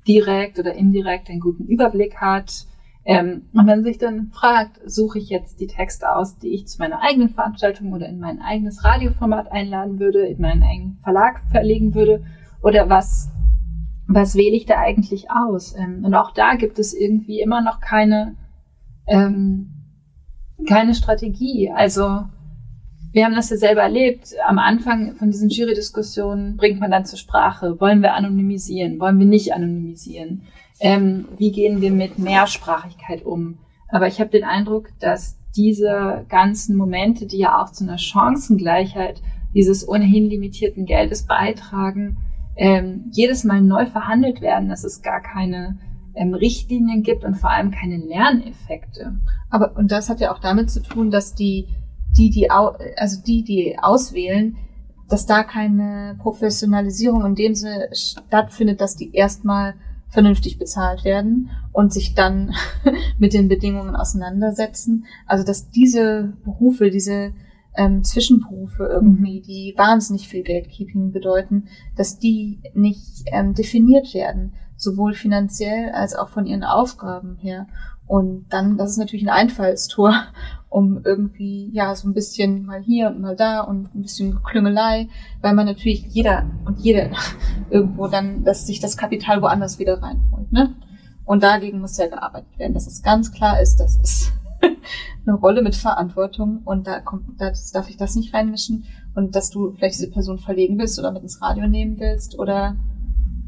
direkt 0.07 0.57
oder 0.57 0.73
indirekt 0.73 1.29
einen 1.29 1.39
guten 1.39 1.65
Überblick 1.65 2.17
hat. 2.17 2.65
Ähm, 3.03 3.47
und 3.53 3.65
man 3.65 3.83
sich 3.83 3.97
dann 3.97 4.27
fragt, 4.31 4.79
suche 4.85 5.17
ich 5.17 5.29
jetzt 5.29 5.59
die 5.59 5.67
Texte 5.67 6.15
aus, 6.15 6.37
die 6.37 6.49
ich 6.49 6.67
zu 6.67 6.77
meiner 6.77 7.01
eigenen 7.01 7.29
Veranstaltung 7.29 7.93
oder 7.93 8.07
in 8.07 8.19
mein 8.19 8.41
eigenes 8.41 8.83
Radioformat 8.83 9.51
einladen 9.51 9.99
würde, 9.99 10.27
in 10.27 10.39
meinen 10.39 10.63
eigenen 10.63 10.97
Verlag 11.01 11.41
verlegen 11.49 11.95
würde, 11.95 12.23
oder 12.61 12.89
was, 12.89 13.31
was 14.07 14.35
wähle 14.35 14.55
ich 14.55 14.67
da 14.67 14.77
eigentlich 14.77 15.31
aus? 15.31 15.75
Ähm, 15.75 16.05
und 16.05 16.13
auch 16.13 16.31
da 16.31 16.55
gibt 16.55 16.77
es 16.77 16.93
irgendwie 16.93 17.41
immer 17.41 17.61
noch 17.61 17.79
keine 17.79 18.35
ähm, 19.07 19.71
keine 20.67 20.93
Strategie. 20.93 21.71
Also 21.73 22.23
wir 23.11 23.25
haben 23.25 23.35
das 23.35 23.49
ja 23.49 23.57
selber 23.57 23.81
erlebt. 23.81 24.33
Am 24.47 24.57
Anfang 24.57 25.15
von 25.15 25.31
diesen 25.31 25.49
Jury-Diskussionen 25.49 26.55
bringt 26.55 26.79
man 26.79 26.91
dann 26.91 27.05
zur 27.05 27.19
Sprache, 27.19 27.79
wollen 27.79 28.01
wir 28.01 28.13
anonymisieren, 28.13 28.99
wollen 28.99 29.19
wir 29.19 29.25
nicht 29.25 29.53
anonymisieren? 29.53 30.43
Ähm, 30.81 31.27
wie 31.37 31.51
gehen 31.51 31.79
wir 31.79 31.91
mit 31.91 32.17
Mehrsprachigkeit 32.17 33.23
um? 33.23 33.59
Aber 33.87 34.07
ich 34.07 34.19
habe 34.19 34.31
den 34.31 34.43
Eindruck, 34.43 34.89
dass 34.99 35.37
diese 35.55 36.25
ganzen 36.27 36.75
Momente, 36.75 37.27
die 37.27 37.37
ja 37.37 37.61
auch 37.61 37.71
zu 37.71 37.83
einer 37.83 37.97
Chancengleichheit 37.97 39.21
dieses 39.53 39.87
ohnehin 39.87 40.29
limitierten 40.29 40.85
Geldes 40.85 41.23
beitragen, 41.27 42.17
ähm, 42.55 43.05
jedes 43.11 43.43
Mal 43.43 43.61
neu 43.61 43.85
verhandelt 43.85 44.41
werden, 44.41 44.69
dass 44.69 44.83
es 44.83 45.01
gar 45.01 45.21
keine 45.21 45.77
ähm, 46.15 46.33
Richtlinien 46.33 47.03
gibt 47.03 47.23
und 47.23 47.35
vor 47.35 47.51
allem 47.51 47.71
keine 47.71 47.97
Lerneffekte. 47.97 49.19
Aber 49.49 49.75
und 49.77 49.91
das 49.91 50.09
hat 50.09 50.19
ja 50.19 50.33
auch 50.33 50.39
damit 50.39 50.71
zu 50.71 50.81
tun, 50.81 51.11
dass 51.11 51.35
die 51.35 51.67
die 52.17 52.29
die 52.29 52.49
also 52.49 53.21
die 53.21 53.43
die 53.43 53.77
auswählen, 53.79 54.57
dass 55.09 55.25
da 55.25 55.43
keine 55.43 56.17
Professionalisierung 56.19 57.25
in 57.25 57.35
dem 57.35 57.55
Sinne 57.55 57.89
stattfindet, 57.93 58.81
dass 58.81 58.95
die 58.95 59.13
erstmal 59.13 59.75
vernünftig 60.11 60.59
bezahlt 60.59 61.03
werden 61.03 61.49
und 61.71 61.91
sich 61.91 62.13
dann 62.13 62.53
mit 63.17 63.33
den 63.33 63.47
Bedingungen 63.47 63.95
auseinandersetzen. 63.95 65.05
Also 65.25 65.43
dass 65.43 65.69
diese 65.69 66.33
Berufe, 66.43 66.91
diese 66.91 67.33
ähm, 67.75 68.03
Zwischenberufe 68.03 68.83
irgendwie, 68.83 69.39
mhm. 69.39 69.43
die 69.43 69.73
wahnsinnig 69.77 70.27
viel 70.27 70.43
Gatekeeping 70.43 71.11
bedeuten, 71.11 71.69
dass 71.95 72.19
die 72.19 72.59
nicht 72.73 73.23
ähm, 73.27 73.53
definiert 73.53 74.13
werden, 74.13 74.53
sowohl 74.75 75.13
finanziell 75.13 75.91
als 75.91 76.15
auch 76.15 76.29
von 76.29 76.45
ihren 76.45 76.63
Aufgaben 76.63 77.37
her. 77.37 77.67
Und 78.07 78.47
dann, 78.49 78.77
das 78.77 78.91
ist 78.91 78.97
natürlich 78.97 79.25
ein 79.25 79.33
Einfallstor, 79.33 80.13
um 80.69 81.01
irgendwie, 81.03 81.69
ja, 81.73 81.95
so 81.95 82.07
ein 82.07 82.13
bisschen 82.13 82.65
mal 82.65 82.81
hier 82.81 83.07
und 83.07 83.19
mal 83.19 83.35
da 83.35 83.61
und 83.61 83.93
ein 83.93 84.01
bisschen 84.03 84.41
Klüngelei, 84.41 85.09
weil 85.41 85.53
man 85.53 85.65
natürlich 85.65 86.05
jeder 86.07 86.45
und 86.65 86.79
jede 86.79 87.11
irgendwo 87.69 88.07
dann, 88.07 88.43
dass 88.43 88.67
sich 88.67 88.79
das 88.79 88.95
Kapital 88.95 89.41
woanders 89.41 89.79
wieder 89.79 90.01
reinholt, 90.01 90.51
ne? 90.51 90.75
Und 91.25 91.43
dagegen 91.43 91.79
muss 91.79 91.97
ja 91.97 92.07
gearbeitet 92.07 92.57
werden, 92.57 92.73
dass 92.73 92.87
es 92.87 93.03
ganz 93.03 93.31
klar 93.31 93.61
ist, 93.61 93.77
dass 93.77 93.97
es 94.01 94.31
eine 95.25 95.35
Rolle 95.35 95.61
mit 95.61 95.75
Verantwortung 95.75 96.61
und 96.65 96.87
da 96.87 96.99
kommt, 96.99 97.39
da 97.39 97.51
darf 97.73 97.89
ich 97.89 97.97
das 97.97 98.15
nicht 98.15 98.33
reinmischen 98.33 98.85
und 99.15 99.35
dass 99.35 99.49
du 99.49 99.71
vielleicht 99.71 99.95
diese 99.95 100.09
Person 100.09 100.39
verlegen 100.39 100.77
willst 100.77 100.99
oder 100.99 101.11
mit 101.11 101.23
ins 101.23 101.41
Radio 101.41 101.67
nehmen 101.67 101.99
willst 101.99 102.37
oder 102.39 102.75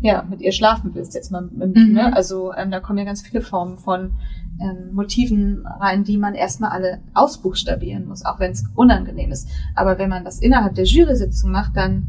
ja, 0.04 0.22
mit 0.30 0.42
ihr 0.42 0.52
schlafen 0.52 0.94
willst 0.94 1.16
jetzt 1.16 1.32
mal. 1.32 1.42
Mhm. 1.42 1.94
Ne? 1.94 2.14
Also 2.14 2.54
ähm, 2.54 2.72
da 2.72 2.82
kommen 2.82 3.00
ja 3.00 3.06
ganz 3.06 3.22
viele 3.22 3.42
Formen 3.42 3.78
von 3.78 4.14
ähm, 4.62 4.94
Motiven 4.94 5.66
rein, 5.66 6.04
die 6.04 6.18
man 6.18 6.36
erstmal 6.36 6.72
alle 6.72 7.00
ausbuchstabieren 7.14 8.08
muss, 8.08 8.26
auch 8.26 8.40
wenn 8.40 8.52
es 8.52 8.66
unangenehm 8.76 9.32
ist. 9.32 9.50
Aber 9.76 9.98
wenn 9.98 10.10
man 10.10 10.24
das 10.24 10.40
innerhalb 10.40 10.76
der 10.76 10.86
Jury-Sitzung 10.86 11.52
macht, 11.52 11.76
dann 11.76 12.08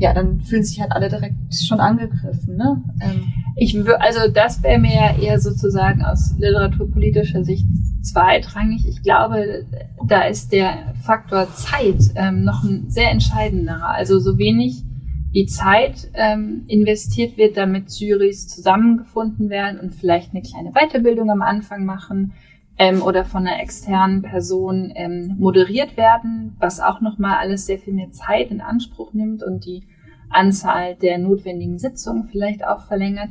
ja, 0.00 0.14
dann 0.14 0.40
fühlen 0.40 0.64
sich 0.64 0.80
halt 0.80 0.92
alle 0.92 1.10
direkt 1.10 1.34
schon 1.54 1.78
angegriffen. 1.78 2.56
Ne? 2.56 2.82
Ähm, 3.02 3.32
ich 3.56 3.76
also 4.00 4.32
das 4.32 4.62
wäre 4.62 4.78
mir 4.78 4.94
ja 4.94 5.14
eher 5.14 5.38
sozusagen 5.38 6.02
aus 6.02 6.34
literaturpolitischer 6.38 7.44
Sicht 7.44 7.66
zweitrangig. 8.02 8.86
Ich 8.88 9.02
glaube, 9.02 9.66
da 10.06 10.22
ist 10.22 10.52
der 10.52 10.94
Faktor 11.02 11.52
Zeit 11.54 11.98
ähm, 12.14 12.44
noch 12.44 12.64
ein 12.64 12.88
sehr 12.88 13.10
entscheidender. 13.10 13.86
Also 13.86 14.18
so 14.18 14.38
wenig 14.38 14.84
wie 15.32 15.46
Zeit 15.46 16.10
ähm, 16.14 16.64
investiert 16.66 17.36
wird, 17.36 17.56
damit 17.56 17.90
Jurys 17.92 18.48
zusammengefunden 18.48 19.48
werden 19.48 19.78
und 19.80 19.94
vielleicht 19.94 20.32
eine 20.32 20.42
kleine 20.42 20.72
Weiterbildung 20.72 21.30
am 21.30 21.42
Anfang 21.42 21.84
machen, 21.84 22.32
ähm, 22.80 23.02
oder 23.02 23.26
von 23.26 23.46
einer 23.46 23.60
externen 23.60 24.22
Person 24.22 24.90
ähm, 24.96 25.36
moderiert 25.38 25.98
werden, 25.98 26.56
was 26.58 26.80
auch 26.80 27.02
nochmal 27.02 27.36
alles 27.36 27.66
sehr 27.66 27.78
viel 27.78 27.92
mehr 27.92 28.10
Zeit 28.10 28.50
in 28.50 28.62
Anspruch 28.62 29.12
nimmt 29.12 29.42
und 29.42 29.66
die 29.66 29.82
Anzahl 30.30 30.94
der 30.94 31.18
notwendigen 31.18 31.78
Sitzungen 31.78 32.28
vielleicht 32.28 32.66
auch 32.66 32.86
verlängert. 32.86 33.28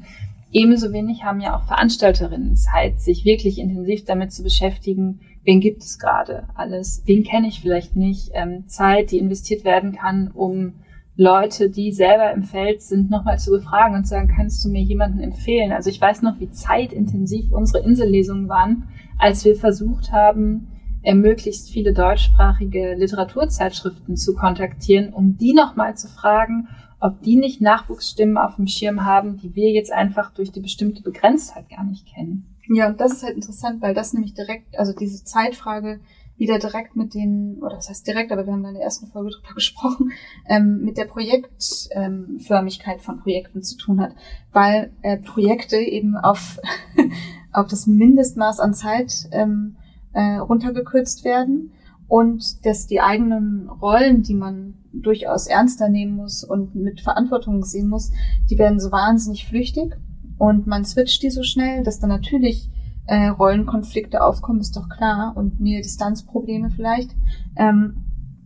Ebenso 0.52 0.93
wenig 0.93 1.24
haben 1.24 1.41
ja 1.41 1.58
auch 1.58 1.64
Veranstalterinnen 1.64 2.58
Zeit, 2.58 3.02
sich 3.02 3.26
wirklich 3.26 3.58
intensiv 3.58 4.06
damit 4.06 4.32
zu 4.34 4.43
beschäftigen, 4.43 5.22
wen 5.43 5.62
gibt 5.62 5.82
es 5.82 5.97
gerade 5.97 6.47
alles, 6.54 7.02
wen 7.06 7.24
kenne 7.24 7.47
ich 7.47 7.60
vielleicht 7.60 7.95
nicht, 7.95 8.30
ähm, 8.34 8.68
Zeit, 8.68 9.10
die 9.10 9.18
investiert 9.18 9.64
werden 9.64 9.93
kann, 9.93 10.30
um 10.32 10.74
Leute, 11.20 11.70
die 11.70 11.92
selber 11.92 12.32
im 12.32 12.44
Feld 12.44 12.82
sind, 12.82 13.10
nochmal 13.10 13.38
zu 13.40 13.52
befragen 13.52 13.94
und 13.94 14.06
zu 14.06 14.12
sagen, 14.12 14.32
kannst 14.34 14.64
du 14.64 14.70
mir 14.70 14.82
jemanden 14.82 15.20
empfehlen? 15.20 15.74
Also 15.74 15.90
ich 15.90 16.00
weiß 16.00 16.22
noch, 16.22 16.40
wie 16.40 16.50
zeitintensiv 16.50 17.52
unsere 17.52 17.84
Insellesungen 17.84 18.48
waren, 18.48 18.88
als 19.18 19.44
wir 19.44 19.58
versucht 19.58 20.14
haben, 20.14 20.70
äh, 21.04 21.14
möglichst 21.14 21.72
viele 21.72 21.92
deutschsprachige 21.92 22.96
Literaturzeitschriften 22.96 24.16
zu 24.16 24.34
kontaktieren, 24.34 25.12
um 25.12 25.36
die 25.36 25.54
nochmal 25.54 25.98
zu 25.98 26.08
fragen, 26.08 26.70
ob 27.02 27.22
die 27.22 27.36
nicht 27.36 27.60
Nachwuchsstimmen 27.60 28.38
auf 28.38 28.56
dem 28.56 28.68
Schirm 28.68 29.04
haben, 29.04 29.36
die 29.36 29.54
wir 29.56 29.72
jetzt 29.72 29.92
einfach 29.92 30.32
durch 30.34 30.54
die 30.54 30.62
bestimmte 30.62 31.04
Begrenztheit 31.04 31.68
gar 31.70 31.84
nicht 31.84 32.08
kennen. 32.08 32.46
Ja, 32.70 32.88
und 32.88 33.02
das 33.02 33.12
ist 33.12 33.24
halt 33.24 33.36
interessant, 33.36 33.82
weil 33.82 33.94
das 33.94 34.14
nämlich 34.14 34.36
direkt, 34.36 34.80
also 34.80 34.94
diese 34.94 35.26
Zeitfrage 35.26 36.00
wieder 36.40 36.58
direkt 36.58 36.96
mit 36.96 37.14
den, 37.14 37.60
oder 37.62 37.76
das 37.76 37.90
heißt 37.90 38.08
direkt, 38.08 38.32
aber 38.32 38.46
wir 38.46 38.54
haben 38.54 38.64
da 38.64 38.70
in 38.70 38.76
der 38.76 38.84
ersten 38.84 39.08
Folge 39.08 39.32
drüber 39.32 39.54
gesprochen, 39.56 40.14
ähm, 40.48 40.82
mit 40.84 40.98
der 40.98 41.06
Projektförmigkeit 41.06 42.96
ähm, 42.98 43.02
von 43.02 43.20
Projekten 43.20 43.62
zu 43.62 43.78
tun 43.78 44.00
hat, 44.02 44.14
weil 44.52 44.92
äh, 45.02 45.18
Projekte 45.18 45.76
eben 45.78 46.16
auf, 46.18 46.60
auf 47.54 47.68
das 47.68 47.86
Mindestmaß 47.86 48.60
an 48.60 48.74
Zeit 48.74 49.28
ähm, 49.32 49.76
äh, 50.14 50.38
runtergekürzt 50.38 51.24
werden 51.26 51.74
und 52.08 52.66
dass 52.66 52.88
die 52.88 53.02
eigenen 53.02 53.70
Rollen, 53.70 54.24
die 54.24 54.34
man 54.34 54.76
durchaus 54.92 55.46
ernster 55.46 55.90
nehmen 55.90 56.16
muss 56.16 56.44
und 56.44 56.74
mit 56.74 57.02
Verantwortung 57.02 57.64
sehen 57.64 57.90
muss, 57.90 58.12
die 58.50 58.58
werden 58.58 58.80
so 58.80 58.92
wahnsinnig 58.92 59.46
flüchtig 59.46 59.96
und 60.40 60.66
man 60.66 60.86
switcht 60.86 61.22
die 61.22 61.30
so 61.30 61.44
schnell, 61.44 61.84
dass 61.84 62.00
dann 62.00 62.10
natürlich 62.10 62.70
äh, 63.10 63.28
Rollenkonflikte 63.30 64.24
aufkommen, 64.24 64.60
ist 64.60 64.78
doch 64.78 64.88
klar 64.88 65.34
und 65.36 65.60
Nähe-Distanz-Probleme 65.60 66.70
vielleicht. 66.70 67.16
Ähm, 67.55 68.03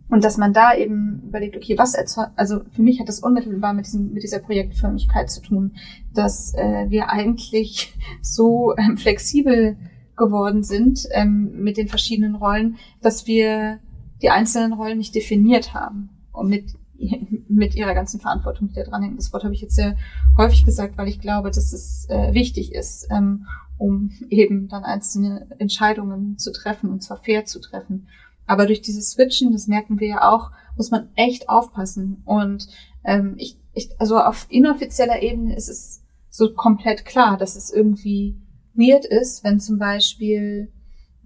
und 0.08 0.24
dass 0.24 0.38
man 0.38 0.52
da 0.54 0.74
eben 0.74 1.22
überlegt, 1.26 1.56
okay, 1.56 1.76
was 1.76 1.94
erzeugt, 1.94 2.32
also 2.36 2.60
für 2.70 2.82
mich 2.82 2.98
hat 2.98 3.08
das 3.08 3.20
unmittelbar 3.20 3.74
mit, 3.74 3.86
diesem, 3.86 4.12
mit 4.12 4.22
dieser 4.22 4.38
Projektförmigkeit 4.38 5.30
zu 5.30 5.42
tun, 5.42 5.74
dass 6.14 6.54
äh, 6.54 6.86
wir 6.88 7.10
eigentlich 7.10 7.94
so 8.22 8.74
ähm, 8.78 8.96
flexibel 8.96 9.76
geworden 10.16 10.62
sind 10.62 11.06
ähm, 11.12 11.62
mit 11.62 11.76
den 11.76 11.88
verschiedenen 11.88 12.34
Rollen, 12.34 12.76
dass 13.02 13.26
wir 13.26 13.80
die 14.22 14.30
einzelnen 14.30 14.72
Rollen 14.72 14.98
nicht 14.98 15.14
definiert 15.14 15.74
haben 15.74 16.08
und 16.32 16.48
mit 16.48 16.74
mit 17.48 17.74
ihrer 17.74 17.94
ganzen 17.94 18.20
Verantwortung, 18.20 18.68
die 18.68 18.74
da 18.74 18.84
dran 18.84 19.02
hängt. 19.02 19.18
Das 19.18 19.32
Wort 19.32 19.44
habe 19.44 19.54
ich 19.54 19.60
jetzt 19.60 19.76
sehr 19.76 19.96
häufig 20.36 20.64
gesagt, 20.64 20.96
weil 20.96 21.08
ich 21.08 21.20
glaube, 21.20 21.50
dass 21.50 21.72
es 21.72 22.08
äh, 22.08 22.34
wichtig 22.34 22.72
ist, 22.72 23.08
ähm, 23.10 23.46
um 23.78 24.10
eben 24.30 24.68
dann 24.68 24.84
einzelne 24.84 25.46
Entscheidungen 25.58 26.38
zu 26.38 26.52
treffen 26.52 26.90
und 26.90 27.02
zwar 27.02 27.18
fair 27.18 27.44
zu 27.44 27.60
treffen. 27.60 28.08
Aber 28.46 28.66
durch 28.66 28.82
dieses 28.82 29.10
Switchen, 29.10 29.52
das 29.52 29.66
merken 29.66 30.00
wir 30.00 30.08
ja 30.08 30.32
auch, 30.32 30.50
muss 30.76 30.90
man 30.90 31.08
echt 31.14 31.48
aufpassen. 31.48 32.22
Und 32.24 32.68
ähm, 33.04 33.34
ich, 33.38 33.58
ich, 33.72 33.90
also 33.98 34.18
auf 34.18 34.46
inoffizieller 34.50 35.22
Ebene 35.22 35.56
ist 35.56 35.68
es 35.68 36.02
so 36.28 36.52
komplett 36.52 37.04
klar, 37.04 37.36
dass 37.38 37.56
es 37.56 37.72
irgendwie 37.72 38.36
weird 38.74 39.04
ist, 39.04 39.44
wenn 39.44 39.60
zum 39.60 39.78
Beispiel 39.78 40.72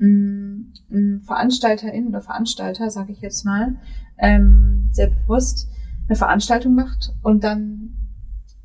ein, 0.01 0.75
ein 0.91 1.21
Veranstalterin 1.23 2.09
oder 2.09 2.21
Veranstalter, 2.21 2.91
sage 2.91 3.12
ich 3.12 3.21
jetzt 3.21 3.45
mal, 3.45 3.77
ähm, 4.19 4.91
sehr 4.93 5.09
bewusst 5.09 5.69
eine 6.09 6.16
Veranstaltung 6.16 6.75
macht 6.75 7.12
und 7.23 7.45
dann 7.45 7.95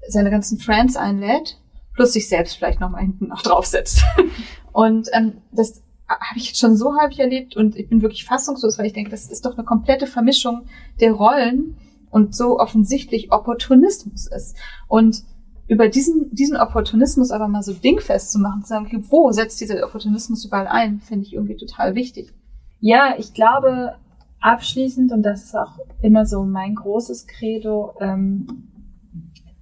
seine 0.08 0.30
ganzen 0.30 0.60
Friends 0.60 0.96
einlädt, 0.96 1.60
plus 1.94 2.14
sich 2.14 2.28
selbst 2.28 2.58
vielleicht 2.58 2.80
nochmal 2.80 3.02
hinten 3.02 3.28
noch 3.28 3.42
draufsetzt. 3.42 4.04
und 4.72 5.10
ähm, 5.14 5.34
das 5.52 5.82
habe 6.08 6.38
ich 6.38 6.48
jetzt 6.48 6.60
schon 6.60 6.76
so 6.76 6.96
häufig 7.00 7.20
erlebt 7.20 7.56
und 7.56 7.76
ich 7.76 7.90
bin 7.90 8.02
wirklich 8.02 8.26
fassungslos, 8.26 8.78
weil 8.78 8.86
ich 8.86 8.94
denke, 8.94 9.12
das 9.12 9.28
ist 9.28 9.46
doch 9.46 9.54
eine 9.54 9.64
komplette 9.64 10.08
Vermischung 10.08 10.66
der 11.00 11.14
Rollen 11.14 11.78
und 12.10 12.36
so 12.36 12.60
offensichtlich 12.60 13.32
Opportunismus 13.32 14.28
ist. 14.28 14.56
Und 14.88 15.24
über 15.68 15.88
diesen, 15.88 16.30
diesen 16.36 16.58
Opportunismus 16.58 17.32
aber 17.32 17.48
mal 17.48 17.64
so 17.64 17.74
dingfest 17.74 18.32
zu 18.32 18.40
machen, 18.40 18.64
zu 18.64 18.70
sagen, 18.70 18.86
okay, 18.86 19.04
wo 19.10 19.32
setzt 19.32 19.62
dieser 19.62 19.84
Opportunismus 19.86 20.46
überall 20.46 20.68
ein, 20.68 21.00
finde 21.00 21.26
ich 21.26 21.34
irgendwie 21.34 21.56
total 21.56 21.96
wichtig. 21.96 22.34
Ja, 22.80 23.16
ich 23.18 23.34
glaube 23.34 23.96
abschließend, 24.44 25.12
und 25.12 25.24
das 25.24 25.46
ist 25.46 25.56
auch 25.56 25.80
immer 26.02 26.26
so 26.26 26.44
mein 26.44 26.76
großes 26.76 27.28
Credo, 27.28 27.94
ähm, 28.00 28.48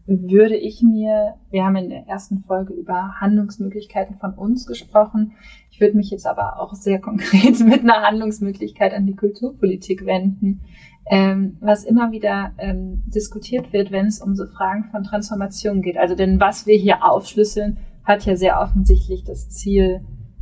würde 0.05 0.57
ich 0.57 0.81
mir, 0.81 1.35
wir 1.51 1.63
haben 1.63 1.75
in 1.77 1.89
der 1.89 2.07
ersten 2.07 2.39
Folge 2.39 2.73
über 2.73 3.21
Handlungsmöglichkeiten 3.21 4.17
von 4.17 4.33
uns 4.33 4.65
gesprochen, 4.65 5.33
ich 5.69 5.79
würde 5.79 5.95
mich 5.95 6.09
jetzt 6.09 6.27
aber 6.27 6.59
auch 6.59 6.73
sehr 6.73 6.99
konkret 7.01 7.59
mit 7.61 7.81
einer 7.81 8.01
Handlungsmöglichkeit 8.01 8.93
an 8.93 9.05
die 9.05 9.15
Kulturpolitik 9.15 10.05
wenden 10.05 10.61
ähm, 11.09 11.57
was 11.59 11.83
immer 11.83 12.11
wieder 12.11 12.53
ähm, 12.57 13.03
diskutiert 13.07 13.73
wird, 13.73 13.91
wenn 13.91 14.05
es 14.05 14.21
um 14.21 14.35
so 14.35 14.45
Fragen 14.45 14.85
von 14.91 15.03
Transformation 15.03 15.81
geht. 15.81 15.97
Also 15.97 16.15
denn 16.15 16.39
was 16.39 16.67
wir 16.67 16.77
hier 16.77 17.03
aufschlüsseln, 17.03 17.77
hat 18.03 18.25
ja 18.25 18.35
sehr 18.35 18.59
offensichtlich 18.59 19.23
das 19.23 19.49
Ziel, 19.49 20.01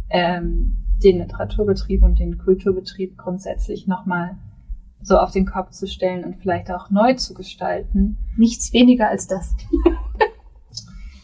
ähm, 0.10 0.79
den 1.04 1.20
Literaturbetrieb 1.20 2.04
und 2.04 2.20
den 2.20 2.38
Kulturbetrieb 2.38 3.18
grundsätzlich 3.18 3.88
nochmal 3.88 4.38
so 5.02 5.18
auf 5.18 5.32
den 5.32 5.46
Kopf 5.46 5.72
zu 5.72 5.88
stellen 5.88 6.24
und 6.24 6.38
vielleicht 6.38 6.70
auch 6.72 6.90
neu 6.90 7.14
zu 7.14 7.34
gestalten. 7.34 8.18
Nichts 8.38 8.74
weniger 8.74 9.10
als 9.10 9.28
das. 9.28 9.56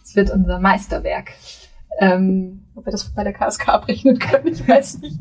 Es 0.04 0.16
wird 0.16 0.32
unser 0.32 0.60
Meisterwerk. 0.60 1.32
Ähm, 2.00 2.64
Ob 2.76 2.86
wir 2.86 2.92
das 2.92 3.10
bei 3.14 3.24
der 3.24 3.34
KSK 3.34 3.70
abrechnen 3.70 4.18
können, 4.20 4.48
ich 4.48 4.68
weiß 4.68 5.00
nicht. 5.00 5.20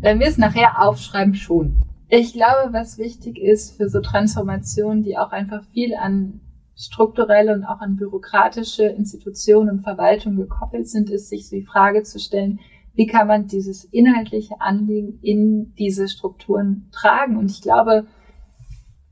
Wenn 0.00 0.20
wir 0.20 0.26
es 0.26 0.38
nachher 0.38 0.80
aufschreiben, 0.82 1.34
schon. 1.34 1.82
Ich 2.08 2.32
glaube, 2.32 2.72
was 2.72 2.98
wichtig 2.98 3.38
ist 3.38 3.76
für 3.76 3.88
so 3.88 4.00
Transformationen, 4.00 5.02
die 5.02 5.16
auch 5.16 5.32
einfach 5.32 5.64
viel 5.72 5.94
an 5.94 6.40
strukturelle 6.76 7.54
und 7.54 7.64
auch 7.64 7.80
an 7.80 7.96
bürokratische 7.96 8.84
Institutionen 8.84 9.70
und 9.70 9.80
Verwaltung 9.82 10.36
gekoppelt 10.36 10.88
sind, 10.88 11.10
ist, 11.10 11.28
sich 11.28 11.48
die 11.48 11.62
Frage 11.62 12.02
zu 12.02 12.18
stellen, 12.18 12.60
wie 12.94 13.06
kann 13.06 13.26
man 13.26 13.46
dieses 13.46 13.84
inhaltliche 13.84 14.60
Anliegen 14.60 15.18
in 15.22 15.74
diese 15.78 16.08
Strukturen 16.08 16.88
tragen? 16.92 17.36
Und 17.36 17.50
ich 17.50 17.62
glaube, 17.62 18.06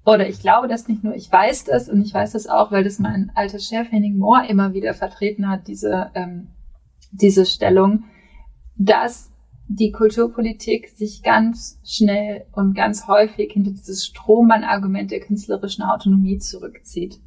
oder 0.05 0.29
ich 0.29 0.41
glaube 0.41 0.69
das 0.69 0.89
nicht 0.89 1.05
nur, 1.05 1.15
ich 1.15 1.31
weiß 1.31 1.65
das 1.65 1.89
und 1.89 2.03
ich 2.03 2.13
weiß 2.13 2.33
das 2.33 2.47
auch, 2.47 2.73
weil 2.73 2.85
das 2.85 2.99
mein 2.99 3.31
alter 3.35 3.59
Chef 3.59 3.91
Henning 3.91 4.19
Moore 4.19 4.47
immer 4.49 4.75
wieder 4.75 4.95
vertreten 4.95 5.49
hat, 5.49 5.67
diese, 5.69 6.11
ähm, 6.15 6.49
diese 7.13 7.47
Stellung, 7.47 8.05
dass 8.77 9.31
die 9.69 9.93
Kulturpolitik 9.93 10.89
sich 10.89 11.23
ganz 11.23 11.79
schnell 11.85 12.45
und 12.53 12.75
ganz 12.75 13.07
häufig 13.07 13.53
hinter 13.53 13.71
dieses 13.71 14.05
Strohmann-Argument 14.07 15.11
der 15.11 15.21
künstlerischen 15.21 15.85
Autonomie 15.85 16.39
zurückzieht. 16.39 17.21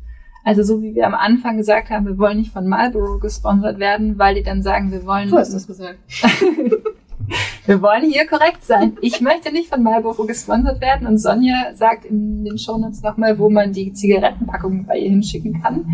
Also 0.44 0.64
so 0.64 0.82
wie 0.82 0.94
wir 0.94 1.08
am 1.08 1.14
Anfang 1.14 1.58
gesagt 1.58 1.90
haben, 1.90 2.06
wir 2.06 2.18
wollen 2.18 2.38
nicht 2.38 2.52
von 2.52 2.68
Marlboro 2.68 3.20
gesponsert 3.20 3.80
werden, 3.80 4.20
weil 4.20 4.36
die 4.36 4.44
dann 4.44 4.62
sagen, 4.62 4.92
wir 4.92 5.06
wollen. 5.06 5.30
Du 5.30 5.38
hast 5.38 5.54
das 5.54 5.68
gesagt. 5.68 6.00
wir 7.66 7.82
wollen 7.82 8.04
hier 8.04 8.28
korrekt 8.28 8.64
sein. 8.64 8.98
Ich 9.02 9.22
möchte 9.22 9.54
nicht 9.54 9.70
von 9.70 9.84
Marlboro 9.84 10.26
gesponsert 10.26 10.82
werden 10.82 11.08
und 11.08 11.18
Sonja 11.18 11.74
sagt 11.74 12.06
in 12.06 12.44
den 12.44 12.58
Shownotes 12.58 13.02
nochmal, 13.02 13.40
wo 13.40 13.50
man 13.50 13.72
die 13.72 13.94
Zigarettenpackung 13.94 14.86
bei 14.86 14.98
ihr 14.98 15.10
hinschicken 15.10 15.62
kann. 15.62 15.86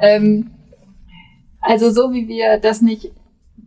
Ähm, 0.00 0.50
also 1.60 1.90
so 1.90 2.12
wie 2.12 2.26
wir 2.26 2.58
das 2.58 2.82
nicht 2.82 3.12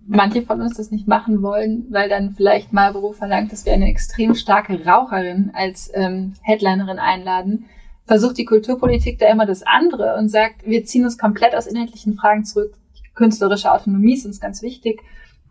manche 0.07 0.41
von 0.43 0.61
uns 0.61 0.77
das 0.77 0.91
nicht 0.91 1.07
machen 1.07 1.41
wollen, 1.41 1.85
weil 1.89 2.09
dann 2.09 2.31
vielleicht 2.31 2.73
Marlboro 2.73 3.11
verlangt, 3.11 3.51
dass 3.51 3.65
wir 3.65 3.73
eine 3.73 3.89
extrem 3.89 4.35
starke 4.35 4.85
Raucherin 4.85 5.51
als 5.53 5.91
ähm, 5.93 6.33
Headlinerin 6.43 6.99
einladen, 6.99 7.65
versucht 8.05 8.37
die 8.37 8.45
Kulturpolitik 8.45 9.19
da 9.19 9.29
immer 9.31 9.45
das 9.45 9.63
andere 9.63 10.15
und 10.17 10.29
sagt, 10.29 10.65
wir 10.65 10.85
ziehen 10.85 11.03
uns 11.03 11.17
komplett 11.17 11.55
aus 11.55 11.67
inhaltlichen 11.67 12.13
Fragen 12.13 12.45
zurück. 12.45 12.73
Künstlerische 13.15 13.71
Autonomie 13.71 14.13
ist 14.13 14.25
uns 14.25 14.39
ganz 14.39 14.61
wichtig. 14.61 15.01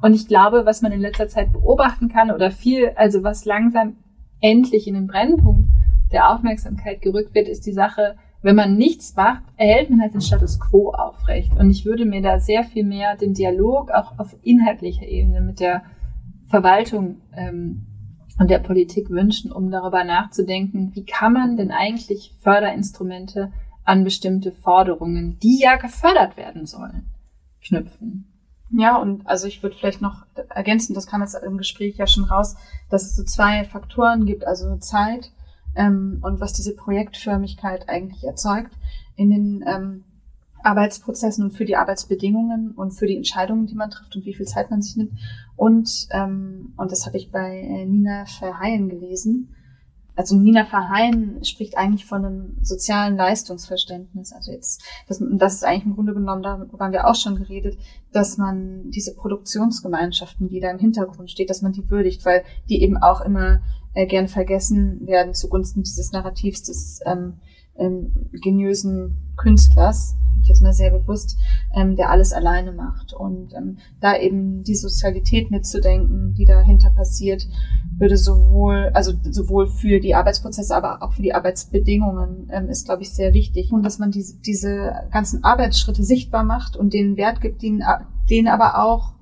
Und 0.01 0.15
ich 0.15 0.29
glaube, 0.29 0.67
was 0.67 0.83
man 0.83 0.93
in 0.93 1.01
letzter 1.01 1.29
Zeit 1.29 1.53
beobachten 1.53 2.09
kann 2.09 2.31
oder 2.31 2.51
viel, 2.51 2.91
also 2.97 3.23
was 3.23 3.45
langsam 3.45 3.97
endlich 4.41 4.87
in 4.87 4.95
den 4.95 5.07
Brennpunkt 5.07 5.69
der 6.13 6.31
Aufmerksamkeit 6.31 7.01
gerückt 7.01 7.35
wird, 7.35 7.49
ist 7.49 7.67
die 7.67 7.73
Sache, 7.73 8.17
wenn 8.43 8.57
man 8.57 8.77
nichts 8.77 9.17
macht, 9.17 9.43
erhält 9.57 9.89
man 9.89 10.03
halt 10.03 10.13
den 10.13 10.21
Status 10.21 10.61
quo 10.61 10.91
aufrecht. 10.91 11.53
Und 11.59 11.71
ich 11.71 11.87
würde 11.87 12.05
mir 12.05 12.21
da 12.21 12.39
sehr 12.39 12.63
viel 12.63 12.85
mehr 12.85 13.17
den 13.17 13.33
Dialog 13.33 13.91
auch 13.91 14.19
auf 14.19 14.37
inhaltlicher 14.43 15.07
Ebene 15.07 15.41
mit 15.41 15.61
der 15.61 15.83
Verwaltung 16.49 17.23
ähm, 17.35 17.87
und 18.39 18.51
der 18.51 18.59
Politik 18.59 19.11
wünschen, 19.11 19.53
um 19.53 19.71
darüber 19.71 20.05
nachzudenken, 20.05 20.91
wie 20.95 21.05
kann 21.05 21.33
man 21.33 21.57
denn 21.57 21.71
eigentlich 21.71 22.35
Förderinstrumente 22.41 23.53
an 23.85 24.05
bestimmte 24.05 24.53
Forderungen, 24.53 25.39
die 25.41 25.61
ja 25.61 25.77
gefördert 25.77 26.37
werden 26.37 26.67
sollen, 26.67 27.07
knüpfen. 27.63 28.27
Ja, 28.71 28.97
und 28.97 29.27
also 29.27 29.47
ich 29.47 29.63
würde 29.63 29.77
vielleicht 29.77 30.01
noch 30.01 30.25
ergänzen, 30.49 30.95
das 30.95 31.07
kam 31.07 31.21
jetzt 31.21 31.35
im 31.35 31.59
Gespräch 31.59 31.97
ja 31.97 32.07
schon 32.07 32.25
raus, 32.25 32.57
dass 32.91 33.05
es 33.05 33.17
so 33.17 33.23
zwei 33.23 33.65
Faktoren 33.65 34.27
gibt, 34.27 34.47
also 34.47 34.77
Zeit 34.79 35.31
ähm, 35.77 36.19
und 36.23 36.41
was 36.41 36.55
diese 36.55 36.75
Projektförmigkeit 36.75 37.89
eigentlich 37.89 38.25
erzeugt 38.25 38.73
in 39.17 39.31
den 39.31 39.65
ähm, 39.67 40.05
Arbeitsprozessen 40.65 41.45
und 41.45 41.53
für 41.53 41.65
die 41.65 41.77
Arbeitsbedingungen 41.77 42.73
und 42.73 42.93
für 42.93 43.07
die 43.07 43.17
Entscheidungen, 43.17 43.67
die 43.67 43.75
man 43.75 43.91
trifft 43.91 44.17
und 44.17 44.25
wie 44.25 44.35
viel 44.35 44.47
Zeit 44.47 44.71
man 44.71 44.83
sich 44.83 44.97
nimmt. 44.97 45.13
Und, 45.57 46.09
ähm, 46.11 46.73
und 46.77 46.91
das 46.91 47.07
habe 47.07 47.17
ich 47.17 47.31
bei 47.31 47.59
äh, 47.61 47.87
Nina 47.87 48.25
Verheyen 48.27 48.89
gelesen. 48.89 49.55
Also 50.17 50.37
Nina 50.37 50.65
Verheyen 50.65 51.45
spricht 51.45 51.77
eigentlich 51.77 52.07
von 52.07 52.25
einem 52.25 52.57
sozialen 52.63 53.17
Leistungsverständnis. 53.17 54.33
Also 54.33 54.53
jetzt, 54.53 54.83
das, 55.09 55.21
das 55.33 55.55
ist 55.55 55.65
eigentlich 55.65 55.87
im 55.87 55.95
Grunde 55.95 56.15
genommen, 56.15 56.43
da 56.43 56.67
haben 56.79 56.93
wir 56.93 57.09
auch 57.09 57.17
schon 57.17 57.37
geredet, 57.37 57.77
dass 58.13 58.39
man 58.39 58.91
diese 58.91 59.15
Produktionsgemeinschaften, 59.15 60.49
die 60.49 60.61
da 60.61 60.71
im 60.71 60.79
Hintergrund 60.79 61.31
steht, 61.31 61.51
dass 61.51 61.63
man 61.63 61.73
die 61.73 61.91
würdigt, 61.91 62.25
weil 62.25 62.45
die 62.69 62.81
eben 62.83 62.97
auch 62.97 63.21
immer 63.23 63.61
äh, 63.93 64.07
gern 64.07 64.29
vergessen 64.29 65.07
werden 65.07 65.35
zugunsten 65.35 65.83
dieses 65.83 66.13
Narrativs 66.13 66.63
des 66.63 67.01
ähm, 67.07 67.35
ähm, 67.77 68.13
geniösen 68.43 69.33
Künstlers, 69.37 70.17
ich 70.45 70.49
jetzt 70.49 70.63
mal 70.63 70.73
sehr 70.73 70.91
bewusst, 70.91 71.39
ähm, 71.75 71.97
der 71.97 72.11
alles 72.11 72.33
alleine 72.33 72.73
macht. 72.73 73.13
Und 73.15 73.55
ähm, 73.55 73.79
da 74.01 74.17
eben 74.17 74.63
die 74.63 74.75
Sozialität 74.75 75.51
mitzudenken, 75.51 76.35
die 76.35 76.45
dahinter 76.45 76.91
passiert, 76.91 77.49
würde 77.97 78.17
sowohl, 78.17 78.91
also 78.93 79.13
sowohl 79.31 79.67
für 79.67 80.01
die 80.01 80.15
Arbeitsprozesse, 80.15 80.77
aber 80.77 81.03
auch 81.03 81.13
für 81.13 81.23
die 81.23 81.35
Arbeitsbedingungen 81.35 82.51
ähm, 82.53 82.69
ist, 82.69 82.87
glaube 82.87 83.03
ich, 83.03 83.15
sehr 83.15 83.33
wichtig. 83.33 83.73
Und 83.73 83.85
dass 83.85 83.99
man 83.99 84.11
diese, 84.11 84.39
diese 84.41 84.93
ganzen 85.11 85.45
Arbeitsschritte 85.45 86.03
sichtbar 86.03 86.45
macht 86.45 86.77
und 86.77 86.93
denen 86.93 87.17
Wert 87.17 87.41
gibt, 87.41 87.63
denen, 87.63 87.83
denen 88.29 88.49
aber 88.49 88.83
auch 88.85 89.15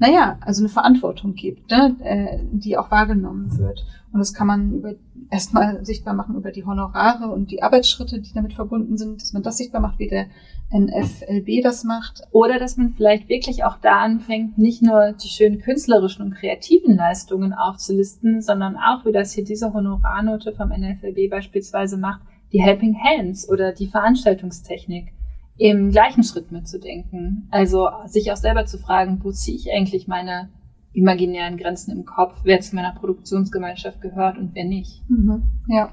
naja, 0.00 0.38
also 0.40 0.62
eine 0.62 0.70
Verantwortung 0.70 1.34
gibt, 1.34 1.70
ne, 1.70 1.94
äh, 2.02 2.38
die 2.52 2.78
auch 2.78 2.90
wahrgenommen 2.90 3.58
wird. 3.58 3.84
Und 4.12 4.18
das 4.18 4.34
kann 4.34 4.46
man 4.46 4.96
erstmal 5.30 5.84
sichtbar 5.84 6.14
machen 6.14 6.36
über 6.36 6.50
die 6.50 6.64
Honorare 6.64 7.30
und 7.30 7.50
die 7.50 7.62
Arbeitsschritte, 7.62 8.20
die 8.20 8.32
damit 8.32 8.54
verbunden 8.54 8.96
sind, 8.96 9.20
dass 9.20 9.32
man 9.32 9.42
das 9.42 9.56
sichtbar 9.56 9.80
macht, 9.80 9.98
wie 9.98 10.08
der 10.08 10.26
NFLB 10.72 11.62
das 11.62 11.84
macht. 11.84 12.22
Oder 12.32 12.58
dass 12.58 12.76
man 12.76 12.94
vielleicht 12.94 13.28
wirklich 13.28 13.64
auch 13.64 13.78
da 13.78 14.00
anfängt, 14.00 14.58
nicht 14.58 14.82
nur 14.82 15.12
die 15.12 15.28
schönen 15.28 15.60
künstlerischen 15.60 16.24
und 16.24 16.34
kreativen 16.34 16.96
Leistungen 16.96 17.52
aufzulisten, 17.52 18.40
sondern 18.42 18.76
auch, 18.76 19.04
wie 19.04 19.12
das 19.12 19.32
hier 19.32 19.44
diese 19.44 19.72
Honorarnote 19.72 20.52
vom 20.52 20.70
NFLB 20.70 21.30
beispielsweise 21.30 21.96
macht, 21.96 22.22
die 22.52 22.62
Helping 22.62 22.96
Hands 22.98 23.48
oder 23.48 23.72
die 23.72 23.86
Veranstaltungstechnik 23.86 25.12
im 25.56 25.90
gleichen 25.90 26.24
Schritt 26.24 26.50
mitzudenken. 26.52 27.46
Also 27.50 27.88
sich 28.06 28.32
auch 28.32 28.36
selber 28.36 28.64
zu 28.64 28.78
fragen, 28.78 29.20
wo 29.22 29.30
ziehe 29.30 29.56
ich 29.56 29.70
eigentlich 29.72 30.08
meine 30.08 30.48
imaginären 30.92 31.56
Grenzen 31.56 31.92
im 31.92 32.04
Kopf, 32.04 32.40
wer 32.44 32.60
zu 32.60 32.74
meiner 32.74 32.92
Produktionsgemeinschaft 32.92 34.00
gehört 34.00 34.38
und 34.38 34.54
wer 34.54 34.64
nicht. 34.64 35.08
Mhm. 35.08 35.42
Ja. 35.68 35.90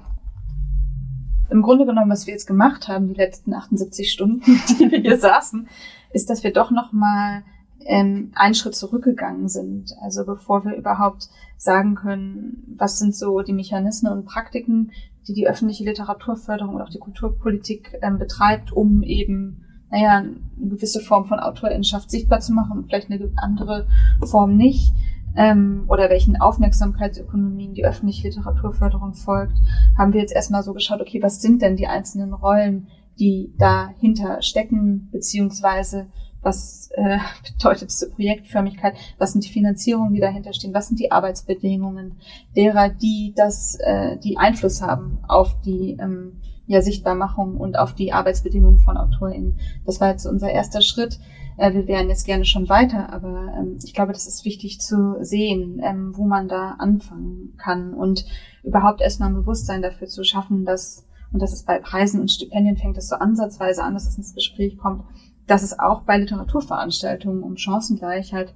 Im 1.50 1.62
Grunde 1.62 1.86
genommen, 1.86 2.12
was 2.12 2.28
wir 2.28 2.34
jetzt 2.34 2.48
gemacht 2.48 2.88
haben, 2.88 3.08
die 3.08 3.14
letzten 3.14 3.54
78 3.54 4.12
Stunden, 4.12 4.42
die 4.80 4.92
wir 4.92 5.00
hier 5.00 5.18
saßen, 5.18 5.68
ist, 6.12 6.30
dass 6.30 6.44
wir 6.44 6.52
doch 6.52 6.72
nochmal 6.72 7.44
ähm, 7.86 8.32
einen 8.36 8.56
Schritt 8.56 8.76
zurückgegangen 8.76 9.48
sind. 9.48 9.94
Also 10.02 10.26
bevor 10.26 10.66
wir 10.66 10.76
überhaupt 10.76 11.30
sagen 11.58 11.96
können, 11.96 12.76
was 12.78 13.00
sind 13.00 13.16
so 13.16 13.42
die 13.42 13.54
Mechanismen 13.54 14.12
und 14.12 14.26
Praktiken, 14.26 14.92
die 15.28 15.34
die 15.34 15.48
öffentliche 15.48 15.84
Literaturförderung 15.84 16.76
und 16.76 16.82
auch 16.82 16.90
die 16.90 17.00
Kulturpolitik 17.00 17.98
ähm, 18.02 18.18
betreibt, 18.18 18.72
um 18.72 19.04
eben 19.04 19.66
naja, 19.90 20.18
eine 20.18 20.70
gewisse 20.70 21.00
Form 21.00 21.26
von 21.26 21.40
Autorinnenschaft 21.40 22.12
sichtbar 22.12 22.40
zu 22.40 22.54
machen 22.54 22.78
und 22.78 22.86
vielleicht 22.88 23.10
eine 23.10 23.32
andere 23.38 23.88
Form 24.24 24.56
nicht, 24.58 24.94
ähm, 25.38 25.86
oder 25.88 26.10
welchen 26.10 26.36
Aufmerksamkeitsökonomien 26.42 27.76
die 27.76 27.86
öffentliche 27.86 28.28
Literaturförderung 28.28 29.14
folgt, 29.14 29.58
haben 29.98 30.14
wir 30.14 30.22
jetzt 30.22 30.34
erstmal 30.34 30.64
so 30.64 30.74
geschaut, 30.74 31.00
okay, 31.00 31.22
was 31.22 31.42
sind 31.42 31.62
denn 31.62 31.78
die 31.78 31.88
einzelnen 31.88 32.34
Rollen, 32.34 32.88
die 33.20 33.54
dahinter 33.58 34.42
stecken, 34.42 35.10
beziehungsweise 35.12 36.08
was 36.42 36.90
äh, 36.96 37.20
bedeutet 37.58 37.92
diese 37.92 38.10
Projektförmigkeit, 38.10 38.96
was 39.20 39.34
sind 39.34 39.46
die 39.46 39.52
Finanzierungen, 39.52 40.14
die 40.14 40.20
dahinter 40.20 40.54
stehen, 40.54 40.74
was 40.74 40.88
sind 40.88 41.00
die 41.00 41.12
Arbeitsbedingungen 41.12 42.18
derer, 42.56 42.90
die 42.90 43.34
das, 43.36 43.76
äh, 43.80 44.18
die 44.18 44.38
Einfluss 44.38 44.82
haben 44.82 45.20
auf 45.28 45.60
die 45.62 45.98
ähm, 46.00 46.42
ja, 46.68 46.82
Sichtbarmachung 46.82 47.58
und 47.58 47.80
auf 47.80 47.94
die 47.94 48.14
Arbeitsbedingungen 48.14 48.80
von 48.80 48.98
AutorInnen. 48.98 49.58
Das 49.86 50.00
war 50.02 50.12
jetzt 50.12 50.26
unser 50.26 50.52
erster 50.52 50.82
Schritt. 50.82 51.20
Äh, 51.58 51.74
wir 51.74 51.88
wären 51.88 52.10
jetzt 52.10 52.26
gerne 52.26 52.46
schon 52.46 52.70
weiter, 52.70 53.12
aber 53.12 53.54
ähm, 53.58 53.80
ich 53.84 53.94
glaube, 53.94 54.12
das 54.12 54.28
ist 54.28 54.46
wichtig 54.46 54.80
zu 54.80 55.16
sehen, 55.22 55.82
ähm, 55.84 56.12
wo 56.16 56.26
man 56.26 56.48
da 56.48 56.76
anfangen 56.78 57.54
kann 57.58 57.94
und 57.94 58.26
überhaupt 58.64 59.02
erstmal 59.02 59.30
ein 59.30 59.36
Bewusstsein 59.36 59.82
dafür 59.82 60.08
zu 60.08 60.24
schaffen, 60.24 60.66
dass, 60.66 61.08
und 61.32 61.42
das 61.42 61.54
ist 61.54 61.66
bei 61.66 61.80
Preisen 61.80 62.20
und 62.20 62.32
Stipendien 62.32 62.78
fängt 62.78 62.98
das 62.98 63.08
so 63.08 63.16
ansatzweise 63.16 63.84
an, 63.84 63.94
dass 63.94 64.08
es 64.08 64.18
ins 64.18 64.36
Gespräch 64.36 64.78
kommt, 64.78 65.04
dass 65.48 65.64
es 65.64 65.80
auch 65.80 66.02
bei 66.02 66.18
Literaturveranstaltungen 66.18 67.44
um 67.44 67.56
Chancengleichheit 67.56 68.54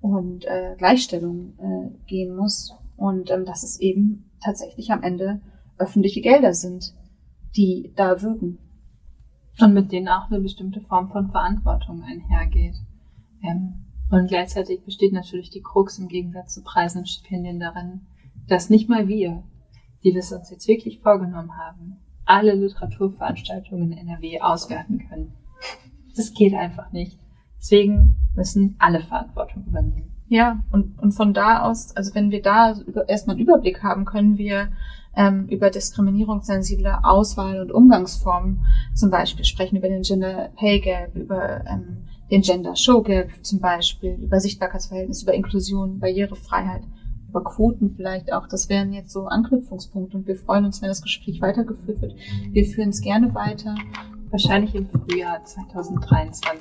und 0.00 0.44
äh, 0.46 0.74
Gleichstellung 0.76 1.52
äh, 1.58 2.08
gehen 2.08 2.34
muss 2.34 2.74
und 2.96 3.30
ähm, 3.30 3.44
dass 3.44 3.62
es 3.62 3.78
eben 3.78 4.30
tatsächlich 4.42 4.90
am 4.90 5.04
Ende 5.04 5.40
öffentliche 5.78 6.20
Gelder 6.20 6.54
sind, 6.54 6.94
die 7.56 7.92
da 7.96 8.20
wirken. 8.22 8.58
Und 9.60 9.74
mit 9.74 9.92
denen 9.92 10.08
auch 10.08 10.30
eine 10.30 10.40
bestimmte 10.40 10.80
Form 10.80 11.10
von 11.10 11.30
Verantwortung 11.30 12.02
einhergeht. 12.02 12.74
Ähm, 13.42 13.84
und 14.10 14.28
gleichzeitig 14.28 14.82
besteht 14.84 15.12
natürlich 15.12 15.50
die 15.50 15.62
Krux 15.62 15.98
im 15.98 16.08
Gegensatz 16.08 16.54
zu 16.54 16.62
Preisen 16.62 16.98
und 16.98 17.08
Stipendien 17.08 17.60
darin, 17.60 18.02
dass 18.46 18.70
nicht 18.70 18.88
mal 18.88 19.08
wir, 19.08 19.42
die 20.04 20.12
wir 20.12 20.20
es 20.20 20.32
uns 20.32 20.50
jetzt 20.50 20.68
wirklich 20.68 21.00
vorgenommen 21.00 21.56
haben, 21.56 21.98
alle 22.24 22.54
Literaturveranstaltungen 22.54 23.92
in 23.92 23.98
NRW 24.08 24.40
auswerten 24.40 25.06
können. 25.08 25.34
Das 26.16 26.34
geht 26.34 26.54
einfach 26.54 26.92
nicht. 26.92 27.18
Deswegen 27.58 28.16
müssen 28.34 28.76
alle 28.78 29.00
Verantwortung 29.00 29.64
übernehmen. 29.66 30.10
Ja, 30.28 30.64
und, 30.72 30.98
und 30.98 31.12
von 31.12 31.34
da 31.34 31.62
aus, 31.62 31.94
also 31.96 32.14
wenn 32.14 32.30
wir 32.30 32.42
da 32.42 32.74
erstmal 33.06 33.36
einen 33.36 33.42
Überblick 33.42 33.82
haben, 33.82 34.04
können 34.04 34.38
wir 34.38 34.72
ähm, 35.16 35.46
über 35.48 35.70
diskriminierungssensible 35.70 37.04
Auswahl 37.04 37.60
und 37.60 37.72
Umgangsformen 37.72 38.64
zum 38.94 39.10
Beispiel 39.10 39.44
sprechen, 39.44 39.76
über 39.76 39.88
den 39.88 40.02
Gender 40.02 40.50
Pay 40.56 40.80
Gap, 40.80 41.14
über 41.14 41.64
ähm, 41.66 42.04
den 42.30 42.42
Gender 42.42 42.76
Show 42.76 43.02
Gap 43.02 43.30
zum 43.42 43.60
Beispiel, 43.60 44.14
über 44.14 44.40
Sichtbarkeitsverhältnis, 44.40 45.22
über 45.22 45.34
Inklusion, 45.34 45.98
Barrierefreiheit, 45.98 46.82
über 47.28 47.44
Quoten 47.44 47.94
vielleicht 47.94 48.32
auch. 48.32 48.48
Das 48.48 48.68
wären 48.68 48.92
jetzt 48.92 49.12
so 49.12 49.26
Anknüpfungspunkte 49.26 50.16
und 50.16 50.26
wir 50.26 50.36
freuen 50.36 50.64
uns, 50.64 50.80
wenn 50.80 50.88
das 50.88 51.02
Gespräch 51.02 51.40
weitergeführt 51.40 52.00
wird. 52.00 52.14
Wir 52.50 52.64
führen 52.64 52.90
es 52.90 53.00
gerne 53.00 53.34
weiter 53.34 53.74
Wahrscheinlich 54.32 54.74
im 54.74 54.88
Frühjahr 54.88 55.44
2023. 55.44 56.58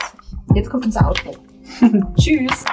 Jetzt 0.56 0.70
kommt 0.70 0.86
unser 0.86 1.08
Outro. 1.08 1.32
Tschüss. 2.20 2.66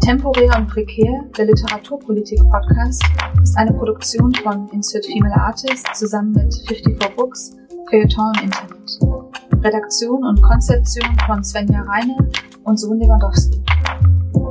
Temporär 0.00 0.56
und 0.56 0.66
prekär, 0.68 1.24
der 1.36 1.44
Literaturpolitik-Podcast, 1.44 3.04
ist 3.42 3.56
eine 3.58 3.72
Produktion 3.72 4.34
von 4.34 4.68
Insert 4.72 5.04
Female 5.04 5.34
Artist 5.34 5.86
zusammen 5.94 6.32
mit 6.32 6.54
54 6.66 7.16
Books, 7.16 7.56
Feuilleton 7.90 8.32
im 8.38 8.44
Internet. 8.44 9.62
Redaktion 9.62 10.24
und 10.24 10.40
Konzeption 10.40 11.16
von 11.26 11.44
Svenja 11.44 11.82
Reine 11.82 12.16
und 12.64 12.78
Sohn 12.78 12.98
Lewandowski. 12.98 13.62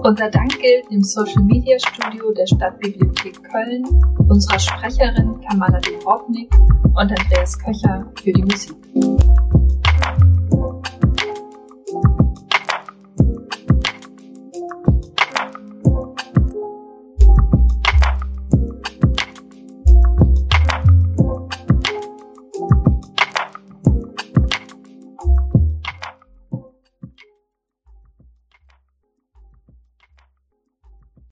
Unser 0.04 0.30
Dank 0.30 0.60
gilt 0.60 0.89
dem 0.91 1.04
Social 1.04 1.43
Media 1.43 1.78
Studio 1.80 2.32
der 2.32 2.45
Stadtbibliothek 2.45 3.43
Köln, 3.52 3.84
unserer 4.30 4.60
Sprecherin 4.60 5.41
Kamala 5.41 5.80
Dubrovnik 5.80 6.54
und 6.84 6.95
Andreas 6.95 7.58
Köcher 7.58 8.06
für 8.22 8.32
die 8.32 8.43
Musik. 8.43 8.76